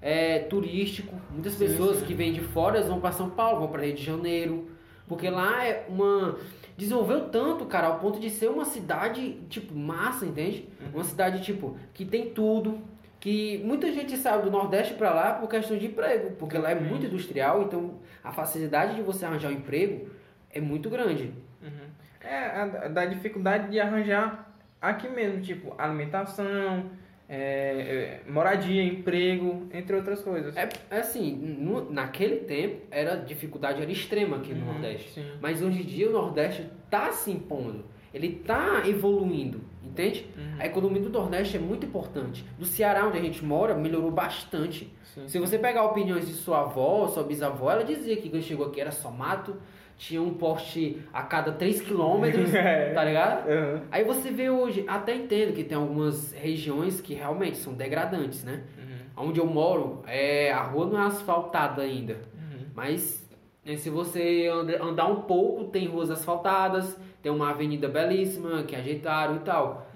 é, 0.00 0.40
turístico. 0.40 1.12
Muitas 1.32 1.54
Sim, 1.54 1.66
pessoas 1.66 1.98
sim. 1.98 2.04
que 2.06 2.14
vêm 2.14 2.32
de 2.32 2.40
fora 2.40 2.82
vão 2.82 3.00
para 3.00 3.10
São 3.12 3.30
Paulo, 3.30 3.58
vão 3.60 3.68
para 3.68 3.82
Rio 3.84 3.94
de 3.94 4.04
Janeiro, 4.04 4.68
porque 5.08 5.28
lá 5.28 5.64
é 5.64 5.86
uma 5.88 6.36
desenvolveu 6.78 7.28
tanto, 7.28 7.66
cara, 7.66 7.88
ao 7.88 7.98
ponto 7.98 8.20
de 8.20 8.30
ser 8.30 8.48
uma 8.48 8.64
cidade 8.64 9.40
tipo 9.50 9.74
massa, 9.74 10.24
entende? 10.24 10.68
Uma 10.94 11.02
cidade 11.02 11.42
tipo 11.42 11.76
que 11.92 12.04
tem 12.04 12.30
tudo, 12.30 12.80
que 13.18 13.60
muita 13.64 13.90
gente 13.92 14.16
saiu 14.16 14.42
do 14.42 14.50
Nordeste 14.50 14.94
para 14.94 15.12
lá 15.12 15.32
por 15.34 15.48
questão 15.48 15.76
de 15.76 15.86
emprego, 15.86 16.36
porque 16.36 16.56
lá 16.56 16.70
é 16.70 16.76
muito 16.76 17.04
industrial, 17.04 17.64
então 17.64 17.94
a 18.22 18.30
facilidade 18.30 18.94
de 18.94 19.02
você 19.02 19.24
arranjar 19.24 19.48
um 19.48 19.54
emprego 19.54 20.08
é 20.52 20.60
muito 20.60 20.88
grande. 20.88 21.34
Uhum. 21.60 21.88
É, 22.20 22.60
a, 22.60 22.66
da 22.88 23.04
dificuldade 23.06 23.72
de 23.72 23.80
arranjar 23.80 24.48
aqui 24.80 25.08
mesmo, 25.08 25.40
tipo, 25.42 25.74
alimentação, 25.76 26.84
é, 27.28 28.20
é, 28.26 28.30
moradia, 28.30 28.82
emprego, 28.82 29.66
entre 29.72 29.94
outras 29.94 30.22
coisas. 30.22 30.56
É, 30.56 30.68
assim, 30.90 31.34
no- 31.36 31.90
naquele 31.90 32.36
tempo 32.36 32.86
era 32.90 33.16
dificuldade 33.16 33.82
era 33.82 33.90
extrema 33.90 34.36
aqui 34.38 34.54
no 34.54 34.64
Uhum, 34.66 34.72
Nordeste. 34.72 35.10
sim. 35.10 35.24
Mas 35.40 35.60
hoje 35.62 35.82
em 35.82 35.84
dia 35.84 36.08
o 36.08 36.12
Nordeste 36.12 36.66
está 36.84 37.12
se 37.12 37.30
impondo. 37.30 37.84
Ele 38.14 38.38
está 38.40 38.88
evoluindo, 38.88 39.60
entende? 39.84 40.26
Uhum. 40.36 40.56
A 40.58 40.66
economia 40.66 41.02
do 41.02 41.10
Nordeste 41.10 41.58
é 41.58 41.60
muito 41.60 41.84
importante. 41.84 42.42
Do 42.58 42.64
Ceará, 42.64 43.06
onde 43.06 43.18
a 43.18 43.20
gente 43.20 43.44
mora, 43.44 43.74
melhorou 43.74 44.10
bastante. 44.10 44.90
Sim. 45.14 45.28
Se 45.28 45.38
você 45.38 45.58
pegar 45.58 45.84
opiniões 45.84 46.26
de 46.26 46.32
sua 46.32 46.62
avó, 46.62 47.06
sua 47.08 47.22
bisavó, 47.22 47.70
ela 47.70 47.84
dizia 47.84 48.16
que 48.16 48.30
quando 48.30 48.42
chegou 48.42 48.66
aqui 48.66 48.80
era 48.80 48.90
só 48.90 49.10
mato, 49.10 49.56
tinha 49.98 50.22
um 50.22 50.32
poste 50.32 51.02
a 51.12 51.22
cada 51.24 51.52
3 51.52 51.80
quilômetros, 51.82 52.54
É. 52.54 52.92
tá 52.94 53.04
ligado? 53.04 53.48
Uhum. 53.48 53.80
Aí 53.90 54.04
você 54.04 54.30
vê 54.30 54.48
hoje, 54.48 54.84
até 54.88 55.14
entendo 55.14 55.52
que 55.52 55.64
tem 55.64 55.76
algumas 55.76 56.32
regiões 56.32 57.00
que 57.00 57.12
realmente 57.14 57.58
são 57.58 57.74
degradantes, 57.74 58.44
né? 58.44 58.62
Uhum. 58.78 59.28
Onde 59.28 59.40
eu 59.40 59.46
moro, 59.46 60.02
é, 60.06 60.52
a 60.52 60.62
rua 60.62 60.86
não 60.86 61.02
é 61.02 61.06
asfaltada 61.06 61.82
ainda. 61.82 62.14
Uhum. 62.34 62.66
Mas 62.76 63.28
né, 63.66 63.76
se 63.76 63.90
você 63.90 64.48
anda- 64.50 64.80
andar 64.82 65.06
um 65.08 65.22
pouco, 65.22 65.64
tem 65.64 65.88
ruas 65.88 66.10
asfaltadas, 66.10 66.96
tem 67.20 67.32
uma 67.32 67.50
avenida 67.50 67.88
belíssima 67.88 68.62
que 68.62 68.76
ajeitaram 68.76 69.36
e 69.36 69.40
tal. 69.40 69.86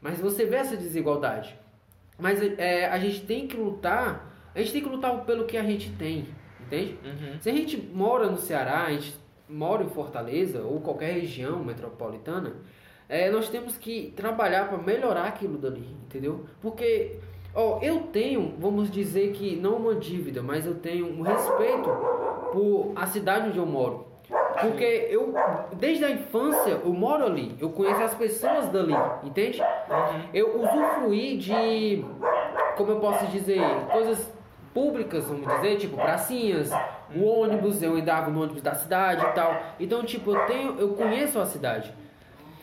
Mas 0.00 0.20
você 0.20 0.44
vê 0.46 0.56
essa 0.56 0.76
desigualdade. 0.76 1.58
Mas 2.16 2.40
é, 2.58 2.86
a 2.86 2.98
gente 3.00 3.22
tem 3.22 3.48
que 3.48 3.56
lutar, 3.56 4.32
a 4.54 4.58
gente 4.60 4.72
tem 4.72 4.82
que 4.82 4.88
lutar 4.88 5.12
pelo 5.24 5.44
que 5.44 5.56
a 5.56 5.62
gente 5.64 5.90
tem, 5.90 6.26
entende? 6.60 6.96
Uhum. 7.04 7.40
Se 7.40 7.50
a 7.50 7.52
gente 7.52 7.76
mora 7.76 8.28
no 8.30 8.36
Ceará, 8.38 8.84
a 8.84 8.90
gente 8.92 9.14
mora 9.48 9.82
em 9.82 9.88
Fortaleza 9.88 10.62
ou 10.62 10.80
qualquer 10.80 11.12
região 11.12 11.64
metropolitana, 11.64 12.56
é, 13.08 13.30
nós 13.30 13.48
temos 13.48 13.76
que 13.76 14.12
trabalhar 14.14 14.68
para 14.68 14.78
melhorar 14.78 15.24
aquilo 15.24 15.56
dali, 15.56 15.96
entendeu? 16.04 16.44
Porque, 16.60 17.18
ó, 17.54 17.78
eu 17.80 18.00
tenho, 18.12 18.54
vamos 18.58 18.90
dizer 18.90 19.32
que 19.32 19.56
não 19.56 19.76
uma 19.76 19.94
dívida, 19.94 20.42
mas 20.42 20.66
eu 20.66 20.74
tenho 20.74 21.06
um 21.06 21.22
respeito 21.22 21.88
por 22.52 22.92
a 22.94 23.06
cidade 23.06 23.48
onde 23.48 23.58
eu 23.58 23.66
moro. 23.66 24.06
Porque 24.60 25.06
eu, 25.10 25.32
desde 25.76 26.04
a 26.04 26.10
infância, 26.10 26.80
eu 26.84 26.92
moro 26.92 27.24
ali, 27.24 27.56
eu 27.58 27.70
conheço 27.70 28.02
as 28.02 28.14
pessoas 28.14 28.68
dali, 28.68 28.94
entende? 29.22 29.58
Eu 30.34 30.60
usufruí 30.60 31.38
de, 31.38 32.04
como 32.76 32.90
eu 32.90 33.00
posso 33.00 33.26
dizer, 33.28 33.60
coisas 33.90 34.30
públicas, 34.74 35.24
vamos 35.24 35.46
dizer, 35.46 35.76
tipo 35.78 35.96
pracinhas, 35.96 36.70
o 37.14 37.24
ônibus, 37.24 37.82
eu 37.82 37.94
andava 37.94 38.30
no 38.30 38.42
ônibus 38.42 38.62
da 38.62 38.74
cidade 38.74 39.24
e 39.24 39.32
tal. 39.32 39.62
Então, 39.78 40.04
tipo, 40.04 40.32
eu 40.32 40.46
tenho, 40.46 40.78
eu 40.78 40.94
conheço 40.94 41.38
a 41.38 41.46
cidade. 41.46 41.92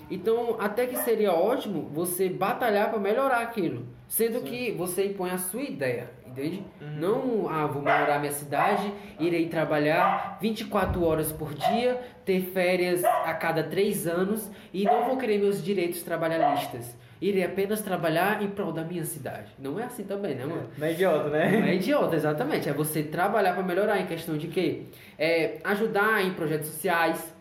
Então, 0.10 0.58
até 0.60 0.86
que 0.86 0.98
seria 0.98 1.34
ótimo 1.34 1.90
você 1.92 2.30
batalhar 2.30 2.90
para 2.90 3.00
melhorar 3.00 3.40
aquilo, 3.40 3.88
sendo 4.08 4.42
que 4.42 4.72
você 4.72 5.08
impõe 5.08 5.32
a 5.32 5.38
sua 5.38 5.64
ideia, 5.64 6.12
entende? 6.28 6.64
Não, 6.80 7.50
ah, 7.50 7.66
vou 7.66 7.82
melhorar 7.82 8.20
minha 8.20 8.32
cidade, 8.32 8.94
irei 9.20 9.48
trabalhar 9.50 10.38
24 10.40 11.04
horas 11.04 11.32
por 11.32 11.56
dia, 11.56 12.00
ter 12.24 12.42
férias 12.42 13.04
a 13.04 13.34
cada 13.34 13.64
3 13.64 14.06
anos 14.06 14.52
e 14.72 14.84
não 14.84 15.06
vou 15.06 15.18
querer 15.18 15.40
meus 15.40 15.64
direitos 15.64 16.04
trabalhistas. 16.04 16.96
Irei 17.22 17.44
apenas 17.44 17.82
trabalhar 17.82 18.44
em 18.44 18.50
prol 18.50 18.74
da 18.74 18.84
minha 18.84 19.06
cidade. 19.06 19.52
Não 19.58 19.80
é 19.80 19.84
assim 19.84 20.04
também, 20.04 20.36
né, 20.36 20.46
mano? 20.46 20.70
Não 20.78 20.86
é 20.86 20.92
idiota, 20.92 21.30
né? 21.30 21.60
Não 21.62 21.68
é 21.68 21.76
idiota, 21.76 22.16
exatamente. 22.16 22.68
É 22.68 22.74
você 22.74 23.04
trabalhar 23.04 23.54
para 23.54 23.64
melhorar 23.64 24.00
em 24.00 24.06
questão 24.06 24.38
de 24.38 24.48
quê? 24.48 24.84
É 25.18 25.60
ajudar 25.64 26.24
em 26.26 26.34
projetos 26.34 26.68
sociais. 26.68 27.34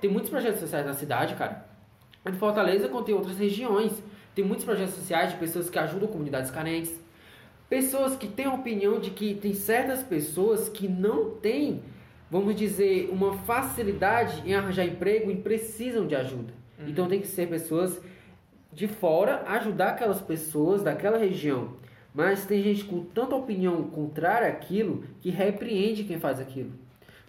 Tem 0.00 0.10
muitos 0.10 0.30
projetos 0.30 0.60
sociais 0.60 0.84
na 0.84 0.92
cidade, 0.92 1.34
cara. 1.34 1.66
Em 2.26 2.34
Fortaleza, 2.34 2.88
quanto 2.88 3.10
em 3.10 3.14
outras 3.14 3.38
regiões. 3.38 4.02
Tem 4.34 4.44
muitos 4.44 4.64
projetos 4.64 4.94
sociais 4.94 5.30
de 5.30 5.38
pessoas 5.38 5.70
que 5.70 5.78
ajudam 5.78 6.08
comunidades 6.08 6.50
carentes. 6.50 7.00
Pessoas 7.68 8.14
que 8.14 8.26
têm 8.26 8.46
a 8.46 8.52
opinião 8.52 9.00
de 9.00 9.10
que 9.10 9.34
tem 9.34 9.54
certas 9.54 10.02
pessoas 10.02 10.68
que 10.68 10.86
não 10.86 11.30
têm, 11.30 11.82
vamos 12.30 12.54
dizer, 12.54 13.08
uma 13.10 13.32
facilidade 13.38 14.42
em 14.46 14.54
arranjar 14.54 14.84
emprego 14.84 15.30
e 15.30 15.36
precisam 15.36 16.06
de 16.06 16.14
ajuda. 16.14 16.52
Então 16.86 17.08
tem 17.08 17.20
que 17.20 17.26
ser 17.26 17.48
pessoas 17.48 18.00
de 18.72 18.86
fora 18.88 19.42
ajudar 19.46 19.90
aquelas 19.90 20.20
pessoas 20.20 20.82
daquela 20.82 21.18
região. 21.18 21.74
Mas 22.14 22.44
tem 22.44 22.62
gente 22.62 22.84
com 22.84 23.02
tanta 23.04 23.34
opinião 23.34 23.84
contrária 23.84 24.48
àquilo 24.48 25.04
que 25.20 25.30
repreende 25.30 26.04
quem 26.04 26.18
faz 26.18 26.40
aquilo. 26.40 26.72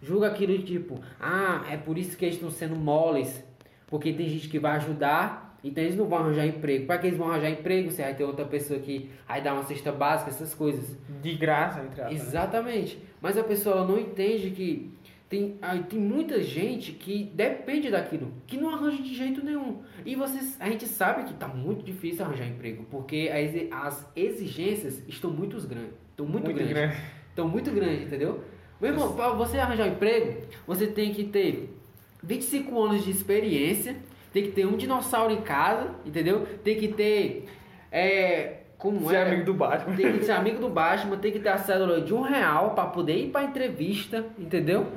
Julga 0.02 0.28
aquilo 0.28 0.58
tipo, 0.62 1.00
ah, 1.20 1.66
é 1.72 1.78
por 1.78 1.98
isso 1.98 2.18
que 2.18 2.26
eles 2.26 2.36
estão 2.36 2.52
sendo 2.52 2.76
moles. 2.76 3.44
Porque 3.88 4.12
tem 4.12 4.28
gente 4.28 4.50
que 4.50 4.60
vai 4.60 4.76
ajudar, 4.76 5.58
então 5.64 5.82
eles 5.82 5.96
não 5.96 6.06
vão 6.06 6.20
arranjar 6.20 6.46
emprego. 6.46 6.86
Para 6.86 6.98
que 6.98 7.08
eles 7.08 7.18
vão 7.18 7.30
arranjar 7.30 7.52
emprego? 7.52 7.90
Você 7.92 8.02
vai 8.02 8.14
ter 8.14 8.26
outra 8.26 8.44
pessoa 8.44 8.80
que 8.80 9.10
vai 9.26 9.42
dar 9.42 9.54
uma 9.54 9.64
cesta 9.64 9.92
básica, 9.92 10.32
essas 10.32 10.54
coisas. 10.54 10.98
De 11.22 11.36
graça, 11.36 11.80
entre 11.82 12.02
aspas. 12.02 12.18
né? 12.20 12.26
Exatamente. 12.28 13.00
Mas 13.22 13.38
a 13.38 13.44
pessoa 13.44 13.86
não 13.86 13.98
entende 13.98 14.50
que 14.50 14.92
tem, 15.34 15.58
tem 15.90 16.00
muita 16.00 16.44
gente 16.44 16.92
que 16.92 17.24
depende 17.34 17.90
daquilo, 17.90 18.32
que 18.46 18.56
não 18.56 18.70
arranja 18.70 19.02
de 19.02 19.16
jeito 19.16 19.44
nenhum. 19.44 19.82
E 20.06 20.16
vocês, 20.16 20.56
a 20.60 20.70
gente 20.70 20.86
sabe 20.86 21.24
que 21.24 21.32
está 21.32 21.48
muito 21.48 21.84
difícil 21.84 22.24
arranjar 22.24 22.46
emprego, 22.46 22.86
porque 22.92 23.32
as 23.72 24.08
exigências 24.16 25.02
estão 25.08 25.32
muito 25.32 25.60
grandes. 25.68 25.94
Estão 26.12 26.28
muito, 26.28 26.44
Muito 26.46 26.56
grandes. 26.56 26.74
grande. 26.74 26.98
Estão 27.30 27.48
muito 27.48 27.72
grandes, 27.72 28.04
entendeu? 28.04 28.44
Meu 28.80 28.92
irmão, 28.92 29.16
para 29.16 29.30
você 29.30 29.58
arranjar 29.58 29.88
um 29.88 29.94
emprego, 29.94 30.42
você 30.68 30.86
tem 30.86 31.12
que 31.12 31.24
ter 31.24 31.76
25 32.22 32.80
anos 32.84 33.04
de 33.04 33.10
experiência, 33.10 33.96
tem 34.32 34.44
que 34.44 34.52
ter 34.52 34.68
um 34.68 34.78
dinossauro 34.78 35.34
em 35.34 35.42
casa, 35.42 35.96
entendeu? 36.06 36.46
Tem 36.64 36.78
que 36.78 36.90
ter 36.90 37.46
é. 37.92 38.58
Como 38.78 39.10
Ser 39.10 39.16
é? 39.16 39.22
amigo 39.24 39.46
do 39.46 39.54
Batman. 39.54 39.96
Tem 39.96 40.18
que 40.18 40.26
ser 40.26 40.34
amigo 40.34 40.60
do 40.60 40.68
Batman, 40.70 41.18
tem 41.18 41.32
que 41.32 41.40
ter 41.40 41.50
a 41.50 41.58
cédula 41.58 42.02
de 42.02 42.14
um 42.14 42.22
real 42.22 42.76
pra 42.76 42.86
poder 42.86 43.16
ir 43.16 43.30
pra 43.30 43.44
entrevista, 43.46 44.26
entendeu? 44.38 44.88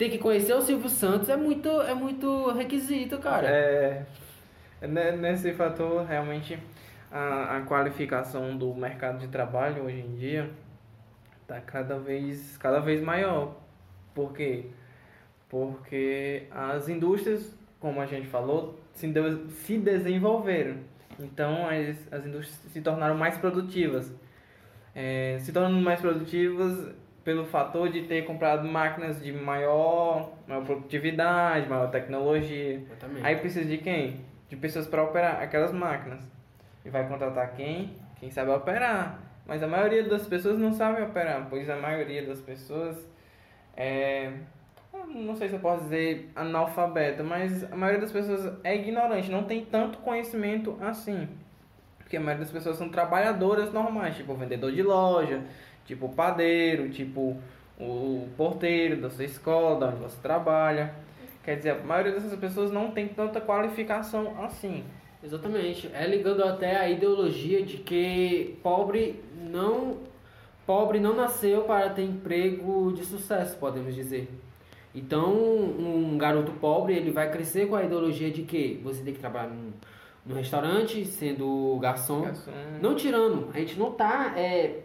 Tem 0.00 0.08
que 0.08 0.16
conhecer 0.16 0.54
o 0.54 0.62
Silvio 0.62 0.88
Santos, 0.88 1.28
é 1.28 1.36
muito, 1.36 1.68
é 1.82 1.92
muito 1.92 2.50
requisito, 2.52 3.18
cara. 3.18 3.46
É, 3.46 4.06
ne- 4.80 5.12
nesse 5.12 5.52
fator, 5.52 6.06
realmente, 6.06 6.58
a, 7.12 7.58
a 7.58 7.60
qualificação 7.66 8.56
do 8.56 8.74
mercado 8.74 9.18
de 9.18 9.28
trabalho 9.28 9.82
hoje 9.84 10.00
em 10.00 10.14
dia 10.14 10.48
está 11.42 11.60
cada 11.60 11.98
vez, 11.98 12.56
cada 12.56 12.80
vez 12.80 13.02
maior. 13.02 13.56
Por 14.14 14.32
quê? 14.32 14.70
Porque 15.50 16.44
as 16.50 16.88
indústrias, 16.88 17.54
como 17.78 18.00
a 18.00 18.06
gente 18.06 18.26
falou, 18.26 18.80
se, 18.94 19.06
de- 19.06 19.50
se 19.50 19.76
desenvolveram. 19.76 20.78
Então, 21.18 21.68
as, 21.68 22.10
as 22.10 22.24
indústrias 22.24 22.72
se 22.72 22.80
tornaram 22.80 23.18
mais 23.18 23.36
produtivas. 23.36 24.10
É, 24.94 25.38
se 25.40 25.52
tornando 25.52 25.78
mais 25.82 26.00
produtivas 26.00 26.90
pelo 27.24 27.44
fator 27.44 27.90
de 27.90 28.02
ter 28.02 28.24
comprado 28.24 28.66
máquinas 28.66 29.22
de 29.22 29.32
maior, 29.32 30.32
maior 30.46 30.64
produtividade, 30.64 31.68
maior 31.68 31.90
tecnologia. 31.90 32.82
Aí 33.22 33.36
precisa 33.36 33.68
de 33.68 33.78
quem? 33.78 34.20
De 34.48 34.56
pessoas 34.56 34.86
para 34.86 35.02
operar 35.02 35.42
aquelas 35.42 35.72
máquinas. 35.72 36.20
E 36.84 36.90
vai 36.90 37.06
contratar 37.06 37.52
quem? 37.52 37.90
Quem 38.18 38.30
sabe 38.30 38.50
operar. 38.50 39.20
Mas 39.46 39.62
a 39.62 39.66
maioria 39.66 40.04
das 40.04 40.26
pessoas 40.26 40.58
não 40.58 40.72
sabe 40.72 41.02
operar, 41.02 41.46
pois 41.50 41.68
a 41.68 41.76
maioria 41.76 42.24
das 42.26 42.40
pessoas 42.40 42.96
é. 43.76 44.32
Não 45.08 45.36
sei 45.36 45.48
se 45.48 45.54
eu 45.54 45.60
posso 45.60 45.84
dizer 45.84 46.30
analfabeta, 46.34 47.22
mas 47.22 47.64
a 47.70 47.76
maioria 47.76 48.00
das 48.00 48.12
pessoas 48.12 48.52
é 48.64 48.74
ignorante, 48.74 49.30
não 49.30 49.44
tem 49.44 49.64
tanto 49.64 49.98
conhecimento 49.98 50.76
assim. 50.80 51.28
Porque 51.98 52.16
a 52.16 52.20
maioria 52.20 52.44
das 52.44 52.52
pessoas 52.52 52.76
são 52.76 52.88
trabalhadoras 52.88 53.72
normais, 53.72 54.16
tipo 54.16 54.34
vendedor 54.34 54.72
de 54.72 54.82
loja, 54.82 55.42
tipo 55.84 56.08
padeiro, 56.08 56.88
tipo 56.90 57.36
o 57.78 58.28
porteiro 58.36 59.00
da 59.00 59.08
sua 59.08 59.24
escola, 59.24 59.80
da 59.80 59.86
onde 59.88 59.96
você 59.96 60.18
trabalha. 60.20 60.94
Quer 61.42 61.56
dizer, 61.56 61.70
a 61.70 61.78
maioria 61.78 62.12
dessas 62.12 62.38
pessoas 62.38 62.70
não 62.70 62.90
tem 62.90 63.08
tanta 63.08 63.40
qualificação 63.40 64.42
assim. 64.44 64.84
Exatamente. 65.22 65.90
É 65.92 66.06
ligando 66.06 66.44
até 66.44 66.76
a 66.76 66.88
ideologia 66.88 67.62
de 67.62 67.78
que 67.78 68.58
pobre 68.62 69.22
não 69.36 69.98
pobre 70.66 71.00
não 71.00 71.16
nasceu 71.16 71.62
para 71.62 71.90
ter 71.90 72.02
emprego 72.02 72.92
de 72.92 73.04
sucesso, 73.04 73.56
podemos 73.58 73.94
dizer. 73.94 74.28
Então, 74.94 75.32
um 75.34 76.16
garoto 76.16 76.52
pobre, 76.52 76.94
ele 76.94 77.10
vai 77.10 77.30
crescer 77.30 77.68
com 77.68 77.74
a 77.74 77.84
ideologia 77.84 78.30
de 78.30 78.42
que 78.42 78.80
você 78.82 79.02
tem 79.02 79.12
que 79.12 79.18
trabalhar 79.20 79.48
num, 79.48 79.72
num 80.24 80.34
restaurante, 80.34 81.04
sendo 81.04 81.76
garçom. 81.80 82.22
Garçom. 82.22 82.52
Não 82.80 82.94
tirando, 82.94 83.48
a 83.52 83.58
gente 83.58 83.78
não 83.78 83.92
tá 83.92 84.34
é, 84.36 84.80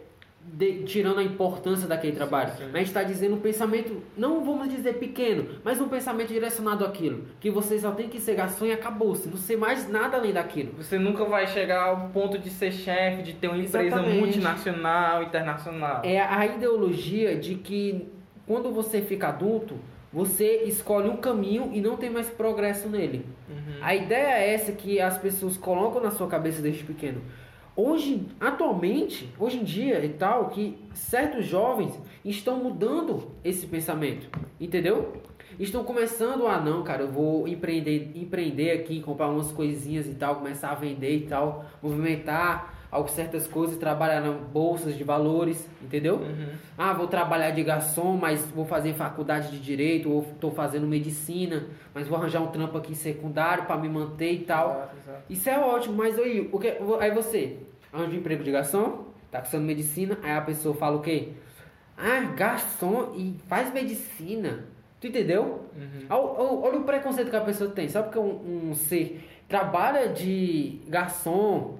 de- 0.52 0.84
tirando 0.84 1.18
a 1.18 1.22
importância 1.22 1.86
daquele 1.88 2.16
trabalho. 2.16 2.50
sim. 2.56 2.64
Mas 2.66 2.74
a 2.74 2.78
gente 2.78 2.86
está 2.88 3.02
dizendo 3.02 3.34
um 3.34 3.40
pensamento, 3.40 4.02
não 4.16 4.44
vamos 4.44 4.68
dizer 4.70 4.94
pequeno, 4.94 5.46
mas 5.64 5.80
um 5.80 5.88
pensamento 5.88 6.28
direcionado 6.32 6.84
àquilo. 6.84 7.24
Que 7.40 7.50
você 7.50 7.78
só 7.78 7.90
tem 7.90 8.08
que 8.08 8.20
ser 8.20 8.34
garçom 8.34 8.64
e 8.66 8.72
acabou-se. 8.72 9.28
Não 9.28 9.36
ser 9.36 9.56
mais 9.56 9.88
nada 9.88 10.16
além 10.16 10.32
daquilo. 10.32 10.72
Você 10.78 10.98
nunca 10.98 11.24
vai 11.24 11.46
chegar 11.46 11.82
ao 11.84 12.08
ponto 12.08 12.38
de 12.38 12.48
ser 12.50 12.72
chefe, 12.72 13.22
de 13.22 13.32
ter 13.34 13.48
uma 13.48 13.56
empresa 13.58 13.82
Exatamente. 13.84 14.18
multinacional, 14.20 15.22
internacional. 15.22 16.02
É 16.04 16.20
a 16.20 16.46
ideologia 16.46 17.36
de 17.36 17.56
que 17.56 18.06
quando 18.46 18.70
você 18.70 19.02
fica 19.02 19.28
adulto, 19.28 19.76
você 20.12 20.62
escolhe 20.64 21.08
um 21.10 21.16
caminho 21.16 21.70
e 21.74 21.80
não 21.80 21.96
tem 21.96 22.08
mais 22.08 22.28
progresso 22.30 22.88
nele. 22.88 23.26
Uhum. 23.50 23.56
A 23.82 23.94
ideia 23.94 24.38
é 24.38 24.54
essa 24.54 24.72
que 24.72 25.00
as 25.00 25.18
pessoas 25.18 25.56
colocam 25.56 26.00
na 26.02 26.10
sua 26.10 26.26
cabeça 26.26 26.62
desde 26.62 26.84
pequeno. 26.84 27.20
Hoje, 27.78 28.26
atualmente, 28.40 29.28
hoje 29.38 29.58
em 29.58 29.62
dia 29.62 30.02
e 30.02 30.08
tal, 30.08 30.48
que 30.48 30.78
certos 30.94 31.44
jovens 31.44 31.92
estão 32.24 32.56
mudando 32.56 33.30
esse 33.44 33.66
pensamento, 33.66 34.30
entendeu? 34.58 35.20
Estão 35.60 35.84
começando 35.84 36.46
a 36.46 36.58
não, 36.58 36.82
cara, 36.82 37.02
eu 37.02 37.12
vou 37.12 37.46
empreender, 37.46 38.12
empreender 38.14 38.70
aqui, 38.70 39.02
comprar 39.02 39.28
umas 39.28 39.52
coisinhas 39.52 40.06
e 40.06 40.14
tal, 40.14 40.36
começar 40.36 40.70
a 40.70 40.74
vender 40.74 41.16
e 41.16 41.26
tal, 41.26 41.66
movimentar 41.82 42.75
certas 43.08 43.46
coisas, 43.46 43.76
trabalhar 43.76 44.20
na 44.20 44.32
bolsas 44.32 44.96
de 44.96 45.04
valores, 45.04 45.68
entendeu? 45.82 46.16
Uhum. 46.16 46.48
Ah, 46.78 46.92
vou 46.92 47.06
trabalhar 47.06 47.50
de 47.50 47.62
garçom, 47.62 48.16
mas 48.16 48.44
vou 48.46 48.64
fazer 48.64 48.94
faculdade 48.94 49.50
de 49.50 49.58
direito, 49.58 50.10
ou 50.10 50.22
estou 50.22 50.50
fazendo 50.50 50.86
medicina, 50.86 51.66
mas 51.94 52.08
vou 52.08 52.16
arranjar 52.18 52.40
um 52.42 52.48
trampo 52.48 52.76
aqui 52.78 52.94
secundário 52.94 53.64
para 53.64 53.76
me 53.76 53.88
manter 53.88 54.32
e 54.32 54.38
tal. 54.40 54.70
Exato, 54.70 54.96
exato. 55.04 55.22
Isso 55.30 55.50
é 55.50 55.58
ótimo, 55.58 55.96
mas 55.96 56.18
aí, 56.18 56.48
o 56.52 56.58
que, 56.58 56.68
aí 57.00 57.10
você 57.10 57.58
arranja 57.92 58.12
um 58.14 58.18
emprego 58.18 58.42
de 58.42 58.50
garçom, 58.50 59.06
tá 59.30 59.40
cursando 59.40 59.64
medicina, 59.64 60.18
aí 60.22 60.32
a 60.32 60.40
pessoa 60.40 60.74
fala 60.74 60.96
o 60.96 61.00
quê? 61.00 61.28
Ah, 61.96 62.20
garçom 62.36 63.12
e 63.16 63.34
faz 63.48 63.72
medicina. 63.72 64.64
Tu 65.00 65.08
entendeu? 65.08 65.66
Uhum. 65.76 66.06
Olha, 66.08 66.60
olha- 66.68 66.78
o 66.78 66.84
preconceito 66.84 67.30
que 67.30 67.36
a 67.36 67.40
pessoa 67.40 67.70
tem. 67.70 67.88
Sabe 67.88 68.10
que 68.10 68.18
um, 68.18 68.68
um 68.70 68.74
ser 68.74 69.28
trabalha 69.48 70.08
de 70.08 70.80
garçom, 70.88 71.78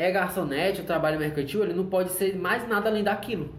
é 0.00 0.10
garçonete, 0.10 0.80
ou 0.80 0.86
trabalha 0.86 1.18
mercantil, 1.18 1.62
ele 1.62 1.74
não 1.74 1.86
pode 1.86 2.10
ser 2.10 2.36
mais 2.36 2.66
nada 2.68 2.88
além 2.88 3.02
daquilo. 3.04 3.54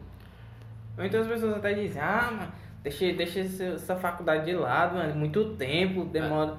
Ou 0.98 1.04
então 1.06 1.22
as 1.22 1.28
pessoas 1.28 1.56
até 1.56 1.74
dizem, 1.74 2.02
ah, 2.02 2.30
mano, 2.32 2.52
deixa, 2.84 3.12
deixa 3.14 3.40
essa 3.40 3.96
faculdade 3.96 4.46
de 4.46 4.54
lado, 4.54 4.96
mano, 4.96 5.16
muito 5.16 5.56
tempo, 5.56 6.06
demora. 6.06 6.58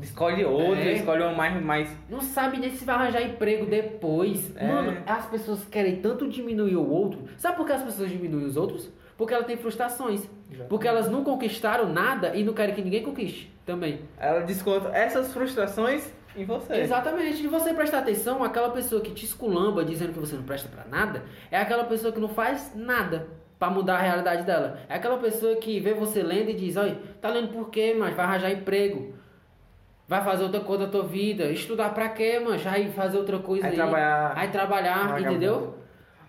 Escolhe 0.00 0.44
outra, 0.44 0.80
É. 0.84 0.92
escolhe 0.92 1.22
uma 1.22 1.32
mais, 1.32 1.60
mais. 1.64 1.96
Não 2.08 2.20
sabe 2.20 2.58
nem 2.58 2.70
se 2.70 2.84
vai 2.84 2.94
arranjar 2.94 3.22
emprego 3.22 3.66
depois. 3.66 4.54
É. 4.56 4.66
Mano, 4.66 4.96
as 5.04 5.26
pessoas 5.26 5.64
querem 5.64 5.96
tanto 5.96 6.28
diminuir 6.28 6.76
o 6.76 6.88
outro. 6.88 7.24
Sabe 7.36 7.56
por 7.56 7.66
que 7.66 7.72
as 7.72 7.82
pessoas 7.82 8.08
diminuem 8.08 8.44
os 8.46 8.56
outros? 8.56 8.88
Porque 9.16 9.34
elas 9.34 9.46
têm 9.46 9.56
frustrações. 9.56 10.30
Porque 10.68 10.86
elas 10.86 11.10
não 11.10 11.24
conquistaram 11.24 11.92
nada 11.92 12.36
e 12.36 12.44
não 12.44 12.52
querem 12.52 12.72
que 12.74 12.80
ninguém 12.82 13.02
conquiste 13.02 13.52
também. 13.66 14.00
Ela 14.16 14.40
desconta 14.42 14.88
essas 14.96 15.32
frustrações 15.32 16.08
em 16.40 16.44
você. 16.44 16.74
Exatamente. 16.74 17.42
E 17.42 17.46
você 17.46 17.72
prestar 17.74 17.98
atenção, 17.98 18.42
aquela 18.44 18.70
pessoa 18.70 19.00
que 19.00 19.10
te 19.12 19.24
esculamba 19.24 19.84
dizendo 19.84 20.12
que 20.12 20.18
você 20.18 20.36
não 20.36 20.42
presta 20.44 20.68
pra 20.68 20.84
nada, 20.84 21.22
é 21.50 21.58
aquela 21.58 21.84
pessoa 21.84 22.12
que 22.12 22.20
não 22.20 22.28
faz 22.28 22.72
nada 22.74 23.26
pra 23.58 23.68
mudar 23.70 23.96
a 23.96 24.02
realidade 24.02 24.44
dela. 24.44 24.78
É 24.88 24.94
aquela 24.94 25.18
pessoa 25.18 25.56
que 25.56 25.80
vê 25.80 25.92
você 25.94 26.22
lendo 26.22 26.50
e 26.50 26.54
diz, 26.54 26.76
olha, 26.76 26.96
tá 27.20 27.28
lendo 27.28 27.48
por 27.48 27.70
quê, 27.70 27.94
mas 27.98 28.14
vai 28.14 28.24
arranjar 28.24 28.50
emprego. 28.52 29.14
Vai 30.06 30.24
fazer 30.24 30.44
outra 30.44 30.60
coisa 30.60 30.86
da 30.86 30.90
tua 30.92 31.02
vida. 31.04 31.44
Estudar 31.50 31.92
pra 31.92 32.08
quê, 32.08 32.38
mano? 32.40 32.56
Vai 32.58 32.88
fazer 32.90 33.18
outra 33.18 33.38
coisa 33.40 33.62
Vai 33.62 33.70
aí. 33.72 33.76
trabalhar. 33.76 34.34
Vai 34.34 34.50
trabalhar, 34.50 34.98
Vagabundo. 35.08 35.28
entendeu? 35.30 35.74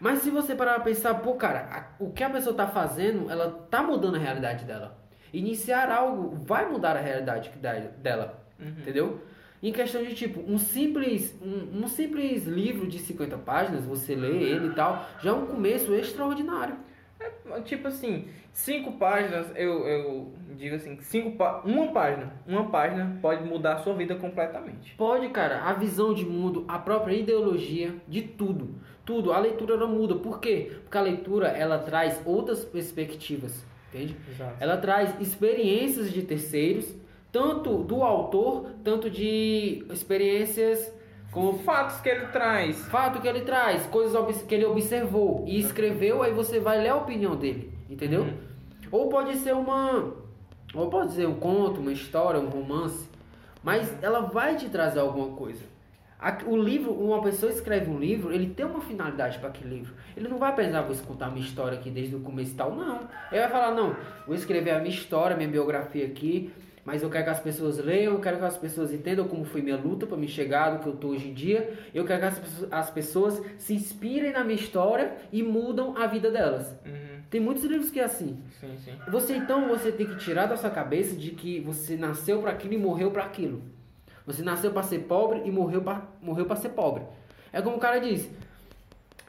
Mas 0.02 0.20
se 0.20 0.30
você 0.30 0.56
parar 0.56 0.76
pra 0.76 0.86
pensar, 0.86 1.14
pô, 1.16 1.34
cara, 1.36 1.68
a- 1.72 2.04
o 2.04 2.12
que 2.12 2.24
a 2.24 2.30
pessoa 2.30 2.56
tá 2.56 2.68
fazendo, 2.68 3.30
ela 3.30 3.50
tá 3.70 3.84
mudando 3.84 4.16
a 4.16 4.20
realidade 4.20 4.66
dela. 4.66 4.98
Iniciar 5.32 5.92
algo 5.92 6.36
vai 6.46 6.66
mudar 6.70 6.98
a 6.98 7.00
realidade 7.00 7.52
da- 7.62 7.74
dela, 7.74 8.42
entendeu? 8.60 9.22
Em 9.62 9.74
questão 9.74 10.04
de 10.04 10.16
tipo, 10.16 10.40
um 10.48 10.58
simples, 10.58 11.38
um, 11.42 11.84
um 11.84 11.88
simples 11.88 12.46
livro 12.46 12.88
de 12.88 12.98
50 13.00 13.38
páginas, 13.40 13.86
você 13.86 14.16
lê 14.16 14.42
ele 14.42 14.68
e 14.68 14.74
tal, 14.74 15.06
já 15.22 15.32
é 15.32 15.34
um 15.34 15.46
começo 15.46 15.94
extraordinário. 15.94 16.78
Tipo 17.66 17.90
assim, 17.90 18.28
cinco 18.54 18.94
páginas, 18.94 19.48
eu, 19.56 19.86
eu 19.86 20.34
digo 20.56 20.76
assim, 20.76 20.98
cinco 21.02 21.44
uma 21.66 21.88
página, 21.92 22.34
uma 22.48 22.70
página 22.70 23.18
pode 23.22 23.44
mudar 23.44 23.74
a 23.74 23.78
sua 23.80 23.94
vida 23.94 24.16
completamente. 24.16 24.94
Pode, 24.96 25.28
cara, 25.30 25.64
a 25.64 25.74
visão 25.74 26.14
de 26.14 26.26
mundo, 26.26 26.64
a 26.68 26.78
própria 26.80 27.16
ideologia 27.16 27.96
de 28.08 28.22
tudo. 28.22 28.76
Tudo, 29.04 29.34
a 29.34 29.40
leitura 29.40 29.74
ela 29.74 29.88
muda. 29.88 30.16
Por 30.16 30.40
quê? 30.40 30.72
Porque 30.84 30.98
a 30.98 31.02
leitura 31.02 31.48
ela 31.48 31.80
traz 31.80 32.22
outras 32.26 32.64
perspectivas, 32.64 33.66
entende? 33.90 34.16
Exato. 34.30 34.56
Ela 34.60 34.78
traz 34.78 35.20
experiências 35.20 36.12
de 36.12 36.22
terceiros, 36.22 36.96
tanto 37.32 37.84
do 37.84 38.04
autor, 38.04 38.72
tanto 38.84 39.10
de 39.10 39.86
experiências 39.92 40.92
Com 41.32 41.48
como 41.48 41.60
fatos 41.60 42.02
que 42.02 42.10
ele 42.10 42.26
traz. 42.28 42.80
fato 42.88 43.22
que 43.22 43.28
ele 43.28 43.42
traz, 43.42 43.86
coisas 43.88 44.42
que 44.44 44.56
ele 44.56 44.66
observou 44.66 45.44
e 45.48 45.60
escreveu, 45.60 46.24
aí 46.24 46.34
você 46.34 46.60
vai 46.60 46.82
ler 46.82 46.90
a 46.90 46.96
opinião 46.96 47.36
dele, 47.36 47.72
entendeu? 47.90 48.22
Uhum. 48.22 48.38
Ou 48.92 49.10
pode 49.10 49.36
ser 49.38 49.54
uma, 49.54 50.12
ou 50.74 50.90
pode 50.90 51.14
ser 51.14 51.28
um 51.28 51.36
conto, 51.36 51.80
uma 51.80 51.92
história, 51.92 52.40
um 52.40 52.50
romance, 52.50 53.08
mas 53.64 53.96
ela 54.02 54.22
vai 54.22 54.56
te 54.56 54.70
trazer 54.70 55.00
alguma 55.00 55.36
coisa. 55.36 55.62
O 56.48 56.58
livro, 56.58 56.92
uma 56.92 57.22
pessoa 57.22 57.50
escreve 57.50 57.90
um 57.90 57.98
livro, 57.98 58.34
ele 58.34 58.50
tem 58.50 58.66
uma 58.66 58.82
finalidade 58.82 59.40
para 59.40 59.48
aquele 59.48 59.76
livro. 59.76 59.94
Ele 60.18 60.28
não 60.28 60.38
vai 60.38 60.54
pensar, 60.54 60.82
vou 60.82 60.92
escutar 60.92 61.28
a 61.28 61.30
minha 61.30 61.46
história 61.46 61.78
aqui 61.78 61.90
desde 61.90 62.14
o 62.14 62.20
começo 62.20 62.52
e 62.52 62.56
tal, 62.56 62.76
não. 62.76 63.08
Ele 63.32 63.40
vai 63.40 63.50
falar, 63.50 63.72
não, 63.72 63.96
vou 64.28 64.36
escrever 64.36 64.72
a 64.72 64.80
minha 64.80 64.94
história, 64.94 65.38
minha 65.38 65.48
biografia 65.48 66.06
aqui, 66.06 66.52
mas 66.86 67.04
eu 67.04 67.10
quero 67.10 67.26
que 67.26 67.30
as 67.30 67.40
pessoas 67.40 67.78
leiam, 67.78 68.14
eu 68.14 68.20
quero 68.20 68.38
que 68.38 68.46
as 68.46 68.58
pessoas 68.58 68.94
entendam 68.94 69.28
como 69.28 69.46
foi 69.46 69.62
minha 69.62 69.78
luta 69.78 70.08
para 70.08 70.18
me 70.18 70.28
chegar 70.28 70.72
do 70.72 70.80
que 70.80 70.88
eu 70.88 70.96
tô 70.96 71.10
hoje 71.10 71.30
em 71.30 71.34
dia. 71.34 71.74
Eu 71.94 72.06
quero 72.06 72.20
que 72.20 72.26
as, 72.26 72.42
as 72.72 72.90
pessoas 72.90 73.42
se 73.58 73.74
inspirem 73.74 74.32
na 74.32 74.44
minha 74.44 74.60
história 74.60 75.18
e 75.32 75.44
mudam 75.44 75.96
a 75.98 76.08
vida 76.08 76.32
delas. 76.32 76.72
Uhum. 76.86 77.20
Tem 77.30 77.40
muitos 77.40 77.64
livros 77.64 77.92
que 77.92 78.00
é 78.00 78.06
assim. 78.06 78.42
Sim, 78.60 78.76
sim. 78.84 78.94
Você 79.12 79.36
então 79.36 79.68
você 79.68 79.92
tem 79.92 80.08
que 80.08 80.18
tirar 80.18 80.48
da 80.48 80.58
sua 80.58 80.72
cabeça 80.72 81.16
de 81.16 81.32
que 81.32 81.60
você 81.60 81.96
nasceu 81.96 82.42
para 82.42 82.52
aquilo 82.52 82.74
e 82.74 82.78
morreu 82.78 83.12
para 83.12 83.24
aquilo. 83.24 83.62
Você 84.26 84.42
nasceu 84.42 84.72
para 84.72 84.84
ser 84.84 85.00
pobre 85.00 85.42
e 85.46 85.52
morreu 85.52 85.82
para 85.82 86.04
morreu 86.22 86.46
para 86.46 86.56
ser 86.56 86.70
pobre. 86.70 87.04
É 87.52 87.62
como 87.62 87.78
o 87.78 87.80
cara 87.80 88.00
diz. 88.00 88.30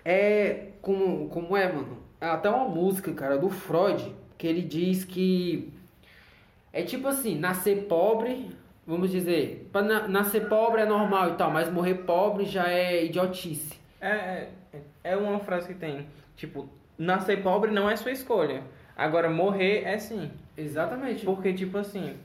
É. 0.04 0.68
Como, 0.80 1.28
como 1.28 1.56
é, 1.56 1.70
mano? 1.70 1.98
É 2.20 2.26
até 2.26 2.48
uma 2.48 2.68
música, 2.68 3.12
cara, 3.12 3.36
do 3.36 3.50
Freud, 3.50 4.14
que 4.38 4.46
ele 4.46 4.62
diz 4.62 5.04
que. 5.04 5.72
É 6.72 6.82
tipo 6.82 7.08
assim, 7.08 7.38
nascer 7.38 7.86
pobre, 7.88 8.50
vamos 8.86 9.10
dizer, 9.10 9.68
pra 9.72 9.82
na- 9.82 10.08
nascer 10.08 10.48
pobre 10.48 10.82
é 10.82 10.86
normal 10.86 11.30
e 11.30 11.34
tal, 11.34 11.50
mas 11.50 11.70
morrer 11.70 11.94
pobre 12.06 12.44
já 12.44 12.68
é 12.68 13.04
idiotice. 13.04 13.78
É, 14.00 14.48
é, 14.72 14.80
é 15.04 15.16
uma 15.16 15.40
frase 15.40 15.68
que 15.68 15.74
tem, 15.74 16.06
tipo, 16.36 16.68
nascer 16.96 17.42
pobre 17.42 17.70
não 17.70 17.88
é 17.90 17.96
sua 17.96 18.12
escolha. 18.12 18.62
Agora, 18.96 19.28
morrer 19.30 19.82
é 19.84 19.98
sim. 19.98 20.30
Exatamente. 20.56 21.24
Porque, 21.24 21.52
tipo 21.54 21.78
assim, 21.78 22.16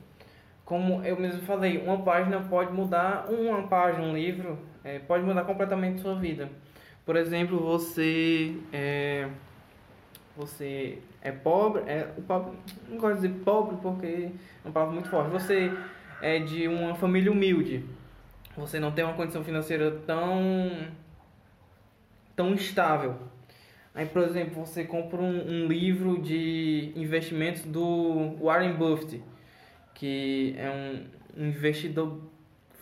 como 0.64 1.02
eu 1.04 1.18
mesmo 1.18 1.40
falei, 1.42 1.78
uma 1.78 2.02
página 2.02 2.40
pode 2.40 2.72
mudar, 2.72 3.26
uma 3.30 3.66
página, 3.66 4.04
um 4.04 4.14
livro, 4.14 4.58
é, 4.84 4.98
pode 4.98 5.24
mudar 5.24 5.44
completamente 5.44 6.00
sua 6.00 6.14
vida. 6.14 6.48
Por 7.04 7.16
exemplo, 7.16 7.58
você 7.60 8.56
é, 8.72 9.28
você 10.36 10.98
é 11.22 11.32
pobre, 11.32 11.82
é, 11.86 12.08
o 12.16 12.22
pobre, 12.22 12.56
não 12.88 12.98
gosto 12.98 13.20
de 13.20 13.28
dizer 13.28 13.42
pobre 13.44 13.76
porque 13.80 14.06
é 14.06 14.32
uma 14.64 14.72
palavra 14.72 14.94
muito 14.94 15.08
forte. 15.08 15.30
Você 15.30 15.72
é 16.20 16.38
de 16.38 16.68
uma 16.68 16.94
família 16.94 17.32
humilde, 17.32 17.84
você 18.56 18.78
não 18.78 18.92
tem 18.92 19.04
uma 19.04 19.14
condição 19.14 19.42
financeira 19.42 19.90
tão 20.06 20.70
tão 22.34 22.54
estável. 22.54 23.16
Aí, 23.94 24.04
por 24.04 24.22
exemplo, 24.22 24.64
você 24.64 24.84
compra 24.84 25.22
um, 25.22 25.64
um 25.64 25.66
livro 25.66 26.20
de 26.20 26.92
investimentos 26.94 27.62
do 27.62 28.36
Warren 28.42 28.74
Buffett, 28.74 29.22
que 29.94 30.54
é 30.58 30.70
um, 30.70 31.16
investidor 31.48 32.20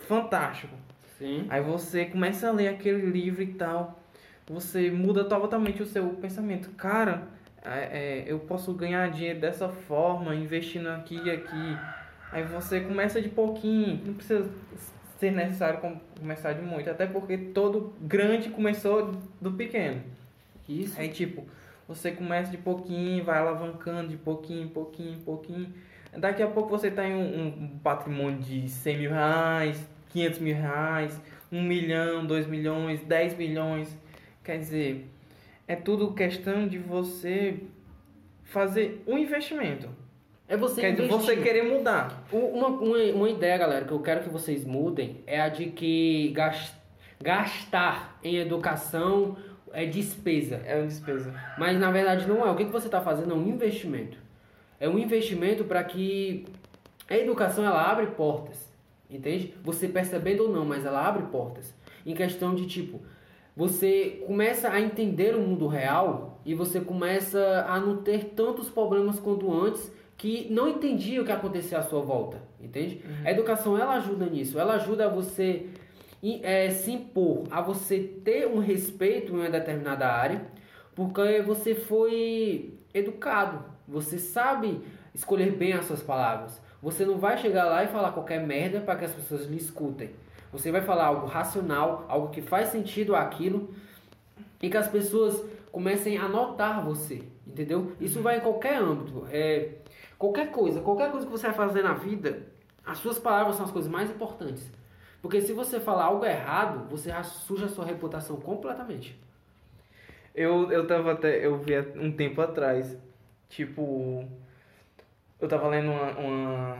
fantástico. 0.09 0.74
Sim. 1.16 1.46
Aí 1.48 1.62
você 1.62 2.05
começa 2.07 2.48
a 2.48 2.52
ler 2.52 2.68
aquele 2.68 3.07
livro 3.07 3.42
e 3.42 3.55
tal, 3.55 4.02
você 4.46 4.90
muda 4.90 5.24
totalmente 5.24 5.82
o 5.82 5.86
seu 5.86 6.09
pensamento. 6.11 6.70
Cara, 6.70 7.28
é, 7.70 8.24
eu 8.26 8.38
posso 8.40 8.72
ganhar 8.74 9.10
dinheiro 9.10 9.40
dessa 9.40 9.68
forma, 9.68 10.34
investindo 10.34 10.88
aqui 10.88 11.20
e 11.24 11.30
aqui. 11.30 11.76
Aí 12.32 12.42
você 12.44 12.80
começa 12.80 13.20
de 13.22 13.28
pouquinho, 13.28 14.00
não 14.04 14.14
precisa 14.14 14.50
ser 15.18 15.30
necessário 15.30 15.80
com- 15.80 15.98
começar 16.18 16.52
de 16.52 16.62
muito, 16.62 16.90
até 16.90 17.06
porque 17.06 17.38
todo 17.38 17.94
grande 18.00 18.50
começou 18.50 19.12
do 19.40 19.52
pequeno. 19.52 20.02
Isso. 20.68 20.98
Aí, 21.00 21.08
tipo, 21.08 21.46
você 21.86 22.10
começa 22.10 22.50
de 22.50 22.58
pouquinho, 22.58 23.24
vai 23.24 23.38
alavancando 23.38 24.08
de 24.08 24.16
pouquinho, 24.16 24.68
pouquinho, 24.68 25.18
pouquinho. 25.20 25.72
Daqui 26.16 26.42
a 26.42 26.46
pouco 26.46 26.70
você 26.70 26.90
tem 26.90 27.12
um, 27.14 27.46
um 27.46 27.78
patrimônio 27.78 28.38
de 28.40 28.68
100 28.68 28.98
mil 28.98 29.10
reais, 29.10 29.88
500 30.10 30.38
mil 30.38 30.54
reais, 30.56 31.20
1 31.50 31.62
milhão, 31.62 32.26
2 32.26 32.46
milhões, 32.46 33.00
10 33.04 33.36
milhões. 33.36 33.96
Quer 34.42 34.58
dizer, 34.58 35.10
é 35.66 35.74
tudo 35.76 36.12
questão 36.12 36.66
de 36.68 36.78
você 36.78 37.60
fazer 38.44 39.02
um 39.06 39.16
investimento. 39.18 39.88
É 40.46 40.56
você 40.56 40.82
Quer 40.82 40.92
investir. 40.92 41.16
você 41.16 41.36
querer 41.38 41.62
mudar. 41.62 42.22
Uma, 42.30 42.68
uma, 42.68 42.98
uma 42.98 43.30
ideia, 43.30 43.56
galera, 43.56 43.84
que 43.86 43.92
eu 43.92 44.00
quero 44.00 44.22
que 44.22 44.28
vocês 44.28 44.64
mudem 44.64 45.22
é 45.26 45.40
a 45.40 45.48
de 45.48 45.66
que 45.66 46.28
gas- 46.34 46.74
gastar 47.22 48.18
em 48.22 48.36
educação 48.36 49.36
é 49.72 49.86
despesa. 49.86 50.56
É 50.66 50.76
uma 50.76 50.86
despesa. 50.86 51.34
Mas 51.58 51.78
na 51.80 51.90
verdade 51.90 52.26
não 52.28 52.46
é. 52.46 52.50
O 52.50 52.54
que, 52.56 52.66
que 52.66 52.70
você 52.70 52.86
está 52.86 53.00
fazendo 53.00 53.32
é 53.32 53.34
um 53.34 53.48
investimento. 53.48 54.18
É 54.78 54.88
um 54.88 54.98
investimento 54.98 55.64
para 55.64 55.82
que 55.82 56.44
a 57.08 57.16
educação 57.16 57.64
ela 57.64 57.82
abre 57.90 58.06
portas. 58.08 58.70
Entende? 59.10 59.54
Você 59.62 59.88
percebendo 59.88 60.44
ou 60.44 60.48
não, 60.52 60.64
mas 60.64 60.84
ela 60.84 61.06
abre 61.06 61.22
portas. 61.24 61.74
Em 62.04 62.14
questão 62.14 62.54
de 62.54 62.66
tipo, 62.66 63.00
você 63.57 64.22
começa 64.26 64.68
a 64.68 64.80
entender 64.80 65.34
o 65.36 65.40
mundo 65.40 65.66
real 65.66 66.40
e 66.44 66.55
você 66.55 66.80
começa 66.80 67.64
a 67.68 67.78
não 67.78 67.98
ter 67.98 68.32
tantos 68.36 68.68
problemas 68.68 69.20
quanto 69.20 69.52
antes 69.52 69.92
que 70.16 70.48
não 70.50 70.68
entendia 70.68 71.22
o 71.22 71.24
que 71.24 71.32
acontecia 71.32 71.78
à 71.78 71.82
sua 71.82 72.00
volta, 72.00 72.40
entende? 72.61 73.00
A 73.24 73.30
educação 73.30 73.78
ela 73.78 73.94
ajuda 73.94 74.26
nisso, 74.26 74.59
ela 74.59 74.74
ajuda 74.74 75.07
a 75.07 75.09
você 75.09 75.66
eh, 76.22 76.70
se 76.70 76.92
impor, 76.92 77.44
a 77.50 77.61
você 77.61 77.98
ter 77.98 78.46
um 78.46 78.59
respeito 78.59 79.32
em 79.32 79.36
uma 79.36 79.50
determinada 79.50 80.07
área, 80.07 80.46
porque 80.94 81.42
você 81.42 81.74
foi 81.74 82.74
educado, 82.92 83.64
você 83.86 84.18
sabe 84.18 84.80
escolher 85.14 85.52
bem 85.52 85.72
as 85.72 85.84
suas 85.84 86.02
palavras. 86.02 86.61
Você 86.82 87.05
não 87.05 87.18
vai 87.18 87.38
chegar 87.38 87.64
lá 87.64 87.82
e 87.82 87.88
falar 87.88 88.12
qualquer 88.12 88.44
merda 88.44 88.80
para 88.80 88.96
que 88.96 89.05
as 89.07 89.12
pessoas 89.12 89.46
lhe 89.46 89.57
escutem. 89.57 90.11
Você 90.55 90.70
vai 90.70 90.82
falar 90.82 91.07
algo 91.07 91.26
racional, 91.26 92.05
algo 92.09 92.28
que 92.28 92.40
faz 92.40 92.68
sentido 92.68 93.16
àquilo 93.16 93.74
e 94.62 94.70
que 94.70 94.76
as 94.76 94.86
pessoas 94.86 95.44
comecem 95.72 96.16
a 96.16 96.28
notar 96.28 96.84
você, 96.84 97.24
entendeu? 97.44 97.92
Isso 98.00 98.22
vai 98.22 98.38
em 98.38 98.40
qualquer 98.40 98.76
âmbito, 98.76 99.26
é 99.32 99.70
qualquer 100.16 100.52
coisa, 100.52 100.80
qualquer 100.80 101.11
coisa 101.11 101.26
que 101.26 101.32
você 101.32 101.48
vai 101.48 101.57
fazer 101.57 101.82
na 101.82 101.94
vida, 101.94 102.46
as 102.86 102.98
suas 102.98 103.18
palavras 103.18 103.57
são 103.57 103.64
as 103.64 103.72
coisas 103.72 103.90
mais 103.90 104.09
importantes. 104.09 104.70
Porque 105.20 105.40
se 105.40 105.52
você 105.52 105.80
falar 105.80 106.05
algo 106.05 106.24
errado, 106.24 106.88
você 106.88 107.11
suja 107.24 107.66
a 107.66 107.68
sua 107.68 107.84
reputação 107.84 108.36
completamente. 108.36 109.18
Eu, 110.32 110.70
eu 110.70 110.86
tava 110.86 111.12
até. 111.12 111.44
Eu 111.44 111.59
vi 111.59 111.72
um 111.96 112.12
tempo 112.12 112.40
atrás. 112.40 112.96
Tipo. 113.48 114.28
Eu 115.40 115.48
tava 115.48 115.66
lendo 115.68 115.90
uma, 115.90 116.11
uma, 116.18 116.78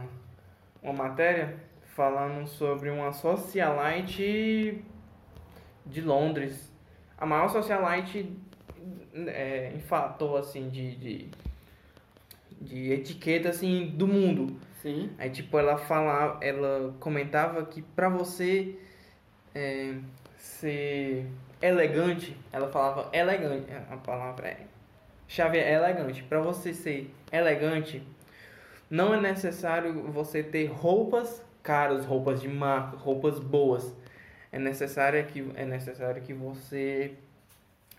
uma 0.81 0.93
matéria 0.93 1.64
falando 1.95 2.45
sobre 2.45 2.89
uma 2.89 3.13
socialite 3.13 4.83
de 5.85 6.01
Londres. 6.01 6.69
A 7.17 7.25
maior 7.25 7.47
socialite 7.47 8.37
é, 9.13 9.71
em 9.73 9.79
fator 9.79 10.37
assim 10.37 10.69
de, 10.69 10.95
de, 10.97 11.29
de 12.59 12.91
etiqueta 12.91 13.47
assim 13.47 13.87
do 13.95 14.05
mundo. 14.05 14.59
Sim. 14.81 15.09
Aí 15.17 15.29
tipo 15.29 15.57
ela 15.57 15.77
falava, 15.77 16.37
ela 16.43 16.93
comentava 16.99 17.65
que 17.65 17.81
pra 17.81 18.09
você 18.09 18.77
é, 19.55 19.95
ser 20.37 21.25
elegante, 21.61 22.35
ela 22.51 22.67
falava 22.67 23.09
elegante, 23.13 23.71
a 23.89 23.95
palavra 23.95 24.49
é 24.49 24.67
chave 25.29 25.59
é 25.59 25.75
elegante. 25.75 26.21
Pra 26.23 26.41
você 26.41 26.73
ser 26.73 27.09
elegante, 27.31 28.03
não 28.89 29.13
é 29.13 29.21
necessário 29.21 30.11
você 30.11 30.43
ter 30.43 30.65
roupas 30.65 31.44
caras, 31.65 32.05
roupas 32.05 32.39
de 32.39 32.47
marca, 32.47 32.95
roupas 32.95 33.39
boas. 33.39 33.93
É 34.51 34.59
necessário 34.59 35.25
que 35.25 35.51
é 35.55 35.65
necessário 35.65 36.21
que 36.21 36.33
você 36.33 37.15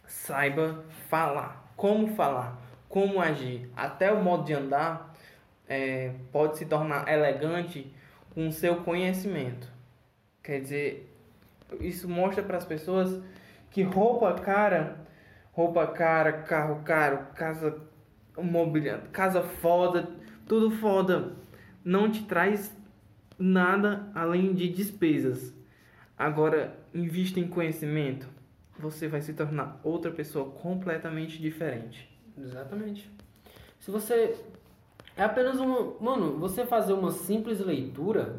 saiba 0.07 0.85
falar, 1.09 1.73
como 1.77 2.14
falar, 2.14 2.57
como 2.89 3.21
agir, 3.21 3.69
até 3.77 4.12
o 4.12 4.23
modo 4.23 4.45
de 4.45 4.55
andar 4.55 5.12
é, 5.69 6.12
pode 6.31 6.57
se 6.57 6.64
tornar 6.64 7.09
elegante 7.09 7.93
com 8.33 8.47
o 8.47 8.53
seu 8.53 8.77
conhecimento. 8.83 9.69
Quer 10.43 10.61
dizer, 10.61 11.12
isso 11.81 12.09
mostra 12.09 12.45
para 12.45 12.57
as 12.57 12.64
pessoas 12.64 13.21
que 13.73 13.83
roupa 13.83 14.33
cara, 14.35 14.97
roupa 15.53 15.87
cara, 15.89 16.33
carro 16.33 16.83
caro, 16.85 17.27
casa 17.35 17.77
mobiliário, 18.37 19.09
casa 19.11 19.43
foda, 19.43 20.09
tudo 20.47 20.71
foda, 20.71 21.33
não 21.85 22.11
te 22.11 22.23
traz 22.25 22.76
nada 23.39 24.11
além 24.14 24.55
de 24.55 24.68
despesas. 24.68 25.55
Agora, 26.16 26.78
invista 26.95 27.39
em 27.39 27.47
conhecimento, 27.47 28.26
você 28.78 29.09
vai 29.09 29.20
se 29.20 29.34
tornar 29.34 29.80
outra 29.82 30.11
pessoa 30.11 30.51
completamente 30.51 31.41
diferente. 31.41 32.09
Exatamente. 32.39 33.11
Se 33.80 33.91
você. 33.91 34.37
É 35.16 35.24
apenas 35.24 35.59
uma. 35.59 35.95
Mano, 36.01 36.39
você 36.39 36.66
fazer 36.66 36.93
uma 36.93 37.11
simples 37.11 37.61
leitura 37.61 38.39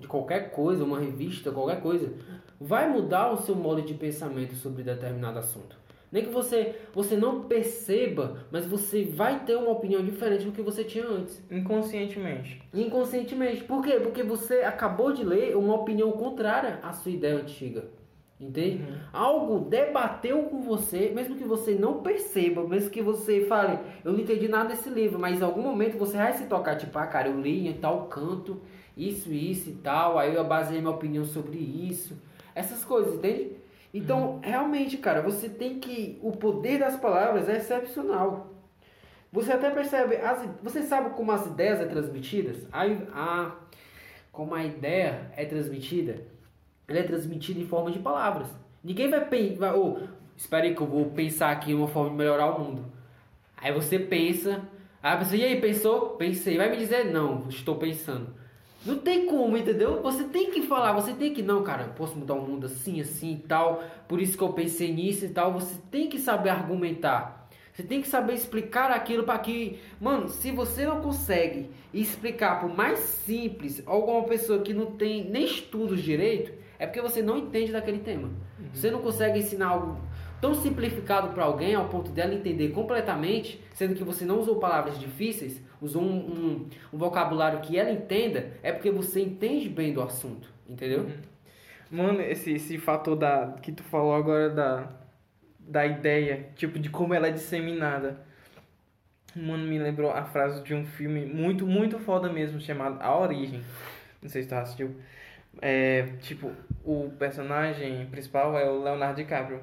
de 0.00 0.08
qualquer 0.08 0.50
coisa, 0.50 0.84
uma 0.84 0.98
revista, 0.98 1.52
qualquer 1.52 1.80
coisa, 1.80 2.12
vai 2.60 2.88
mudar 2.88 3.30
o 3.30 3.36
seu 3.36 3.54
modo 3.54 3.82
de 3.82 3.94
pensamento 3.94 4.54
sobre 4.56 4.82
determinado 4.82 5.38
assunto. 5.38 5.76
Nem 6.16 6.24
que 6.24 6.30
você, 6.30 6.74
você 6.94 7.14
não 7.14 7.42
perceba, 7.42 8.38
mas 8.50 8.64
você 8.64 9.04
vai 9.04 9.44
ter 9.44 9.54
uma 9.54 9.68
opinião 9.68 10.02
diferente 10.02 10.46
do 10.46 10.50
que 10.50 10.62
você 10.62 10.82
tinha 10.82 11.06
antes. 11.06 11.44
Inconscientemente. 11.50 12.62
Inconscientemente. 12.72 13.64
Por 13.64 13.84
quê? 13.84 14.00
Porque 14.00 14.22
você 14.22 14.62
acabou 14.62 15.12
de 15.12 15.22
ler 15.22 15.54
uma 15.54 15.74
opinião 15.74 16.10
contrária 16.12 16.80
à 16.82 16.90
sua 16.94 17.12
ideia 17.12 17.36
antiga. 17.36 17.90
Entende? 18.40 18.82
Algo 19.12 19.68
debateu 19.68 20.44
com 20.44 20.62
você, 20.62 21.12
mesmo 21.14 21.36
que 21.36 21.44
você 21.44 21.74
não 21.74 22.00
perceba, 22.00 22.66
mesmo 22.66 22.88
que 22.88 23.02
você 23.02 23.44
fale, 23.44 23.78
eu 24.02 24.14
não 24.14 24.20
entendi 24.20 24.48
nada 24.48 24.70
desse 24.70 24.88
livro, 24.88 25.18
mas 25.18 25.38
em 25.38 25.44
algum 25.44 25.60
momento 25.60 25.98
você 25.98 26.16
vai 26.16 26.32
se 26.32 26.46
tocar, 26.46 26.76
tipo, 26.76 26.98
ah, 26.98 27.06
cara, 27.06 27.28
eu 27.28 27.38
li 27.38 27.68
em 27.68 27.74
tal 27.74 28.06
canto, 28.06 28.62
isso, 28.96 29.30
isso 29.30 29.68
e 29.68 29.74
tal, 29.74 30.18
aí 30.18 30.34
eu 30.34 30.44
baseei 30.44 30.80
minha 30.80 30.94
opinião 30.94 31.26
sobre 31.26 31.58
isso, 31.58 32.16
essas 32.54 32.82
coisas, 32.86 33.16
entende? 33.16 33.65
Então, 33.96 34.40
realmente, 34.42 34.98
cara, 34.98 35.22
você 35.22 35.48
tem 35.48 35.80
que. 35.80 36.18
O 36.22 36.32
poder 36.32 36.78
das 36.78 36.96
palavras 36.96 37.48
é 37.48 37.56
excepcional. 37.56 38.52
Você 39.32 39.52
até 39.52 39.70
percebe, 39.70 40.16
as, 40.16 40.46
você 40.62 40.82
sabe 40.82 41.10
como 41.16 41.32
as 41.32 41.46
ideias 41.46 41.80
é 41.80 41.86
transmitidas? 41.86 42.66
A, 42.70 42.84
a, 43.12 43.56
como 44.30 44.54
a 44.54 44.64
ideia 44.64 45.30
é 45.34 45.44
transmitida? 45.44 46.22
Ela 46.86 46.98
é 46.98 47.02
transmitida 47.02 47.58
em 47.58 47.66
forma 47.66 47.90
de 47.90 47.98
palavras. 47.98 48.48
Ninguém 48.84 49.08
vai 49.08 49.24
pensar, 49.26 49.74
oh, 49.74 49.98
espera 50.36 50.64
aí 50.64 50.74
que 50.74 50.80
eu 50.80 50.86
vou 50.86 51.06
pensar 51.06 51.50
aqui 51.50 51.74
uma 51.74 51.88
forma 51.88 52.10
de 52.10 52.16
melhorar 52.16 52.54
o 52.54 52.62
mundo. 52.62 52.84
Aí 53.56 53.72
você 53.72 53.98
pensa, 53.98 54.62
aí 55.02 55.18
pessoa, 55.18 55.36
e 55.36 55.44
aí, 55.44 55.60
pensou? 55.60 56.10
Pensei. 56.10 56.56
Vai 56.58 56.70
me 56.70 56.76
dizer, 56.76 57.06
não, 57.06 57.48
estou 57.48 57.76
pensando. 57.76 58.32
Não 58.86 58.98
tem 58.98 59.26
como, 59.26 59.56
entendeu? 59.56 60.00
Você 60.00 60.24
tem 60.24 60.50
que 60.52 60.62
falar, 60.62 60.92
você 60.92 61.12
tem 61.12 61.34
que, 61.34 61.42
não, 61.42 61.62
cara, 61.64 61.84
posso 61.96 62.16
mudar 62.16 62.34
o 62.34 62.40
mundo 62.40 62.66
assim, 62.66 63.00
assim 63.00 63.32
e 63.32 63.48
tal, 63.48 63.82
por 64.06 64.20
isso 64.20 64.38
que 64.38 64.44
eu 64.44 64.52
pensei 64.52 64.92
nisso 64.92 65.24
e 65.24 65.28
tal. 65.28 65.52
Você 65.54 65.74
tem 65.90 66.08
que 66.08 66.18
saber 66.18 66.50
argumentar. 66.50 67.48
Você 67.72 67.82
tem 67.82 68.00
que 68.00 68.08
saber 68.08 68.32
explicar 68.32 68.90
aquilo 68.90 69.24
para 69.24 69.38
que, 69.38 69.78
mano, 70.00 70.28
se 70.28 70.50
você 70.50 70.86
não 70.86 71.02
consegue 71.02 71.68
explicar 71.92 72.60
por 72.60 72.74
mais 72.74 73.00
simples 73.00 73.82
alguma 73.84 74.22
pessoa 74.22 74.60
que 74.60 74.72
não 74.72 74.86
tem 74.86 75.28
nem 75.28 75.44
estudos 75.44 76.00
direito, 76.00 76.52
é 76.78 76.86
porque 76.86 77.02
você 77.02 77.20
não 77.20 77.36
entende 77.36 77.72
daquele 77.72 77.98
tema. 77.98 78.28
Uhum. 78.28 78.68
Você 78.72 78.90
não 78.90 79.00
consegue 79.00 79.40
ensinar 79.40 79.68
algo 79.68 80.00
tão 80.40 80.54
simplificado 80.54 81.34
para 81.34 81.44
alguém 81.44 81.74
ao 81.74 81.88
ponto 81.88 82.10
dela 82.10 82.34
entender 82.34 82.68
completamente, 82.68 83.60
sendo 83.74 83.94
que 83.94 84.04
você 84.04 84.24
não 84.24 84.40
usou 84.40 84.56
palavras 84.56 84.98
difíceis, 84.98 85.60
usou 85.80 86.02
um, 86.02 86.16
um, 86.16 86.68
um 86.92 86.98
vocabulário 86.98 87.60
que 87.60 87.78
ela 87.78 87.90
entenda, 87.90 88.52
é 88.62 88.72
porque 88.72 88.90
você 88.90 89.20
entende 89.20 89.68
bem 89.68 89.92
do 89.92 90.02
assunto, 90.02 90.48
entendeu? 90.68 91.00
Uhum. 91.00 91.16
Mano, 91.90 92.20
esse, 92.20 92.52
esse 92.52 92.78
fator 92.78 93.16
da, 93.16 93.56
que 93.62 93.72
tu 93.72 93.82
falou 93.84 94.14
agora 94.14 94.50
da, 94.50 94.88
da 95.58 95.86
ideia, 95.86 96.48
tipo, 96.56 96.78
de 96.78 96.90
como 96.90 97.14
ela 97.14 97.28
é 97.28 97.30
disseminada. 97.30 98.24
Mano, 99.34 99.64
me 99.66 99.78
lembrou 99.78 100.10
a 100.10 100.24
frase 100.24 100.62
de 100.62 100.74
um 100.74 100.84
filme 100.84 101.26
muito, 101.26 101.66
muito 101.66 101.98
foda 101.98 102.28
mesmo, 102.28 102.58
chamado 102.60 103.00
A 103.00 103.16
Origem. 103.18 103.62
Não 104.22 104.28
sei 104.28 104.42
se 104.42 104.48
tu 104.48 104.54
assistiu. 104.54 104.96
É, 105.60 106.08
tipo, 106.20 106.50
o 106.84 107.10
personagem 107.18 108.06
principal 108.06 108.56
é 108.58 108.68
o 108.68 108.82
Leonardo 108.82 109.16
DiCaprio 109.16 109.60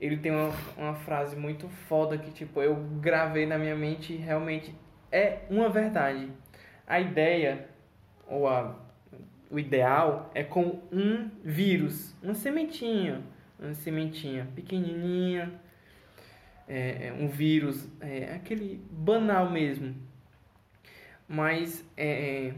ele 0.00 0.16
tem 0.16 0.30
uma, 0.30 0.52
uma 0.76 0.94
frase 0.94 1.34
muito 1.36 1.68
foda 1.68 2.16
que, 2.16 2.30
tipo, 2.30 2.62
eu 2.62 2.76
gravei 3.00 3.46
na 3.46 3.58
minha 3.58 3.74
mente 3.74 4.12
e 4.12 4.16
realmente 4.16 4.74
é 5.10 5.40
uma 5.50 5.68
verdade. 5.68 6.30
A 6.86 7.00
ideia, 7.00 7.68
ou 8.26 8.48
a, 8.48 8.76
o 9.50 9.58
ideal, 9.58 10.30
é 10.34 10.42
com 10.42 10.80
um 10.92 11.30
vírus, 11.44 12.14
uma 12.22 12.34
sementinha, 12.34 13.22
uma 13.58 13.74
sementinha 13.74 14.46
pequenininha, 14.54 15.52
é, 16.66 17.08
é 17.08 17.12
um 17.12 17.28
vírus, 17.28 17.88
é 18.00 18.34
aquele 18.34 18.80
banal 18.90 19.50
mesmo. 19.50 19.94
Mas 21.26 21.84
é, 21.96 22.46
é 22.48 22.54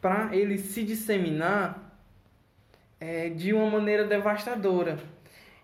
para 0.00 0.34
ele 0.34 0.58
se 0.58 0.82
disseminar 0.82 1.90
é, 2.98 3.28
de 3.28 3.52
uma 3.52 3.70
maneira 3.70 4.06
devastadora. 4.06 4.98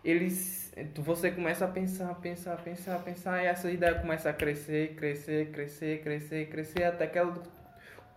Eles 0.04 0.65
você 0.98 1.30
começa 1.30 1.64
a 1.64 1.68
pensar, 1.68 2.14
pensar, 2.16 2.56
pensar, 2.58 2.98
pensar, 3.02 3.42
e 3.42 3.46
essa 3.46 3.70
ideia 3.70 3.94
começa 3.94 4.28
a 4.28 4.32
crescer, 4.32 4.94
crescer, 4.94 5.50
crescer, 5.50 6.02
crescer, 6.02 6.50
crescer, 6.50 6.84
até 6.84 7.06
que 7.06 7.18
ela 7.18 7.42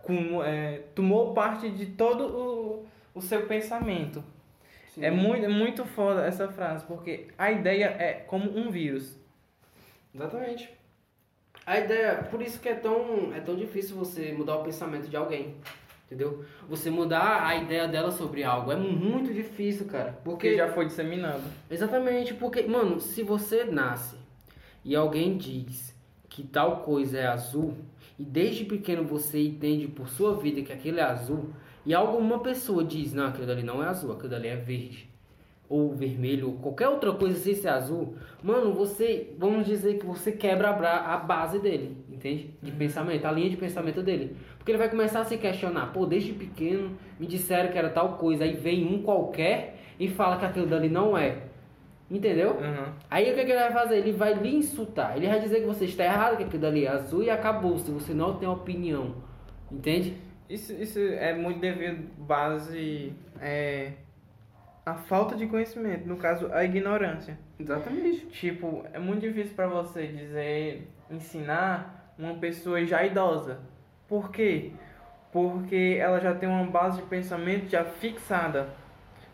com, 0.02 0.42
é, 0.42 0.82
tomou 0.94 1.32
parte 1.32 1.70
de 1.70 1.86
todo 1.86 2.26
o, 2.26 2.86
o 3.14 3.22
seu 3.22 3.46
pensamento. 3.46 4.22
É 5.00 5.10
muito, 5.10 5.44
é 5.44 5.48
muito 5.48 5.84
foda 5.86 6.26
essa 6.26 6.48
frase, 6.48 6.84
porque 6.84 7.28
a 7.38 7.50
ideia 7.50 7.86
é 7.98 8.12
como 8.12 8.50
um 8.58 8.70
vírus. 8.70 9.16
Exatamente. 10.14 10.70
A 11.64 11.78
ideia, 11.78 12.24
por 12.30 12.42
isso 12.42 12.60
que 12.60 12.68
é 12.68 12.74
tão, 12.74 13.32
é 13.34 13.40
tão 13.40 13.56
difícil 13.56 13.96
você 13.96 14.32
mudar 14.32 14.56
o 14.56 14.64
pensamento 14.64 15.08
de 15.08 15.16
alguém. 15.16 15.56
Entendeu? 16.10 16.44
Você 16.68 16.90
mudar 16.90 17.46
a 17.46 17.54
ideia 17.54 17.86
dela 17.86 18.10
sobre 18.10 18.42
algo 18.42 18.72
é 18.72 18.76
muito 18.76 19.32
difícil, 19.32 19.86
cara. 19.86 20.18
Porque, 20.24 20.48
porque 20.48 20.56
já 20.56 20.72
foi 20.72 20.86
disseminado. 20.86 21.44
Exatamente, 21.70 22.34
porque, 22.34 22.62
mano, 22.62 22.98
se 22.98 23.22
você 23.22 23.62
nasce 23.62 24.16
e 24.84 24.96
alguém 24.96 25.36
diz 25.36 25.94
que 26.28 26.42
tal 26.42 26.78
coisa 26.78 27.16
é 27.16 27.26
azul, 27.28 27.76
e 28.18 28.24
desde 28.24 28.64
pequeno 28.64 29.04
você 29.04 29.40
entende 29.40 29.86
por 29.86 30.08
sua 30.08 30.36
vida 30.36 30.62
que 30.62 30.72
aquilo 30.72 30.98
é 30.98 31.02
azul, 31.02 31.50
e 31.86 31.94
alguma 31.94 32.40
pessoa 32.40 32.82
diz, 32.82 33.12
não, 33.12 33.26
aquilo 33.26 33.52
ali 33.52 33.62
não 33.62 33.80
é 33.80 33.86
azul, 33.86 34.12
aquilo 34.12 34.34
ali 34.34 34.48
é 34.48 34.56
verde 34.56 35.08
ou 35.70 35.94
vermelho, 35.94 36.48
ou 36.48 36.54
qualquer 36.54 36.88
outra 36.88 37.12
coisa 37.12 37.38
sem 37.38 37.54
ser 37.54 37.68
azul, 37.68 38.16
mano, 38.42 38.74
você, 38.74 39.32
vamos 39.38 39.64
dizer 39.64 40.00
que 40.00 40.04
você 40.04 40.32
quebra 40.32 40.70
a, 40.70 41.16
base 41.16 41.60
dele, 41.60 41.96
entende? 42.20 42.50
De 42.62 42.70
uhum. 42.70 42.76
pensamento, 42.76 43.24
a 43.24 43.32
linha 43.32 43.48
de 43.48 43.56
pensamento 43.56 44.02
dele. 44.02 44.36
Porque 44.58 44.70
ele 44.70 44.78
vai 44.78 44.90
começar 44.90 45.20
a 45.20 45.24
se 45.24 45.38
questionar, 45.38 45.86
pô, 45.92 46.04
desde 46.04 46.32
pequeno 46.32 46.96
me 47.18 47.26
disseram 47.26 47.72
que 47.72 47.78
era 47.78 47.88
tal 47.88 48.18
coisa, 48.18 48.44
aí 48.44 48.52
vem 48.52 48.86
um 48.86 49.02
qualquer 49.02 49.78
e 49.98 50.08
fala 50.08 50.36
que 50.36 50.44
aquilo 50.44 50.66
dali 50.66 50.88
não 50.88 51.16
é. 51.16 51.38
Entendeu? 52.10 52.52
Uhum. 52.52 52.92
Aí 53.10 53.30
o 53.30 53.34
que, 53.34 53.44
que, 53.44 53.52
ele 53.52 53.60
vai 53.60 53.72
fazer? 53.72 53.98
Ele 53.98 54.12
vai 54.12 54.34
lhe 54.34 54.56
insultar. 54.56 55.16
Ele 55.16 55.28
vai 55.28 55.38
dizer 55.38 55.60
que 55.60 55.66
você 55.66 55.84
está 55.84 56.04
errado, 56.04 56.36
que 56.36 56.42
aquilo 56.42 56.60
dali 56.60 56.84
é 56.84 56.88
azul 56.88 57.22
e 57.22 57.30
acabou, 57.30 57.78
se 57.78 57.90
você 57.90 58.12
não 58.12 58.36
tem 58.36 58.48
opinião. 58.48 59.14
Entende? 59.70 60.16
Isso, 60.48 60.72
isso 60.72 60.98
é 60.98 61.32
muito 61.32 61.60
devido 61.60 62.10
base. 62.18 63.12
É 63.40 63.92
a 64.84 64.94
falta 64.94 65.36
de 65.36 65.46
conhecimento, 65.46 66.08
no 66.08 66.16
caso, 66.16 66.50
a 66.52 66.64
ignorância. 66.64 67.38
Exatamente. 67.58 68.26
Tipo, 68.26 68.84
é 68.92 68.98
muito 68.98 69.20
difícil 69.20 69.54
para 69.54 69.68
você 69.68 70.06
dizer, 70.08 70.88
ensinar 71.10 71.99
uma 72.20 72.34
pessoa 72.34 72.84
já 72.84 73.04
idosa. 73.04 73.60
Por 74.08 74.30
quê? 74.30 74.72
Porque 75.32 75.96
ela 76.00 76.20
já 76.20 76.34
tem 76.34 76.48
uma 76.48 76.64
base 76.64 77.00
de 77.00 77.08
pensamento 77.08 77.68
já 77.68 77.84
fixada. 77.84 78.68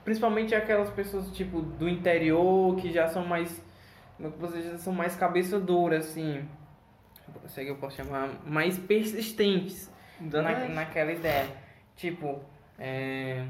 Principalmente 0.05 0.55
aquelas 0.55 0.91
pessoas, 0.91 1.31
tipo, 1.33 1.61
do 1.61 1.89
interior, 1.89 2.77
que 2.77 2.93
já 2.93 3.09
são 3.09 3.25
mais, 3.25 3.63
como 4.17 4.29
é 4.29 4.33
vocês 4.39 4.65
já 4.65 4.79
são 4.79 4.93
mais 4.93 5.17
cabeça 5.17 5.59
dura, 5.59 5.99
assim. 5.99 6.47
Que 7.55 7.67
eu 7.67 7.77
posso 7.77 7.97
chamar, 7.97 8.29
mais 8.45 8.79
persistentes 8.79 9.91
na, 10.21 10.69
naquela 10.69 11.13
ideia. 11.13 11.49
Tipo, 11.97 12.41
é 12.79 13.47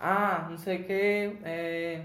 ah, 0.00 0.46
não 0.50 0.58
sei 0.58 0.80
o 0.80 0.84
que, 0.84 1.38
é, 1.44 2.02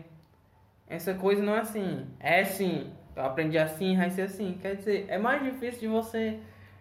essa 0.88 1.14
coisa 1.14 1.41
não 1.43 1.55
é 1.55 1.59
assim, 1.59 2.07
é 2.20 2.41
assim, 2.41 2.91
eu 3.16 3.24
aprendi 3.24 3.57
assim, 3.57 3.95
vai 3.97 4.09
ser 4.09 4.24
assim. 4.24 4.57
Quer 4.62 4.76
dizer, 4.76 5.05
é 5.07 5.18
mais 5.18 5.43
difícil 5.43 5.82
de 5.82 5.88
você 5.88 6.39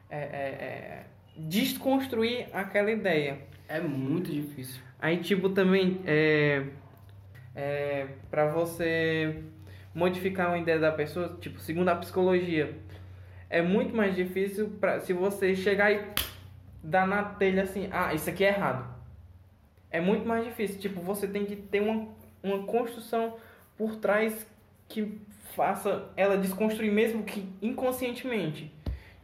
é, 0.09 0.19
é, 0.19 0.21
é, 0.21 1.05
desconstruir 1.37 2.49
aquela 2.53 2.91
ideia. 2.91 3.39
É 3.69 3.81
muito 3.81 4.31
difícil. 4.31 4.83
Aí, 4.99 5.19
tipo, 5.19 5.51
também, 5.51 6.01
é, 6.05 6.65
é, 7.55 8.07
para 8.31 8.47
você 8.47 9.43
modificar 9.95 10.49
uma 10.49 10.59
ideia 10.59 10.79
da 10.79 10.93
pessoa, 10.93 11.37
tipo, 11.41 11.59
segundo 11.61 11.89
a 11.89 11.97
psicologia, 11.97 12.77
é 13.49 13.63
muito 13.63 13.95
mais 13.95 14.15
difícil 14.15 14.71
pra, 14.81 15.01
se 15.01 15.13
você 15.13 15.55
chegar 15.55 15.91
e 15.93 16.05
dar 16.83 17.07
na 17.07 17.23
telha 17.23 17.63
assim, 17.63 17.89
ah, 17.91 18.15
isso 18.15 18.29
aqui 18.31 18.45
é 18.45 18.49
errado 18.49 19.01
é 19.91 20.01
muito 20.01 20.27
mais 20.27 20.45
difícil. 20.45 20.79
Tipo, 20.79 21.01
você 21.01 21.27
tem 21.27 21.45
que 21.45 21.57
ter 21.57 21.81
uma, 21.81 22.09
uma 22.43 22.65
construção 22.65 23.37
por 23.77 23.97
trás 23.97 24.47
que 24.89 25.21
faça 25.55 26.09
ela 26.17 26.37
desconstruir 26.37 26.93
mesmo 26.93 27.25
que 27.25 27.49
inconscientemente. 27.61 28.75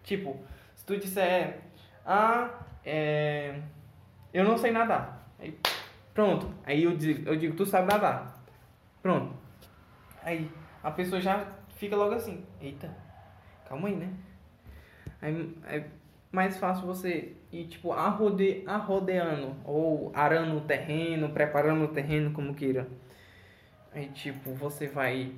Tipo, 0.03 0.37
se 0.75 0.85
tu 0.85 0.97
disser, 0.97 1.61
ah, 2.05 2.51
é, 2.85 3.61
eu 4.33 4.45
não 4.45 4.57
sei 4.57 4.71
nadar. 4.71 5.29
Aí, 5.39 5.59
pronto. 6.15 6.53
Aí 6.65 6.85
eu 6.85 6.97
digo, 6.97 7.29
eu 7.29 7.37
digo, 7.37 7.57
tu 7.57 7.67
sabe 7.67 7.93
nadar. 7.93 8.43
Pronto. 9.03 9.35
Aí 10.23 10.51
a 10.83 10.91
pessoa 10.91 11.21
já 11.21 11.47
fica 11.77 11.97
logo 11.97 12.15
assim, 12.15 12.45
eita, 12.61 12.95
calma 13.69 13.89
aí, 13.89 13.97
né? 13.97 14.11
Aí, 15.21 15.57
aí 15.65 15.85
mais 16.31 16.59
fácil 16.59 16.87
você 16.87 17.33
ir, 17.51 17.67
tipo, 17.67 17.93
arrode, 17.93 18.63
arrodeando 18.67 19.57
ou 19.65 20.11
arando 20.15 20.59
o 20.59 20.61
terreno, 20.61 21.31
preparando 21.31 21.85
o 21.85 21.89
terreno, 21.89 22.33
como 22.33 22.55
queira. 22.55 22.87
Aí, 23.93 24.09
tipo, 24.09 24.53
você 24.53 24.87
vai 24.87 25.33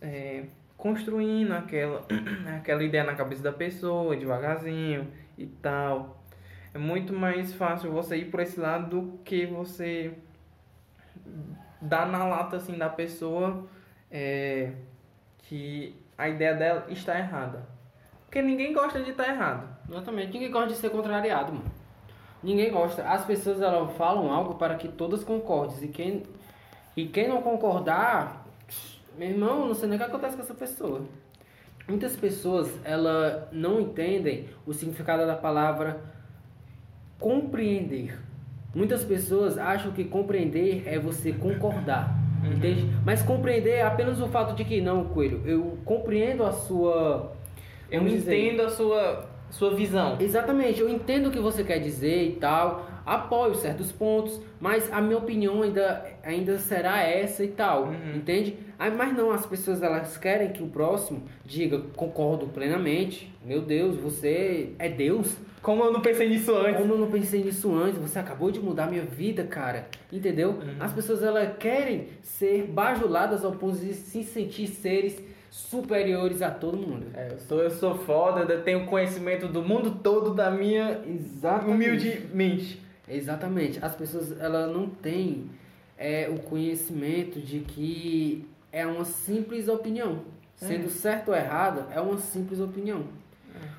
é, 0.00 0.44
construindo 0.76 1.52
aquela, 1.52 2.04
aquela 2.58 2.82
ideia 2.82 3.04
na 3.04 3.14
cabeça 3.14 3.42
da 3.42 3.52
pessoa, 3.52 4.16
devagarzinho 4.16 5.06
e 5.36 5.46
tal. 5.46 6.22
É 6.72 6.78
muito 6.78 7.12
mais 7.12 7.52
fácil 7.52 7.90
você 7.90 8.16
ir 8.16 8.30
por 8.30 8.40
esse 8.40 8.58
lado 8.58 8.88
do 8.88 9.18
que 9.24 9.46
você 9.46 10.12
dar 11.80 12.06
na 12.06 12.24
lata, 12.24 12.56
assim, 12.56 12.76
da 12.76 12.88
pessoa 12.88 13.66
é, 14.10 14.72
que 15.38 15.96
a 16.16 16.28
ideia 16.28 16.54
dela 16.54 16.86
está 16.88 17.18
errada. 17.18 17.66
Porque 18.26 18.40
ninguém 18.40 18.72
gosta 18.72 19.02
de 19.02 19.10
estar 19.10 19.28
errado. 19.28 19.68
Exatamente. 19.88 20.32
Ninguém 20.32 20.50
gosta 20.50 20.68
de 20.68 20.76
ser 20.76 20.90
contrariado, 20.90 21.52
mano. 21.52 21.70
Ninguém 22.42 22.70
gosta. 22.70 23.02
As 23.02 23.24
pessoas 23.24 23.60
elas 23.60 23.92
falam 23.96 24.32
algo 24.32 24.54
para 24.54 24.76
que 24.76 24.86
todas 24.86 25.24
concordem. 25.24 25.84
E 25.84 25.88
quem, 25.88 26.22
e 26.96 27.06
quem 27.06 27.28
não 27.28 27.42
concordar, 27.42 28.39
meu 29.18 29.28
irmão, 29.28 29.66
não 29.66 29.74
sei 29.74 29.88
nem 29.88 29.96
o 29.96 30.00
que 30.00 30.06
acontece 30.06 30.36
com 30.36 30.42
essa 30.42 30.54
pessoa. 30.54 31.02
Muitas 31.88 32.14
pessoas 32.16 32.70
ela 32.84 33.48
não 33.52 33.80
entendem 33.80 34.48
o 34.64 34.72
significado 34.72 35.26
da 35.26 35.34
palavra 35.34 36.00
compreender. 37.18 38.18
Muitas 38.74 39.04
pessoas 39.04 39.58
acham 39.58 39.92
que 39.92 40.04
compreender 40.04 40.84
é 40.86 40.98
você 40.98 41.32
concordar. 41.32 42.16
Uhum. 42.44 42.52
Entende? 42.52 42.88
Mas 43.04 43.22
compreender 43.22 43.74
é 43.74 43.82
apenas 43.82 44.20
o 44.20 44.28
fato 44.28 44.54
de 44.54 44.64
que, 44.64 44.80
não, 44.80 45.04
Coelho, 45.04 45.42
eu 45.44 45.78
compreendo 45.84 46.44
a 46.44 46.52
sua. 46.52 47.32
Eu 47.90 48.00
vamos 48.00 48.14
dizer, 48.14 48.38
entendo 48.38 48.62
a 48.62 48.70
sua, 48.70 49.28
sua 49.50 49.74
visão. 49.74 50.16
Exatamente, 50.20 50.80
eu 50.80 50.88
entendo 50.88 51.26
o 51.28 51.30
que 51.30 51.40
você 51.40 51.62
quer 51.64 51.78
dizer 51.80 52.28
e 52.28 52.32
tal, 52.32 52.88
apoio 53.04 53.54
certos 53.54 53.90
pontos, 53.90 54.40
mas 54.60 54.92
a 54.92 55.00
minha 55.00 55.18
opinião 55.18 55.62
ainda, 55.62 56.04
ainda 56.22 56.58
será 56.58 57.02
essa 57.02 57.42
e 57.44 57.48
tal, 57.48 57.84
Uhum. 57.84 58.16
entende? 58.16 58.56
Ah, 58.78 58.88
Mas 58.90 59.14
não, 59.14 59.30
as 59.30 59.44
pessoas 59.44 59.82
elas 59.82 60.16
querem 60.16 60.50
que 60.50 60.62
o 60.62 60.66
próximo 60.68 61.22
diga, 61.44 61.78
concordo 61.96 62.46
plenamente, 62.46 63.30
meu 63.44 63.60
Deus, 63.60 63.96
você 63.96 64.70
é 64.78 64.88
Deus. 64.88 65.36
Como 65.60 65.84
eu 65.84 65.92
não 65.92 66.00
pensei 66.00 66.28
nisso 66.28 66.54
antes. 66.54 66.80
Como 66.80 66.94
eu 66.94 66.98
não 66.98 67.10
pensei 67.10 67.42
nisso 67.44 67.74
antes, 67.74 67.98
você 68.00 68.18
acabou 68.18 68.50
de 68.50 68.58
mudar 68.60 68.86
minha 68.90 69.02
vida, 69.04 69.44
cara, 69.44 69.86
entendeu? 70.10 70.50
Uhum. 70.52 70.76
As 70.80 70.92
pessoas 70.92 71.22
elas 71.22 71.56
querem 71.58 72.06
ser 72.22 72.62
bajuladas 72.64 73.44
ao 73.44 73.52
ponto 73.52 73.76
de 73.78 73.92
se 73.92 74.22
sentir 74.22 74.68
seres 74.68 75.22
superiores 75.50 76.40
a 76.40 76.50
todo 76.50 76.76
mundo. 76.76 77.06
É, 77.12 77.32
eu, 77.32 77.38
sou, 77.40 77.60
eu 77.60 77.70
sou 77.70 77.98
foda, 77.98 78.50
eu 78.52 78.62
tenho 78.62 78.86
conhecimento 78.86 79.48
do 79.48 79.62
mundo 79.62 79.98
todo 80.02 80.32
da 80.32 80.50
minha 80.50 81.02
Exatamente. 81.04 81.70
humildemente. 81.70 82.82
Exatamente. 83.08 83.84
As 83.84 83.94
pessoas 83.94 84.38
elas 84.40 84.72
não 84.72 84.88
têm 84.88 85.50
é, 85.98 86.28
o 86.28 86.38
conhecimento 86.38 87.40
de 87.40 87.60
que 87.60 88.48
é 88.72 88.86
uma 88.86 89.04
simples 89.04 89.68
opinião. 89.68 90.22
Sendo 90.54 90.90
certo 90.90 91.28
ou 91.28 91.34
errado, 91.34 91.86
é 91.90 92.00
uma 92.00 92.18
simples 92.18 92.60
opinião. 92.60 93.04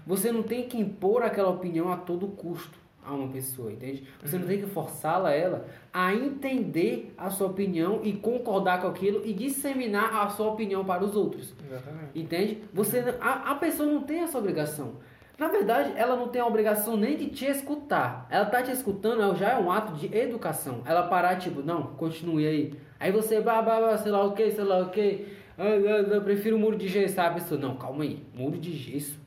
Você 0.05 0.31
não 0.31 0.41
tem 0.41 0.67
que 0.67 0.77
impor 0.79 1.21
aquela 1.21 1.49
opinião 1.49 1.91
a 1.91 1.95
todo 1.95 2.27
custo 2.27 2.80
a 3.11 3.15
uma 3.15 3.27
pessoa, 3.27 3.71
entende? 3.71 4.03
Você 4.23 4.37
não 4.37 4.47
tem 4.47 4.59
que 4.59 4.67
forçá-la 4.67 5.31
ela 5.31 5.65
a 5.93 6.13
entender 6.13 7.13
a 7.17 7.29
sua 7.29 7.47
opinião 7.47 8.01
e 8.03 8.13
concordar 8.13 8.81
com 8.81 8.87
aquilo 8.87 9.25
e 9.25 9.33
disseminar 9.33 10.15
a 10.15 10.29
sua 10.29 10.51
opinião 10.51 10.83
para 10.85 11.03
os 11.03 11.15
outros. 11.15 11.53
Exatamente. 11.65 12.19
Entende? 12.19 12.63
Você, 12.73 13.03
a, 13.19 13.51
a 13.51 13.55
pessoa 13.55 13.91
não 13.91 14.01
tem 14.03 14.21
essa 14.21 14.37
obrigação. 14.37 14.93
Na 15.37 15.47
verdade, 15.47 15.93
ela 15.95 16.15
não 16.15 16.27
tem 16.27 16.39
a 16.39 16.45
obrigação 16.45 16.95
nem 16.95 17.17
de 17.17 17.27
te 17.27 17.45
escutar. 17.45 18.27
Ela 18.29 18.45
tá 18.45 18.61
te 18.61 18.71
escutando, 18.71 19.21
ela 19.21 19.35
já 19.35 19.49
é 19.49 19.57
um 19.57 19.71
ato 19.71 19.93
de 19.93 20.15
educação. 20.15 20.81
Ela 20.85 21.07
parar, 21.07 21.37
tipo, 21.37 21.61
não, 21.61 21.83
continue 21.95 22.45
aí. 22.45 22.73
Aí 22.99 23.11
você, 23.11 23.41
bah, 23.41 23.61
bah, 23.61 23.81
bah, 23.81 23.97
sei 23.97 24.11
lá 24.11 24.23
o 24.23 24.33
que, 24.33 24.51
sei 24.51 24.63
lá 24.63 24.79
o 24.79 24.89
que. 24.89 25.25
Eu 25.57 26.21
prefiro 26.21 26.59
muro 26.59 26.77
de 26.77 26.87
gesso. 26.87 27.19
Aí 27.19 27.27
a 27.27 27.31
pessoa, 27.31 27.59
não, 27.59 27.75
calma 27.75 28.03
aí, 28.03 28.23
muro 28.35 28.57
de 28.57 28.71
gesso? 28.71 29.20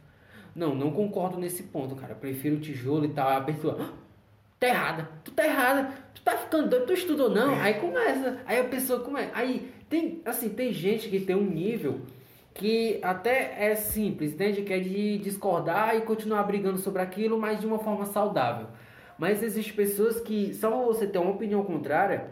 Não, 0.55 0.75
não 0.75 0.91
concordo 0.91 1.39
nesse 1.39 1.65
ponto, 1.65 1.97
cara. 1.97 2.13
Eu 2.13 2.17
prefiro 2.17 2.61
tijolo 2.61 3.05
e 3.05 3.09
tal. 3.09 3.29
A 3.29 3.41
pessoa, 3.41 3.77
"Ah, 3.81 3.93
tá 4.61 4.69
errada, 4.69 5.09
tu 5.25 5.31
tá 5.33 5.45
errada, 5.45 5.91
tu 6.15 6.23
tá 6.23 6.37
ficando 6.37 6.69
doido, 6.69 6.87
tu 6.87 6.93
estudou 6.93 7.29
não? 7.29 7.55
Aí 7.61 7.75
começa, 7.75 8.39
aí 8.47 8.61
a 8.61 8.65
pessoa 8.65 9.01
começa. 9.01 9.31
Aí 9.35 9.71
tem, 9.89 10.23
assim, 10.25 10.49
tem 10.49 10.73
gente 10.73 11.09
que 11.09 11.21
tem 11.21 11.37
um 11.37 11.45
nível 11.45 12.01
que 12.55 13.01
até 13.03 13.57
é 13.59 13.75
simples, 13.75 14.33
entende? 14.33 14.63
Que 14.63 14.73
é 14.73 14.79
de 14.79 15.19
discordar 15.19 15.97
e 15.97 16.03
continuar 16.03 16.45
brigando 16.45 16.79
sobre 16.79 17.03
aquilo, 17.03 17.39
mas 17.39 17.61
de 17.61 17.67
uma 17.67 17.81
forma 17.81 18.07
saudável. 18.07 18.69
Mas 19.19 19.43
existem 19.43 19.75
pessoas 19.75 20.21
que, 20.21 20.55
só 20.55 20.71
você 20.85 21.07
ter 21.07 21.19
uma 21.19 21.33
opinião 21.33 21.65
contrária, 21.65 22.31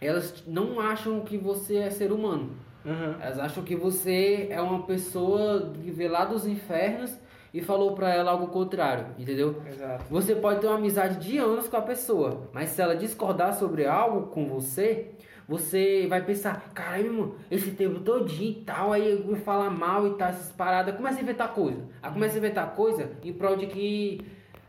elas 0.00 0.44
não 0.46 0.80
acham 0.80 1.20
que 1.20 1.36
você 1.36 1.76
é 1.78 1.90
ser 1.90 2.12
humano. 2.12 2.50
Uhum. 2.84 3.16
Elas 3.20 3.38
acham 3.38 3.64
que 3.64 3.74
você 3.74 4.46
é 4.50 4.60
uma 4.60 4.84
pessoa 4.84 5.72
que 5.82 5.90
veio 5.90 6.12
lá 6.12 6.24
dos 6.24 6.46
infernos 6.46 7.12
e 7.56 7.62
falou 7.62 7.94
pra 7.94 8.14
ela 8.14 8.32
algo 8.32 8.48
contrário, 8.48 9.06
entendeu? 9.18 9.62
Exato. 9.66 10.04
Você 10.10 10.34
pode 10.34 10.60
ter 10.60 10.66
uma 10.66 10.76
amizade 10.76 11.26
de 11.26 11.38
anos 11.38 11.66
com 11.66 11.78
a 11.78 11.80
pessoa, 11.80 12.50
mas 12.52 12.68
se 12.68 12.82
ela 12.82 12.94
discordar 12.94 13.54
sobre 13.54 13.86
algo 13.86 14.26
com 14.26 14.46
você, 14.46 15.12
você 15.48 16.06
vai 16.06 16.22
pensar, 16.22 16.70
mano, 17.02 17.36
esse 17.50 17.70
tempo 17.70 18.00
todinho 18.00 18.50
e 18.50 18.62
tal, 18.62 18.92
aí 18.92 19.24
me 19.24 19.36
fala 19.36 19.70
mal 19.70 20.06
e 20.06 20.10
tal, 20.18 20.28
essas 20.28 20.52
paradas, 20.52 20.94
começa 20.94 21.18
a 21.18 21.22
inventar 21.22 21.54
coisa. 21.54 21.82
Aí 22.02 22.12
começa 22.12 22.34
a 22.34 22.38
inventar 22.38 22.74
coisa 22.74 23.12
em 23.24 23.32
prol 23.32 23.56
de 23.56 23.68
que 23.68 24.20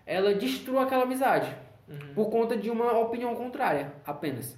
ela 0.06 0.34
destrua 0.34 0.84
aquela 0.84 1.04
amizade. 1.04 1.54
Por 2.16 2.30
conta 2.30 2.56
de 2.56 2.70
uma 2.70 2.98
opinião 2.98 3.36
contrária, 3.36 3.92
apenas. 4.06 4.58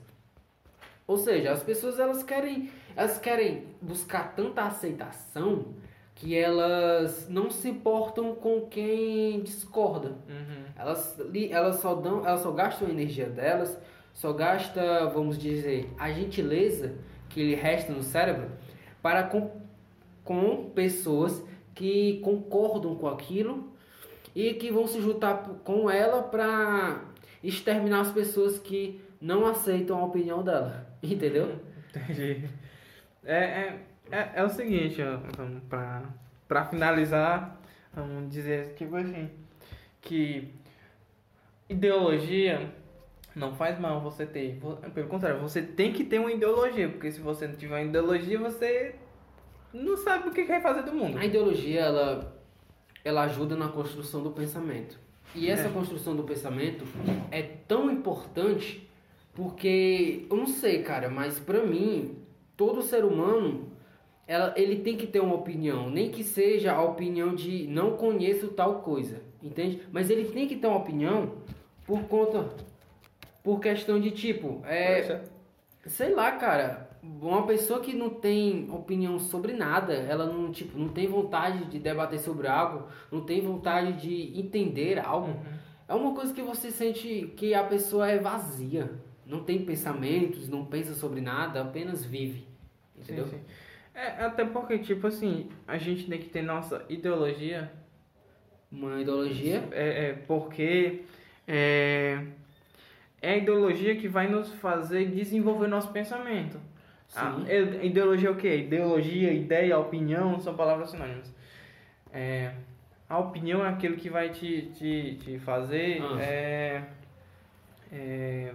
Ou 1.07 1.17
seja, 1.17 1.51
as 1.51 1.63
pessoas 1.63 1.97
elas 1.97 2.21
querem, 2.21 2.69
elas 2.95 3.17
querem 3.17 3.63
buscar 3.81 4.35
tanta 4.35 4.61
aceitação 4.61 5.65
que 6.19 6.37
elas 6.37 7.29
não 7.29 7.49
se 7.49 7.69
importam 7.69 8.35
com 8.35 8.67
quem 8.67 9.41
discorda. 9.41 10.09
Uhum. 10.27 10.65
Elas, 10.75 11.17
elas 11.49 11.77
só 11.77 11.95
dão, 11.95 12.27
elas 12.27 12.41
só 12.41 12.51
gastam 12.51 12.89
a 12.89 12.91
energia 12.91 13.29
delas, 13.29 13.77
só 14.13 14.33
gasta, 14.33 15.05
vamos 15.07 15.37
dizer, 15.37 15.89
a 15.97 16.11
gentileza 16.11 16.95
que 17.29 17.41
lhe 17.41 17.55
resta 17.55 17.93
no 17.93 18.03
cérebro 18.03 18.51
para 19.01 19.23
com, 19.23 19.49
com 20.25 20.69
pessoas 20.71 21.41
que 21.73 22.19
concordam 22.19 22.95
com 22.95 23.07
aquilo 23.07 23.71
e 24.35 24.53
que 24.53 24.69
vão 24.71 24.87
se 24.87 24.99
juntar 25.01 25.61
com 25.63 25.89
ela 25.89 26.21
para 26.21 27.05
exterminar 27.41 28.01
as 28.01 28.11
pessoas 28.11 28.59
que 28.59 28.99
não 29.21 29.45
aceitam 29.45 29.97
a 29.97 30.03
opinião 30.03 30.43
dela, 30.43 30.85
entendeu? 31.01 31.59
Entendi. 31.95 32.49
É, 33.23 33.37
é, 33.37 33.79
é, 34.11 34.29
é 34.41 34.43
o 34.43 34.49
seguinte, 34.49 35.01
vamos 35.37 35.63
pra, 35.69 36.03
pra 36.47 36.65
finalizar, 36.65 37.59
vamos 37.93 38.29
dizer 38.31 38.73
tipo 38.75 38.95
assim, 38.95 39.29
que 40.01 40.53
ideologia 41.67 42.73
não 43.35 43.53
faz 43.53 43.79
mal 43.79 44.01
você 44.01 44.25
ter. 44.25 44.59
Pelo 44.93 45.07
contrário, 45.07 45.39
você 45.39 45.61
tem 45.61 45.93
que 45.93 46.03
ter 46.03 46.19
uma 46.19 46.31
ideologia, 46.31 46.89
porque 46.89 47.11
se 47.11 47.19
você 47.21 47.47
não 47.47 47.55
tiver 47.55 47.75
uma 47.75 47.81
ideologia, 47.83 48.39
você 48.39 48.95
não 49.73 49.95
sabe 49.97 50.29
o 50.29 50.31
que 50.31 50.45
quer 50.45 50.61
fazer 50.61 50.83
do 50.83 50.93
mundo. 50.93 51.17
A 51.17 51.25
ideologia 51.25 51.81
ela 51.81 52.35
ela 53.05 53.23
ajuda 53.23 53.55
na 53.55 53.69
construção 53.69 54.21
do 54.21 54.31
pensamento. 54.31 54.99
E 55.33 55.49
essa 55.49 55.67
É. 55.67 55.71
construção 55.71 56.15
do 56.15 56.23
pensamento 56.23 56.83
é 57.31 57.41
tão 57.41 57.89
importante 57.89 58.89
porque 59.33 60.25
eu 60.29 60.35
não 60.35 60.47
sei, 60.47 60.81
cara, 60.83 61.07
mas 61.07 61.39
pra 61.39 61.63
mim 61.63 62.17
todo 62.57 62.81
ser 62.81 63.05
humano 63.05 63.71
ela, 64.29 64.53
ele 64.55 64.75
tem 64.75 64.95
que 64.95 65.07
ter 65.07 65.19
uma 65.19 65.33
opinião, 65.33 65.89
nem 65.89 66.11
que 66.11 66.23
seja 66.23 66.71
a 66.71 66.83
opinião 66.83 67.33
de 67.33 67.65
não 67.65 67.97
conheço 67.97 68.49
tal 68.49 68.81
coisa, 68.81 69.23
entende? 69.41 69.81
Mas 69.91 70.11
ele 70.11 70.25
tem 70.25 70.47
que 70.47 70.55
ter 70.55 70.67
uma 70.67 70.77
opinião 70.77 71.33
por 71.83 72.03
conta 72.03 72.47
por 73.43 73.59
questão 73.59 73.99
de 73.99 74.11
tipo, 74.11 74.61
é, 74.67 75.01
Poxa. 75.01 75.23
Sei 75.87 76.13
lá, 76.13 76.33
cara. 76.33 76.87
Uma 77.01 77.47
pessoa 77.47 77.79
que 77.79 77.93
não 77.93 78.09
tem 78.09 78.69
opinião 78.69 79.17
sobre 79.17 79.53
nada, 79.53 79.93
ela 79.93 80.25
não, 80.25 80.51
tipo, 80.51 80.77
não 80.77 80.89
tem 80.89 81.07
vontade 81.07 81.65
de 81.65 81.79
debater 81.79 82.19
sobre 82.19 82.45
algo, 82.45 82.87
não 83.09 83.21
tem 83.21 83.41
vontade 83.41 83.93
de 83.93 84.37
entender 84.37 84.99
algo, 84.99 85.33
é 85.87 85.93
uma 85.95 86.13
coisa 86.13 86.33
que 86.33 86.41
você 86.41 86.69
sente 86.69 87.33
que 87.37 87.53
a 87.53 87.63
pessoa 87.63 88.07
é 88.09 88.19
vazia. 88.19 88.91
Não 89.25 89.43
tem 89.43 89.63
pensamentos, 89.63 90.49
não 90.49 90.65
pensa 90.65 90.93
sobre 90.93 91.21
nada, 91.21 91.61
apenas 91.61 92.03
vive. 92.03 92.45
Entendeu? 92.95 93.25
Sim, 93.27 93.37
sim. 93.37 93.68
É, 93.93 94.23
até 94.23 94.45
porque, 94.45 94.77
tipo 94.79 95.07
assim, 95.07 95.49
a 95.67 95.77
gente 95.77 96.07
tem 96.07 96.19
que 96.19 96.29
ter 96.29 96.41
nossa 96.41 96.85
ideologia 96.89 97.71
Uma 98.71 99.01
ideologia. 99.01 99.63
É, 99.71 100.09
é 100.09 100.13
porque 100.27 101.01
é, 101.47 102.19
é 103.21 103.33
a 103.33 103.37
ideologia 103.37 103.95
que 103.95 104.07
vai 104.07 104.27
nos 104.27 104.53
fazer 104.53 105.05
desenvolver 105.07 105.67
nosso 105.67 105.91
pensamento. 105.91 106.59
A 107.15 107.33
Sim. 107.33 107.45
ideologia 107.81 108.29
é 108.29 108.31
o 108.31 108.35
quê? 108.35 108.57
Ideologia, 108.57 109.33
ideia, 109.33 109.77
opinião 109.79 110.39
são 110.39 110.53
palavras 110.55 110.91
sinônimas. 110.91 111.33
É, 112.13 112.51
a 113.09 113.17
opinião 113.17 113.65
é 113.65 113.69
aquilo 113.69 113.95
que 113.95 114.09
vai 114.09 114.29
te, 114.29 114.71
te, 114.77 115.15
te 115.15 115.39
fazer 115.39 115.99
Ah. 116.03 116.21
é, 116.21 116.83
é, 117.91 118.53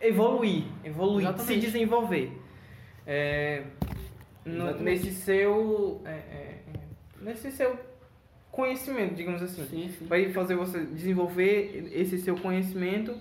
evoluir, 0.00 0.64
evoluir, 0.82 1.38
se 1.38 1.56
desenvolver. 1.58 2.32
É, 3.06 3.64
no- 4.50 4.78
nesse 4.80 5.10
seu 5.12 6.00
é, 6.04 6.10
é, 6.10 6.58
nesse 7.20 7.50
seu 7.50 7.76
conhecimento, 8.50 9.14
digamos 9.14 9.42
assim 9.42 9.64
Sim, 9.66 9.88
sim. 9.96 10.06
vai 10.06 10.32
fazer 10.32 10.56
você 10.56 10.80
desenvolver 10.84 11.88
esse 11.92 12.18
seu 12.18 12.36
conhecimento 12.36 13.16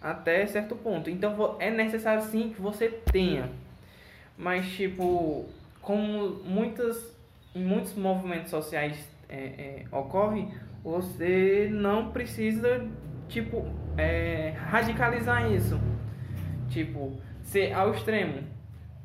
até 0.00 0.46
certo 0.46 0.76
ponto. 0.76 1.08
Então 1.08 1.56
é 1.58 1.70
necessário 1.70 2.22
sim 2.24 2.50
que 2.54 2.60
você 2.60 2.88
tenha. 3.12 3.50
Mas 4.36 4.66
tipo, 4.72 5.46
como 5.80 6.34
muitas 6.44 7.14
muitos 7.54 7.94
movimentos 7.94 8.50
sociais 8.50 8.96
é, 9.28 9.36
é, 9.36 9.84
ocorre, 9.96 10.48
você 10.82 11.68
não 11.72 12.10
precisa 12.10 12.86
tipo 13.28 13.64
é, 13.96 14.50
radicalizar 14.56 15.50
isso. 15.52 15.80
Tipo, 16.68 17.16
ser 17.42 17.72
ao 17.72 17.92
extremo. 17.92 18.42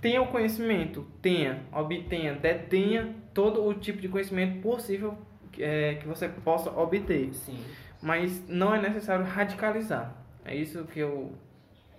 Tenha 0.02 0.22
o 0.22 0.28
conhecimento, 0.28 1.06
tenha, 1.22 1.64
obtenha, 1.74 2.34
detenha 2.34 3.16
todo 3.34 3.66
o 3.66 3.74
tipo 3.74 4.00
de 4.00 4.08
conhecimento 4.08 4.62
possível 4.62 5.18
é, 5.58 5.96
que 5.96 6.08
você 6.08 6.30
possa 6.30 6.72
obter. 6.72 7.34
Sim. 7.34 7.62
Mas 8.02 8.48
não 8.48 8.74
é 8.74 8.82
necessário 8.82 9.26
radicalizar. 9.26 10.16
É 10.46 10.56
isso 10.56 10.86
que 10.86 11.00
eu, 11.00 11.34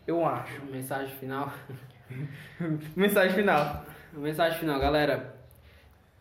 eu 0.07 0.25
acho. 0.27 0.65
Mensagem 0.73 1.15
final. 1.17 1.53
Mensagem 2.97 3.35
final. 3.35 3.85
Mensagem 4.13 4.59
final, 4.59 4.81
galera. 4.81 5.37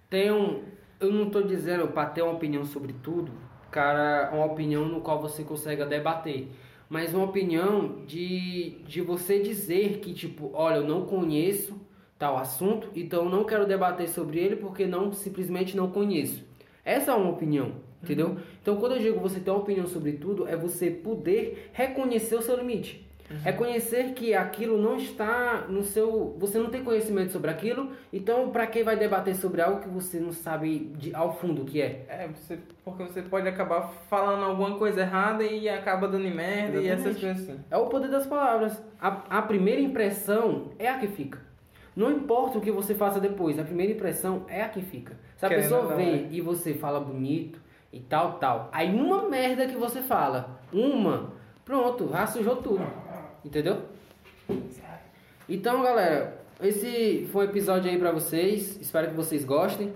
Tenham. 0.09 0.63
Eu 0.99 1.13
não 1.13 1.29
tô 1.29 1.41
dizendo 1.41 1.87
para 1.87 2.09
ter 2.09 2.21
uma 2.21 2.33
opinião 2.33 2.65
sobre 2.65 2.91
tudo, 2.91 3.31
cara, 3.71 4.31
uma 4.33 4.45
opinião 4.45 4.85
no 4.85 4.99
qual 4.99 5.21
você 5.21 5.45
consiga 5.45 5.85
debater. 5.85 6.51
Mas 6.89 7.13
uma 7.13 7.25
opinião 7.25 8.03
de, 8.07 8.79
de 8.87 8.99
você 8.99 9.39
dizer 9.39 9.99
que, 9.99 10.11
tipo, 10.11 10.49
olha, 10.53 10.77
eu 10.77 10.87
não 10.87 11.05
conheço 11.05 11.79
tal 12.17 12.35
assunto, 12.35 12.89
então 12.95 13.25
eu 13.25 13.29
não 13.29 13.45
quero 13.45 13.67
debater 13.67 14.09
sobre 14.09 14.39
ele 14.39 14.55
porque 14.55 14.87
não 14.87 15.13
simplesmente 15.13 15.77
não 15.77 15.91
conheço. 15.91 16.43
Essa 16.83 17.11
é 17.11 17.15
uma 17.15 17.29
opinião, 17.29 17.75
entendeu? 18.03 18.37
Então 18.61 18.77
quando 18.77 18.95
eu 18.95 18.99
digo 18.99 19.19
você 19.19 19.39
ter 19.39 19.51
uma 19.51 19.59
opinião 19.59 19.85
sobre 19.85 20.13
tudo, 20.13 20.47
é 20.47 20.57
você 20.57 20.89
poder 20.89 21.69
reconhecer 21.71 22.35
o 22.35 22.41
seu 22.41 22.57
limite. 22.57 23.07
Uhum. 23.29 23.37
Reconhecer 23.43 24.13
que 24.13 24.33
aquilo 24.33 24.81
não 24.81 24.97
está 24.97 25.65
no 25.69 25.83
seu. 25.83 26.35
Você 26.39 26.57
não 26.57 26.69
tem 26.69 26.83
conhecimento 26.83 27.31
sobre 27.31 27.51
aquilo, 27.51 27.91
então 28.11 28.49
para 28.49 28.65
que 28.65 28.83
vai 28.83 28.97
debater 28.97 29.35
sobre 29.35 29.61
algo 29.61 29.81
que 29.81 29.87
você 29.87 30.19
não 30.19 30.31
sabe 30.31 30.91
de, 30.97 31.13
ao 31.13 31.37
fundo 31.37 31.61
o 31.61 31.65
que 31.65 31.81
é? 31.81 32.05
É, 32.09 32.27
você, 32.27 32.57
porque 32.83 33.03
você 33.03 33.21
pode 33.21 33.47
acabar 33.47 33.81
falando 34.09 34.43
alguma 34.43 34.77
coisa 34.77 35.01
errada 35.01 35.43
e 35.43 35.69
acaba 35.69 36.07
dando 36.07 36.23
merda 36.29 36.79
Exatamente. 36.79 36.85
e 36.85 36.89
essas 36.89 37.19
coisas 37.19 37.41
assim. 37.43 37.59
É 37.69 37.77
o 37.77 37.85
poder 37.85 38.09
das 38.09 38.25
palavras. 38.25 38.81
A, 38.99 39.37
a 39.37 39.41
primeira 39.41 39.79
impressão 39.79 40.71
é 40.79 40.87
a 40.89 40.97
que 40.97 41.07
fica. 41.07 41.39
Não 41.95 42.11
importa 42.11 42.57
o 42.57 42.61
que 42.61 42.71
você 42.71 42.95
faça 42.95 43.19
depois, 43.19 43.59
a 43.59 43.63
primeira 43.63 43.91
impressão 43.91 44.45
é 44.47 44.61
a 44.61 44.69
que 44.69 44.81
fica. 44.81 45.17
Se 45.35 45.45
a 45.45 45.49
Querendo 45.49 45.63
pessoa 45.63 45.95
vem 45.95 46.23
né? 46.23 46.27
e 46.31 46.41
você 46.41 46.73
fala 46.73 46.99
bonito 46.99 47.59
e 47.91 47.99
tal, 47.99 48.33
tal, 48.33 48.69
aí 48.71 48.93
uma 48.93 49.27
merda 49.27 49.67
que 49.67 49.75
você 49.75 50.01
fala, 50.01 50.59
uma, 50.71 51.33
pronto, 51.65 52.09
já 52.09 52.25
sujou 52.25 52.57
tudo. 52.57 52.85
Entendeu? 53.43 53.81
Então, 55.47 55.81
galera, 55.81 56.39
esse 56.61 57.27
foi 57.31 57.45
um 57.45 57.49
episódio 57.49 57.89
aí 57.89 57.97
para 57.97 58.11
vocês. 58.11 58.77
Espero 58.81 59.09
que 59.09 59.15
vocês 59.15 59.45
gostem. 59.45 59.93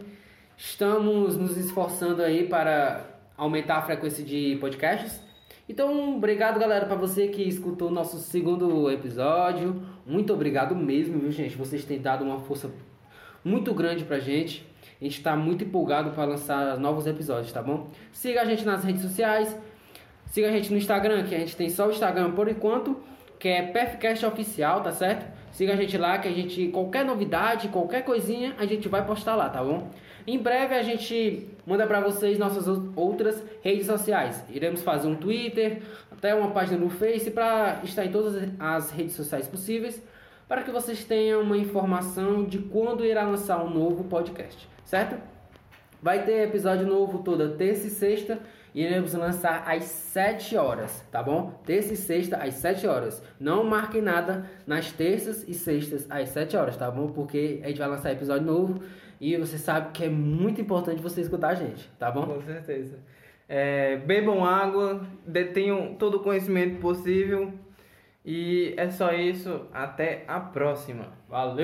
Estamos 0.58 1.36
nos 1.36 1.58
esforçando 1.58 2.22
aí 2.22 2.48
para 2.48 3.06
aumentar 3.36 3.78
a 3.78 3.82
frequência 3.82 4.24
de 4.24 4.58
podcasts. 4.62 5.20
Então, 5.68 6.16
obrigado, 6.16 6.60
galera, 6.60 6.86
para 6.86 6.96
você 6.96 7.28
que 7.28 7.42
escutou 7.42 7.90
o 7.90 7.92
nosso 7.92 8.18
segundo 8.18 8.90
episódio. 8.92 9.82
Muito 10.06 10.34
obrigado 10.34 10.76
mesmo, 10.76 11.20
viu, 11.20 11.32
gente? 11.32 11.58
Vocês 11.58 11.86
têm 11.86 12.02
dado 12.02 12.24
uma 12.24 12.40
força 12.40 12.72
muito 13.44 13.74
grande 13.74 14.04
pra 14.06 14.20
gente. 14.20 14.66
A 15.00 15.04
gente 15.04 15.18
está 15.18 15.36
muito 15.36 15.64
empolgado 15.64 16.12
para 16.12 16.26
lançar 16.26 16.78
novos 16.78 17.08
episódios, 17.08 17.52
tá 17.52 17.62
bom? 17.62 17.90
Siga 18.12 18.42
a 18.42 18.46
gente 18.46 18.64
nas 18.66 18.84
redes 18.84 19.02
sociais. 19.02 19.58
Siga 20.28 20.48
a 20.48 20.52
gente 20.52 20.72
no 20.72 20.78
Instagram, 20.78 21.24
que 21.24 21.36
a 21.36 21.40
gente 21.40 21.56
tem 21.56 21.70
só 21.70 21.88
o 21.88 21.92
Instagram 21.92 22.32
por 22.32 22.48
enquanto 22.48 22.98
que 23.40 23.48
é 23.48 23.62
PFCast 23.62 24.26
Oficial, 24.26 24.82
tá 24.82 24.92
certo? 24.92 25.26
Siga 25.52 25.74
a 25.74 25.76
gente 25.76 25.98
lá, 25.98 26.18
que 26.18 26.28
a 26.28 26.32
gente, 26.32 26.70
qualquer 26.70 27.06
novidade, 27.06 27.68
qualquer 27.68 28.04
coisinha, 28.04 28.56
a 28.58 28.66
gente 28.66 28.88
vai 28.88 29.06
postar 29.06 29.36
lá, 29.36 29.50
tá 29.50 29.64
bom? 29.64 29.90
Em 30.26 30.40
breve 30.40 30.74
a 30.74 30.82
gente 30.82 31.50
manda 31.66 31.86
para 31.86 32.00
vocês 32.00 32.40
nossas 32.40 32.66
outras 32.96 33.44
redes 33.62 33.86
sociais. 33.86 34.44
Iremos 34.50 34.82
fazer 34.82 35.08
um 35.08 35.16
Twitter, 35.16 35.82
até 36.12 36.34
uma 36.34 36.52
página 36.52 36.78
no 36.78 36.90
Face 36.90 37.30
para 37.30 37.82
estar 37.84 38.06
em 38.06 38.12
todas 38.12 38.50
as 38.58 38.92
redes 38.92 39.16
sociais 39.16 39.48
possíveis, 39.48 40.02
para 40.48 40.64
que 40.64 40.72
vocês 40.72 41.04
tenham 41.04 41.42
uma 41.42 41.58
informação 41.58 42.46
de 42.46 42.60
quando 42.60 43.06
irá 43.06 43.24
lançar 43.24 43.64
um 43.64 43.70
novo 43.70 44.06
podcast, 44.06 44.68
certo? 44.86 45.22
Vai 46.02 46.24
ter 46.24 46.48
episódio 46.48 46.88
novo 46.88 47.20
toda 47.20 47.50
terça 47.50 47.88
e 47.88 47.90
sexta 47.90 48.40
iremos 48.74 49.14
lançar 49.14 49.64
às 49.68 49.84
7 49.84 50.56
horas, 50.58 51.06
tá 51.12 51.22
bom? 51.22 51.60
Terça 51.66 51.94
e 51.94 51.98
sexta 51.98 52.38
às 52.38 52.56
7 52.56 52.88
horas. 52.88 53.24
Não 53.40 53.64
marquem 53.64 54.02
nada 54.02 54.46
nas 54.66 54.92
terças 54.92 55.48
e 55.48 55.54
sextas 55.54 56.06
às 56.10 56.30
7 56.30 56.58
horas, 56.58 56.76
tá 56.78 56.90
bom? 56.90 57.08
Porque 57.08 57.62
a 57.64 57.68
gente 57.68 57.80
vai 57.80 57.88
lançar 57.88 58.12
episódio 58.12 58.46
novo 58.46 58.82
e 59.20 59.38
você 59.38 59.58
sabe 59.58 59.92
que 59.92 60.04
é 60.06 60.10
muito 60.10 60.60
importante 60.60 61.02
você 61.02 61.22
escutar 61.22 61.50
a 61.50 61.56
gente, 61.56 61.90
tá 62.00 62.12
bom? 62.12 62.26
Com 62.26 62.42
certeza. 62.42 62.98
É, 63.48 63.98
bebam 63.98 64.44
água, 64.44 65.06
detenham 65.26 65.96
todo 65.96 66.18
o 66.18 66.20
conhecimento 66.22 66.80
possível. 66.80 67.54
E 68.26 68.74
é 68.78 68.90
só 68.90 69.14
isso. 69.14 69.68
Até 69.74 70.24
a 70.28 70.40
próxima. 70.40 71.08
Valeu! 71.30 71.62